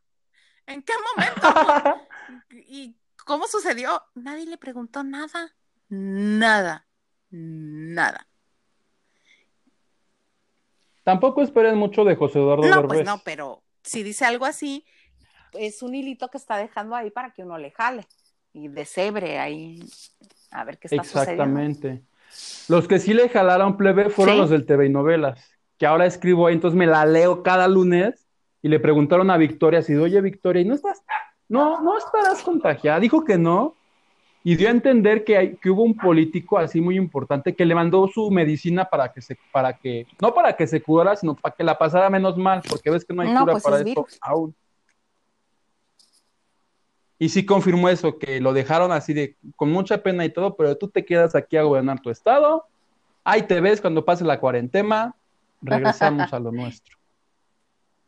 ¿En 0.68 0.84
qué 0.84 0.94
momento? 1.16 2.08
¿Y 2.68 2.98
cómo 3.26 3.48
sucedió? 3.48 4.04
Nadie 4.16 4.46
le 4.46 4.58
preguntó 4.58 5.04
nada. 5.04 5.56
Nada. 5.90 6.88
Nada. 7.30 8.28
Tampoco 11.04 11.42
esperen 11.42 11.78
mucho 11.78 12.04
de 12.04 12.18
José 12.18 12.40
Eduardo 12.40 12.68
No, 12.68 12.86
pues 12.86 13.06
no, 13.06 13.20
pero 13.24 13.64
si 13.82 14.04
dice 14.04 14.26
algo 14.26 14.46
así, 14.46 14.86
es 15.54 15.82
un 15.82 15.96
hilito 15.96 16.28
que 16.30 16.38
está 16.38 16.58
dejando 16.58 16.96
ahí 16.96 17.12
para 17.12 17.32
que 17.32 17.44
uno 17.44 17.58
le 17.58 17.72
jale 17.72 18.06
y 18.52 18.68
desebre 18.68 19.40
ahí 19.40 19.80
a 20.52 20.66
ver 20.66 20.78
qué 20.78 20.88
está 20.88 21.02
Exactamente. 21.02 22.04
Los 22.68 22.88
que 22.88 23.00
sí 23.00 23.14
le 23.14 23.30
jalaron 23.30 23.78
plebe 23.78 24.10
fueron 24.10 24.38
los 24.38 24.50
del 24.50 24.66
TV 24.66 24.88
y 24.88 24.90
novelas, 24.90 25.44
que 25.78 25.86
ahora 25.86 26.06
escribo 26.06 26.48
ahí, 26.48 26.54
entonces 26.54 26.78
me 26.78 26.88
la 26.88 27.06
leo 27.06 27.44
cada 27.44 27.68
lunes 27.68 28.28
y 28.62 28.70
le 28.70 28.80
preguntaron 28.80 29.30
a 29.32 29.38
Victoria 29.38 29.82
si, 29.82 29.96
oye 29.96 30.20
Victoria, 30.22 30.62
¿y 30.62 30.66
no 30.66 30.76
estás, 30.76 31.02
no, 31.48 31.82
no 31.82 31.98
estarás 31.98 32.42
contagiada? 32.44 33.00
Dijo 33.00 33.24
que 33.24 33.38
no, 33.38 33.76
y 34.44 34.56
dio 34.56 34.70
a 34.70 34.72
entender 34.72 35.24
que, 35.24 35.38
hay, 35.38 35.56
que 35.58 35.70
hubo 35.70 35.84
un 35.84 35.96
político 35.96 36.58
así 36.58 36.80
muy 36.80 36.96
importante 36.96 37.54
que 37.54 37.66
le 37.66 37.76
mandó 37.76 38.08
su 38.08 38.32
medicina 38.32 38.86
para 38.86 39.12
que 39.12 39.22
se, 39.22 39.38
para 39.52 39.74
que, 39.74 40.08
no 40.22 40.34
para 40.34 40.56
que 40.56 40.68
se 40.68 40.82
curara, 40.82 41.16
sino 41.16 41.36
para 41.36 41.54
que 41.56 41.64
la 41.64 41.78
pasara 41.78 42.10
menos 42.10 42.38
mal, 42.38 42.62
porque 42.70 42.90
ves 42.90 43.04
que 43.04 43.14
no 43.14 43.24
hay 43.24 43.34
cura 43.34 43.54
pues 43.54 43.64
para 43.64 43.80
esto 43.82 44.06
aún. 44.22 44.56
Y 47.20 47.30
sí 47.30 47.46
confirmó 47.46 47.90
eso, 47.90 48.20
que 48.20 48.40
lo 48.40 48.54
dejaron 48.54 48.92
así 48.92 49.14
de, 49.14 49.36
con 49.56 49.72
mucha 49.72 50.04
pena 50.04 50.24
y 50.24 50.30
todo, 50.30 50.56
pero 50.56 50.78
tú 50.78 50.88
te 50.88 51.04
quedas 51.04 51.36
aquí 51.36 51.58
a 51.58 51.64
gobernar 51.64 52.00
tu 52.00 52.12
estado, 52.12 52.66
ahí 53.24 53.44
te 53.44 53.60
ves 53.60 53.82
cuando 53.82 54.06
pase 54.06 54.24
la 54.24 54.40
cuarentena, 54.40 55.16
regresamos 55.62 56.32
a 56.32 56.40
lo 56.40 56.52
nuestro. 56.54 56.96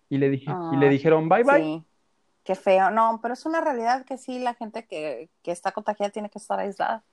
Y 0.10 0.18
le, 0.18 0.30
dije, 0.30 0.51
y 0.74 0.78
le 0.78 0.89
dijeron, 0.89 1.30
bye 1.30 1.43
bye. 1.43 1.84
Qué 2.43 2.55
feo, 2.55 2.89
no, 2.89 3.20
pero 3.22 3.34
es 3.34 3.45
una 3.45 3.62
realidad 3.62 4.05
que 4.05 4.18
sí, 4.18 4.39
la 4.39 4.55
gente 4.55 4.86
que, 4.86 5.30
que 5.43 5.51
está 5.51 5.72
contagiada 5.72 6.12
tiene 6.12 6.30
que 6.30 6.39
estar 6.39 6.60
aislada. 6.60 7.03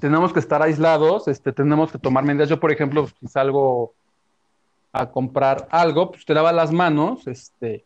Tenemos 0.00 0.32
que 0.32 0.40
estar 0.40 0.62
aislados, 0.62 1.28
este, 1.28 1.52
tenemos 1.52 1.92
que 1.92 1.98
tomar 1.98 2.24
medidas. 2.24 2.48
Yo, 2.48 2.58
por 2.58 2.72
ejemplo, 2.72 3.06
si 3.20 3.28
salgo 3.28 3.94
a 4.92 5.10
comprar 5.10 5.68
algo, 5.70 6.10
pues 6.10 6.24
te 6.24 6.34
lavas 6.34 6.54
las 6.54 6.72
manos, 6.72 7.26
este, 7.26 7.84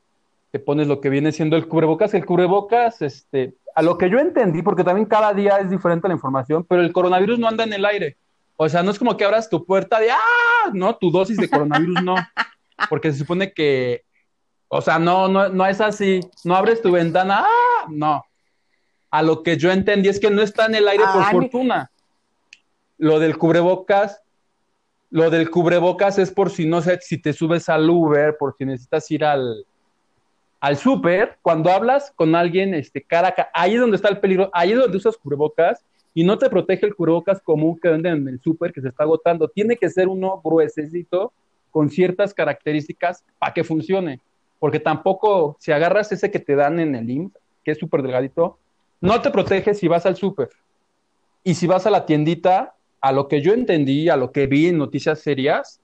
te 0.56 0.64
pones 0.64 0.86
lo 0.86 1.02
que 1.02 1.10
viene 1.10 1.32
siendo 1.32 1.54
el 1.56 1.68
cubrebocas. 1.68 2.14
El 2.14 2.24
cubrebocas, 2.24 3.02
este, 3.02 3.56
a 3.74 3.82
lo 3.82 3.98
que 3.98 4.08
yo 4.08 4.18
entendí, 4.18 4.62
porque 4.62 4.84
también 4.84 5.06
cada 5.06 5.34
día 5.34 5.58
es 5.58 5.68
diferente 5.68 6.08
la 6.08 6.14
información, 6.14 6.64
pero 6.64 6.80
el 6.80 6.94
coronavirus 6.94 7.38
no 7.38 7.46
anda 7.46 7.64
en 7.64 7.74
el 7.74 7.84
aire. 7.84 8.16
O 8.56 8.66
sea, 8.66 8.82
no 8.82 8.90
es 8.90 8.98
como 8.98 9.18
que 9.18 9.26
abras 9.26 9.50
tu 9.50 9.66
puerta 9.66 10.00
de, 10.00 10.10
ah, 10.10 10.70
no, 10.72 10.96
tu 10.96 11.10
dosis 11.10 11.36
de 11.36 11.50
coronavirus 11.50 12.02
no. 12.02 12.14
porque 12.88 13.12
se 13.12 13.18
supone 13.18 13.52
que, 13.52 14.04
o 14.68 14.80
sea, 14.80 14.98
no, 14.98 15.28
no, 15.28 15.50
no 15.50 15.66
es 15.66 15.82
así, 15.82 16.20
no 16.42 16.56
abres 16.56 16.80
tu 16.80 16.90
ventana, 16.90 17.44
¡ah! 17.44 17.86
no. 17.90 18.24
A 19.10 19.22
lo 19.22 19.42
que 19.42 19.58
yo 19.58 19.70
entendí 19.70 20.08
es 20.08 20.18
que 20.18 20.30
no 20.30 20.40
está 20.40 20.64
en 20.64 20.76
el 20.76 20.88
aire 20.88 21.04
por 21.12 21.24
fortuna. 21.24 21.90
Lo 22.96 23.18
del 23.18 23.36
cubrebocas, 23.36 24.22
lo 25.10 25.28
del 25.28 25.50
cubrebocas 25.50 26.18
es 26.18 26.30
por 26.30 26.48
si 26.48 26.64
no 26.64 26.80
sé, 26.80 26.98
si 27.02 27.20
te 27.20 27.34
subes 27.34 27.68
al 27.68 27.90
Uber, 27.90 28.38
por 28.38 28.54
si 28.56 28.64
necesitas 28.64 29.10
ir 29.10 29.22
al, 29.22 29.66
al 30.60 30.76
súper, 30.76 31.38
cuando 31.42 31.70
hablas 31.70 32.12
con 32.16 32.34
alguien, 32.34 32.74
este, 32.74 33.02
cara 33.02 33.34
a 33.36 33.48
ahí 33.54 33.74
es 33.74 33.80
donde 33.80 33.96
está 33.96 34.08
el 34.08 34.18
peligro, 34.18 34.50
ahí 34.52 34.72
es 34.72 34.78
donde 34.78 34.96
usas 34.96 35.16
cubrebocas 35.16 35.84
y 36.14 36.24
no 36.24 36.38
te 36.38 36.48
protege 36.48 36.86
el 36.86 36.94
cubrebocas 36.94 37.42
común 37.42 37.78
que 37.78 37.88
venden 37.88 38.14
en 38.14 38.28
el 38.28 38.40
súper 38.40 38.72
que 38.72 38.80
se 38.80 38.88
está 38.88 39.04
agotando. 39.04 39.48
Tiene 39.48 39.76
que 39.76 39.90
ser 39.90 40.08
uno 40.08 40.40
gruesecito 40.42 41.32
con 41.70 41.90
ciertas 41.90 42.32
características 42.32 43.22
para 43.38 43.52
que 43.52 43.64
funcione. 43.64 44.20
Porque 44.58 44.80
tampoco, 44.80 45.56
si 45.60 45.72
agarras 45.72 46.10
ese 46.12 46.30
que 46.30 46.38
te 46.38 46.56
dan 46.56 46.80
en 46.80 46.94
el 46.94 47.10
IMSS, 47.10 47.38
que 47.62 47.72
es 47.72 47.78
súper 47.78 48.00
delgadito, 48.00 48.58
no 49.00 49.20
te 49.20 49.30
protege 49.30 49.74
si 49.74 49.88
vas 49.88 50.06
al 50.06 50.16
súper. 50.16 50.48
Y 51.44 51.54
si 51.54 51.66
vas 51.66 51.86
a 51.86 51.90
la 51.90 52.06
tiendita, 52.06 52.74
a 53.02 53.12
lo 53.12 53.28
que 53.28 53.42
yo 53.42 53.52
entendí, 53.52 54.08
a 54.08 54.16
lo 54.16 54.32
que 54.32 54.46
vi 54.46 54.68
en 54.68 54.78
noticias 54.78 55.20
serias, 55.20 55.80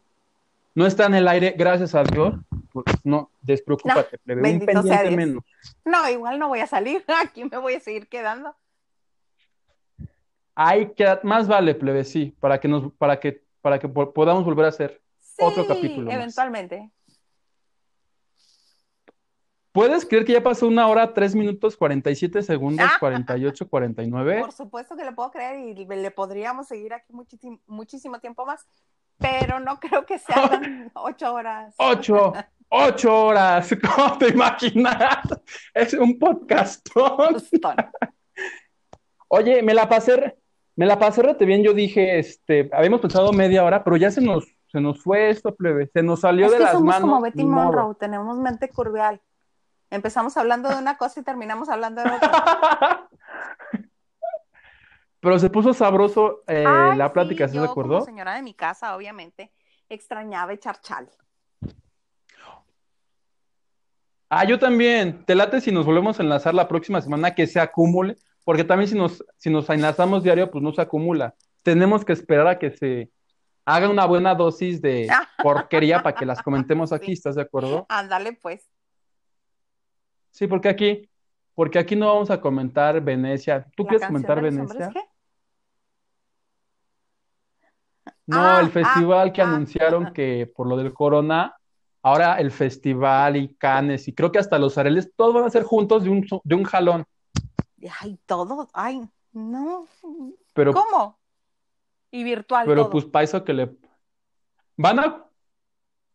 no 0.75 0.87
está 0.87 1.07
en 1.07 1.15
el 1.15 1.29
aire, 1.29 1.55
gracias 1.57 1.95
a 1.95 2.05
Dios. 2.05 2.35
Pues 2.73 2.85
no, 3.05 3.31
despreocúpate, 3.43 4.19
no, 4.25 4.35
un 4.35 4.61
pendiente 4.67 5.11
menos. 5.11 5.45
No, 5.85 6.09
igual 6.09 6.39
no 6.39 6.49
voy 6.49 6.61
a 6.61 6.67
salir, 6.67 7.05
aquí 7.23 7.45
me 7.45 7.59
voy 7.59 7.75
a 7.75 7.81
seguir 7.81 8.09
quedando. 8.09 8.57
Hay 10.55 10.93
que, 10.93 11.19
más 11.23 11.49
vale, 11.49 11.75
plebe, 11.75 12.05
sí, 12.05 12.35
para 12.41 12.61
que 12.61 12.69
nos, 12.69 12.93
para 12.95 13.19
que, 13.21 13.43
para 13.61 13.79
que 13.79 13.89
podamos 13.89 14.45
volver 14.45 14.67
a 14.67 14.69
hacer 14.69 15.03
otro 15.39 15.67
capítulo. 15.67 16.11
Eventualmente. 16.11 16.91
¿Puedes 19.73 20.05
creer 20.05 20.27
que 20.27 20.33
ya 20.33 20.43
pasó 20.43 20.69
una 20.69 20.87
hora, 20.87 21.15
tres 21.15 21.35
minutos, 21.35 21.79
47 21.79 22.43
segundos, 22.43 22.87
48, 23.01 23.69
49? 23.69 24.41
Por 24.41 24.53
supuesto 24.53 24.97
que 24.97 25.05
lo 25.05 25.15
puedo 25.15 25.31
creer 25.31 25.79
y 25.79 25.87
le 25.87 26.11
podríamos 26.11 26.69
seguir 26.69 26.93
aquí 26.93 27.11
muchísimo, 27.15 27.59
muchísimo 27.67 28.21
tiempo 28.21 28.45
más, 28.45 28.67
pero 29.23 29.61
no 29.61 29.79
creo 29.81 30.05
que 30.05 30.19
sean 30.19 30.91
ocho 30.95 31.33
horas. 31.33 31.75
Ocho, 31.79 32.33
ocho 32.69 33.27
horas, 33.27 33.71
¿cómo 33.97 34.19
te 34.19 34.29
imaginas? 34.29 35.21
Es 35.73 35.95
un 35.95 36.19
podcast. 36.19 36.87
Oye, 39.29 39.63
me 39.63 39.73
la 39.73 39.89
pasé, 39.89 40.37
me 40.77 40.85
la 40.85 40.99
pasé 40.99 41.23
rete 41.23 41.47
bien, 41.47 41.63
yo 41.63 41.73
dije, 41.73 42.19
este, 42.19 42.69
habíamos 42.73 43.01
pensado 43.01 43.33
media 43.33 43.65
hora, 43.65 43.83
pero 43.83 43.97
ya 43.97 44.11
se 44.11 44.21
nos 44.21 44.45
se 44.73 44.81
nos 44.81 45.03
fue 45.03 45.29
esto, 45.29 45.55
plebe, 45.55 45.87
se 45.93 46.03
nos 46.03 46.21
salió 46.21 46.51
de 46.51 46.59
las 46.59 46.73
somos 46.73 46.97
como 46.99 47.21
Betty 47.21 47.45
Monroe, 47.45 47.95
tenemos 47.95 48.39
mente 48.39 48.71
curvial. 48.71 49.21
Empezamos 49.91 50.35
hablando 50.39 50.71
de 50.71 50.77
una 50.77 50.97
cosa 50.97 51.21
y 51.21 51.23
terminamos 51.23 51.69
hablando 51.69 52.03
de 52.03 52.11
otra. 52.11 53.09
Pero 55.23 55.39
se 55.39 55.51
puso 55.51 55.73
sabroso 55.73 56.43
eh, 56.49 56.65
la 56.65 57.13
plática, 57.13 57.47
¿se 57.47 57.55
yo, 57.55 57.63
acordó? 57.63 58.01
Como 58.01 58.05
señora 58.05 58.35
de 58.35 58.43
mi 58.43 58.55
casa, 58.55 58.97
obviamente, 58.97 59.53
extrañaba 59.89 60.53
echar 60.53 60.81
chal. 60.81 61.09
Ah, 64.29 64.45
yo 64.45 64.59
también. 64.59 65.25
Te 65.25 65.37
late 65.37 65.61
si 65.61 65.71
nos 65.71 65.87
volvemos 65.87 66.19
a 66.19 66.25
enlazar 66.25 66.55
la 66.55 66.67
próxima 66.67 67.01
semana 67.01 67.37
que 67.37 67.47
se 67.47 67.61
acumule, 67.61 68.17
porque 68.43 68.65
también 68.65 68.89
si 68.89 68.97
nos, 68.97 69.25
si 69.37 69.49
nos 69.49 69.71
enlazamos 69.71 70.25
diario, 70.25 70.51
pues 70.51 70.65
no 70.65 70.73
se 70.73 70.83
acumula. 70.83 71.37
Tenemos 71.63 72.05
que 72.05 72.15
esperar 72.15 72.49
a 72.49 72.59
que 72.59 72.73
se 72.73 73.13
haga 73.65 73.89
una 73.89 74.07
buena 74.07 74.35
dosis 74.35 74.83
de 74.83 75.07
porquería 75.41 76.03
para 76.03 76.17
que 76.17 76.27
las 76.27 76.43
comentemos 76.43 76.93
aquí, 76.93 77.13
¿estás 77.13 77.37
de 77.37 77.43
acuerdo? 77.43 77.87
Ándale, 77.89 78.33
pues. 78.33 78.69
Sí, 80.33 80.49
porque 80.49 80.69
aquí, 80.69 81.09
porque 81.55 81.79
aquí 81.79 81.95
no 81.95 82.09
vamos 82.09 82.33
a 82.33 82.41
comentar 82.41 83.01
Venecia. 83.01 83.69
¿Tú 83.77 83.85
¿La 83.85 83.89
quieres 83.91 84.07
comentar 84.09 84.43
Venecia? 84.43 84.63
hombres 84.65 84.89
qué? 84.93 85.12
No, 88.27 88.39
Ah, 88.39 88.61
el 88.61 88.71
festival 88.71 89.33
que 89.33 89.43
ah, 89.43 89.49
anunciaron 89.49 90.07
ah. 90.07 90.13
que 90.13 90.51
por 90.55 90.67
lo 90.69 90.77
del 90.77 90.93
corona, 90.93 91.57
ahora 92.03 92.37
el 92.37 92.51
festival 92.51 93.37
y 93.37 93.55
Cannes 93.55 94.09
y 94.09 94.15
creo 94.15 94.31
que 94.31 94.39
hasta 94.39 94.59
los 94.59 94.79
Areles, 94.79 95.13
todos 95.17 95.35
van 95.35 95.45
a 95.45 95.51
ser 95.51 95.65
juntos 95.65 96.05
de 96.05 96.11
un, 96.11 96.27
de 96.45 96.55
un 96.55 96.65
jalón. 96.65 97.05
Ay, 98.01 98.19
todo. 98.27 98.69
Ay, 98.73 99.03
no. 99.33 99.87
Pero, 100.55 100.73
¿Cómo? 100.73 101.19
Y 102.11 102.25
virtual 102.25 102.67
pero 102.67 102.83
todo. 102.83 102.91
pues 102.91 103.05
para 103.07 103.25
eso 103.25 103.43
que 103.43 103.55
le 103.55 103.75
van 104.77 105.01
a 105.01 105.25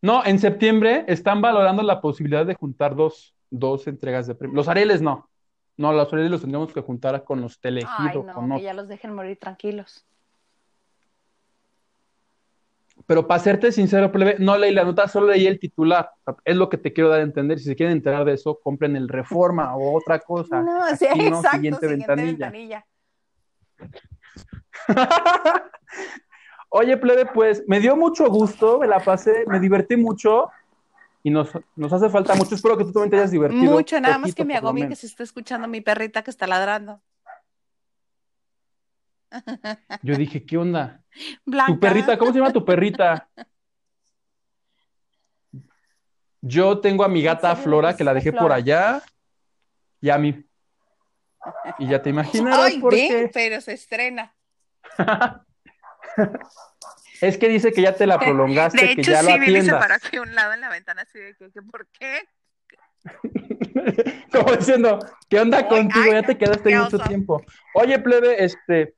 no, 0.01 0.23
en 0.25 0.39
septiembre 0.39 1.05
están 1.07 1.41
valorando 1.41 1.81
la 1.81 2.01
posibilidad 2.01 2.45
de 2.45 2.55
juntar 2.55 2.95
dos, 2.95 3.35
dos 3.49 3.87
entregas 3.87 4.27
de 4.27 4.35
premios. 4.35 4.55
Los 4.55 4.67
Areles 4.67 5.01
no. 5.01 5.29
No, 5.75 5.93
los 5.93 6.11
Areles 6.11 6.31
los 6.31 6.41
tendríamos 6.41 6.73
que 6.73 6.81
juntar 6.81 7.23
con 7.23 7.41
los 7.41 7.53
Ay, 7.53 7.59
Telegido, 7.61 8.23
no, 8.23 8.33
con 8.33 8.55
que 8.55 8.61
ya 8.61 8.73
los 8.73 8.87
dejen 8.87 9.13
morir 9.13 9.37
tranquilos. 9.37 10.05
Pero 13.07 13.25
para 13.25 13.41
serte 13.41 13.71
sincero, 13.71 14.11
plebe, 14.11 14.35
no 14.37 14.57
leí 14.57 14.73
la 14.73 14.83
nota, 14.83 15.07
solo 15.07 15.27
leí 15.27 15.47
el 15.47 15.59
titular. 15.59 16.11
O 16.19 16.23
sea, 16.25 16.35
Es 16.43 16.57
lo 16.57 16.69
que 16.69 16.77
te 16.77 16.91
quiero 16.91 17.09
dar 17.09 17.21
a 17.21 17.23
entender. 17.23 17.57
Si 17.57 17.65
se 17.65 17.75
quieren 17.75 17.95
enterar 17.95 18.25
de 18.25 18.33
eso, 18.33 18.59
compren 18.61 18.97
el 18.97 19.07
Reforma 19.07 19.75
o 19.77 19.97
otra 19.97 20.19
cosa. 20.19 20.61
No, 20.61 20.95
sí, 20.95 21.07
Aquí 21.07 21.19
no, 21.19 21.37
exacto, 21.37 21.55
siguiente 21.55 21.79
siguiente 21.87 21.87
ventanilla. 21.87 22.51
ventanilla. 22.51 22.85
Oye, 26.69 26.97
plebe, 26.97 27.25
pues 27.27 27.63
me 27.67 27.79
dio 27.79 27.95
mucho 27.95 28.27
gusto, 28.29 28.79
me 28.79 28.87
la 28.87 28.99
pasé, 28.99 29.45
me 29.47 29.61
divertí 29.61 29.95
mucho 29.95 30.49
y 31.23 31.29
nos, 31.29 31.49
nos 31.77 31.93
hace 31.93 32.09
falta 32.09 32.35
mucho. 32.35 32.55
Espero 32.55 32.77
que 32.77 32.83
tú 32.83 32.91
también 32.91 33.11
te 33.11 33.17
hayas 33.17 33.31
divertido. 33.31 33.71
Mucho, 33.71 34.01
nada 34.01 34.17
más 34.17 34.35
que 34.35 34.43
me 34.43 34.55
agobie 34.55 34.89
que 34.89 34.97
se 34.97 35.07
está 35.07 35.23
escuchando 35.23 35.67
mi 35.69 35.79
perrita 35.79 36.23
que 36.23 36.31
está 36.31 36.45
ladrando. 36.45 37.01
Yo 40.01 40.15
dije, 40.15 40.45
¿qué 40.45 40.57
onda? 40.57 41.01
Blanca. 41.45 41.73
Tu 41.73 41.79
perrita, 41.79 42.17
¿cómo 42.17 42.31
se 42.31 42.39
llama 42.39 42.53
tu 42.53 42.63
perrita? 42.65 43.27
Yo 46.41 46.79
tengo 46.79 47.03
a 47.03 47.09
mi 47.09 47.21
gata? 47.21 47.55
Flora 47.55 47.95
que 47.95 48.03
la 48.03 48.13
dejé 48.13 48.31
por 48.31 48.51
allá 48.51 49.01
y 49.99 50.09
a 50.09 50.17
mí. 50.17 50.43
Y 51.79 51.87
ya 51.87 52.01
te 52.01 52.09
imaginarás 52.09 52.59
Ay, 52.59 52.79
por 52.79 52.93
ven, 52.93 53.07
qué. 53.07 53.29
pero 53.33 53.61
se 53.61 53.73
estrena. 53.73 54.35
Es 57.19 57.37
que 57.39 57.49
dice 57.49 57.71
que 57.71 57.81
ya 57.81 57.95
te 57.95 58.05
la 58.05 58.19
prolongaste, 58.19 58.79
De 58.79 58.95
que 58.95 59.01
hecho, 59.01 59.11
ya 59.11 59.21
sí, 59.21 59.25
la 59.27 59.33
atiendas. 59.35 59.79
paró 59.79 59.95
aquí 59.95 60.17
a 60.17 60.21
un 60.21 60.35
lado 60.35 60.53
en 60.53 60.61
la 60.61 60.69
ventana 60.69 61.01
así 61.01 61.17
de 61.17 61.35
que, 61.35 61.51
que 61.51 61.61
¿por 61.63 61.87
qué? 61.87 62.21
Como 64.31 64.55
diciendo, 64.55 64.99
¿qué 65.27 65.39
onda 65.39 65.67
contigo? 65.67 66.05
ay, 66.05 66.11
ya 66.13 66.23
te 66.23 66.37
quedaste 66.37 66.77
mucho 66.77 66.99
tiempo. 66.99 67.43
Oye, 67.73 67.97
plebe, 67.99 68.43
este, 68.43 68.93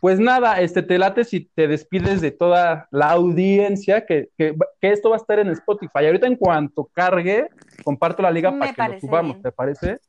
pues 0.00 0.20
nada, 0.20 0.60
este, 0.60 0.82
te 0.82 0.98
late 0.98 1.24
si 1.24 1.46
te 1.54 1.66
despides 1.68 2.20
de 2.20 2.30
toda 2.30 2.88
la 2.90 3.10
audiencia, 3.10 4.04
que, 4.04 4.30
que, 4.36 4.54
que 4.80 4.90
esto 4.90 5.10
va 5.10 5.16
a 5.16 5.18
estar 5.18 5.38
en 5.38 5.48
Spotify. 5.48 6.06
Ahorita 6.06 6.26
en 6.26 6.36
cuanto 6.36 6.90
cargue, 6.92 7.48
comparto 7.84 8.22
la 8.22 8.30
liga 8.30 8.50
Me 8.50 8.58
para 8.58 8.72
que 8.72 8.94
lo 8.94 9.00
subamos, 9.00 9.32
bien. 9.36 9.42
¿te 9.42 9.52
parece? 9.52 10.00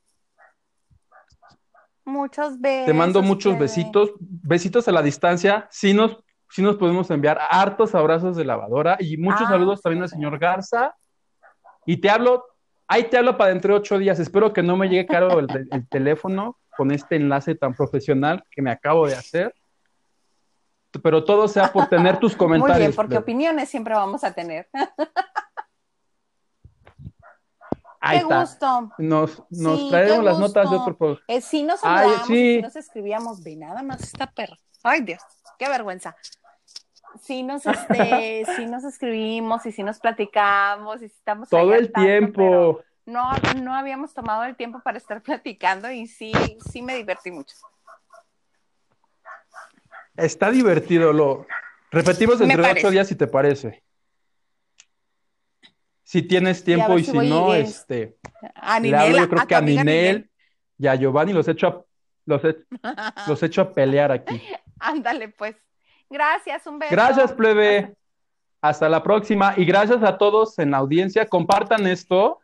Muchos 2.03 2.59
besos. 2.59 2.86
Te 2.86 2.93
mando 2.93 3.21
muchos 3.21 3.57
besitos, 3.57 4.11
besitos 4.19 4.88
a 4.88 4.91
la 4.91 5.01
distancia. 5.01 5.67
Sí 5.71 5.93
nos, 5.93 6.17
sí 6.49 6.61
nos 6.61 6.76
podemos 6.78 7.09
enviar 7.09 7.39
hartos 7.49 7.95
abrazos 7.95 8.36
de 8.36 8.45
lavadora 8.45 8.97
y 8.99 9.17
muchos 9.17 9.47
Ah, 9.47 9.51
saludos 9.51 9.82
también 9.82 10.03
al 10.03 10.09
señor 10.09 10.38
Garza. 10.38 10.93
Y 11.86 11.97
te 11.97 12.09
hablo, 12.09 12.45
ahí 12.88 13.05
te 13.05 13.17
hablo 13.17 13.38
para 13.38 13.49
dentro 13.51 13.73
de 13.73 13.80
ocho 13.80 13.97
días. 13.97 14.19
Espero 14.19 14.53
que 14.53 14.61
no 14.61 14.78
me 14.78 14.88
llegue 14.88 15.07
caro 15.07 15.39
el, 15.39 15.47
el 15.71 15.88
teléfono 15.88 16.57
con 16.78 16.91
este 16.91 17.15
enlace 17.15 17.55
tan 17.55 17.73
profesional 17.73 18.43
que 18.51 18.61
me 18.61 18.69
acabo 18.71 19.07
de 19.07 19.15
hacer. 19.15 19.53
Pero 21.01 21.23
todo 21.23 21.47
sea 21.47 21.71
por 21.71 21.87
tener 21.87 22.19
tus 22.19 22.35
comentarios. 22.35 22.77
Muy 22.77 22.85
bien, 22.87 22.95
porque 22.95 23.17
opiniones 23.17 23.69
siempre 23.69 23.93
vamos 23.93 24.23
a 24.23 24.31
tener. 24.33 24.69
Ahí 27.99 28.17
Qué 28.19 28.23
está. 28.23 28.39
gusto. 28.41 28.91
Nos, 28.99 29.43
nos 29.49 29.79
Sí, 29.79 29.87
traemos 29.89 30.23
las 30.23 30.37
notas 30.37 30.69
de 30.69 30.75
otro 30.77 30.95
pro- 30.95 31.19
Eh, 31.27 31.41
sí 31.41 31.63
nos 31.63 31.79
Ay, 31.83 31.97
saludábamos, 32.03 32.27
sí. 32.27 32.61
nos 32.61 32.75
escribíamos, 32.75 33.43
ve 33.43 33.55
nada 33.55 33.81
más 33.81 34.01
esta 34.03 34.27
perra. 34.27 34.57
Ay, 34.83 35.01
Dios, 35.01 35.21
qué 35.57 35.67
vergüenza. 35.67 36.15
Sí 37.19 37.41
nos, 37.41 37.65
este, 37.65 38.45
sí 38.55 38.67
nos 38.67 38.83
escribimos 38.83 39.65
y 39.65 39.71
sí 39.71 39.81
nos 39.81 39.99
platicamos 39.99 40.97
y 41.01 41.09
sí 41.09 41.15
estamos 41.17 41.49
Todo 41.49 41.73
el 41.73 41.91
tanto, 41.91 42.05
tiempo. 42.07 42.81
No, 43.07 43.31
no 43.61 43.73
habíamos 43.73 44.13
tomado 44.13 44.43
el 44.43 44.55
tiempo 44.55 44.81
para 44.81 44.97
estar 44.99 45.21
platicando 45.23 45.89
y 45.89 46.05
sí, 46.07 46.31
sí 46.71 46.81
me 46.83 46.95
divertí 46.95 47.31
mucho. 47.31 47.55
Está 50.18 50.51
divertido. 50.51 51.13
Lo 51.13 51.45
repetimos 51.91 52.39
dentro 52.39 52.61
de 52.63 52.72
ocho 52.72 52.89
días 52.91 53.07
si 53.07 53.16
te 53.16 53.28
parece. 53.28 53.84
Si 56.03 56.22
tienes 56.22 56.63
tiempo 56.63 56.97
y 56.97 57.03
si 57.03 57.18
no, 57.18 57.53
este, 57.53 58.18
A 58.55 58.80
le 58.80 58.95
hablo 58.95 59.07
Ninel, 59.07 59.22
yo 59.24 59.30
creo 59.30 59.41
a 59.41 59.47
que 59.47 59.55
a 59.55 59.61
Ninel 59.61 60.30
y 60.78 60.88
a 60.88 60.95
Giovanni 60.95 61.34
los 61.34 61.47
echo 61.47 61.68
a, 61.68 61.86
los, 62.26 62.43
he- 62.43 62.55
Ninel. 62.70 63.13
los 63.28 63.43
echo 63.43 63.61
a 63.61 63.74
pelear 63.74 64.11
aquí. 64.11 64.41
Ándale, 64.80 65.30
pues. 65.30 65.55
Gracias, 66.09 66.68
un 66.68 66.78
beso. 66.78 66.91
Gracias, 66.91 67.34
plebe. 67.34 67.95
Hasta 68.61 68.88
la 68.88 69.01
próxima. 69.01 69.53
Y 69.57 69.66
gracias 69.66 70.03
a 70.03 70.18
todos 70.18 70.57
en 70.59 70.72
la 70.72 70.78
audiencia. 70.78 71.26
Compartan 71.28 71.88
esto 71.88 72.39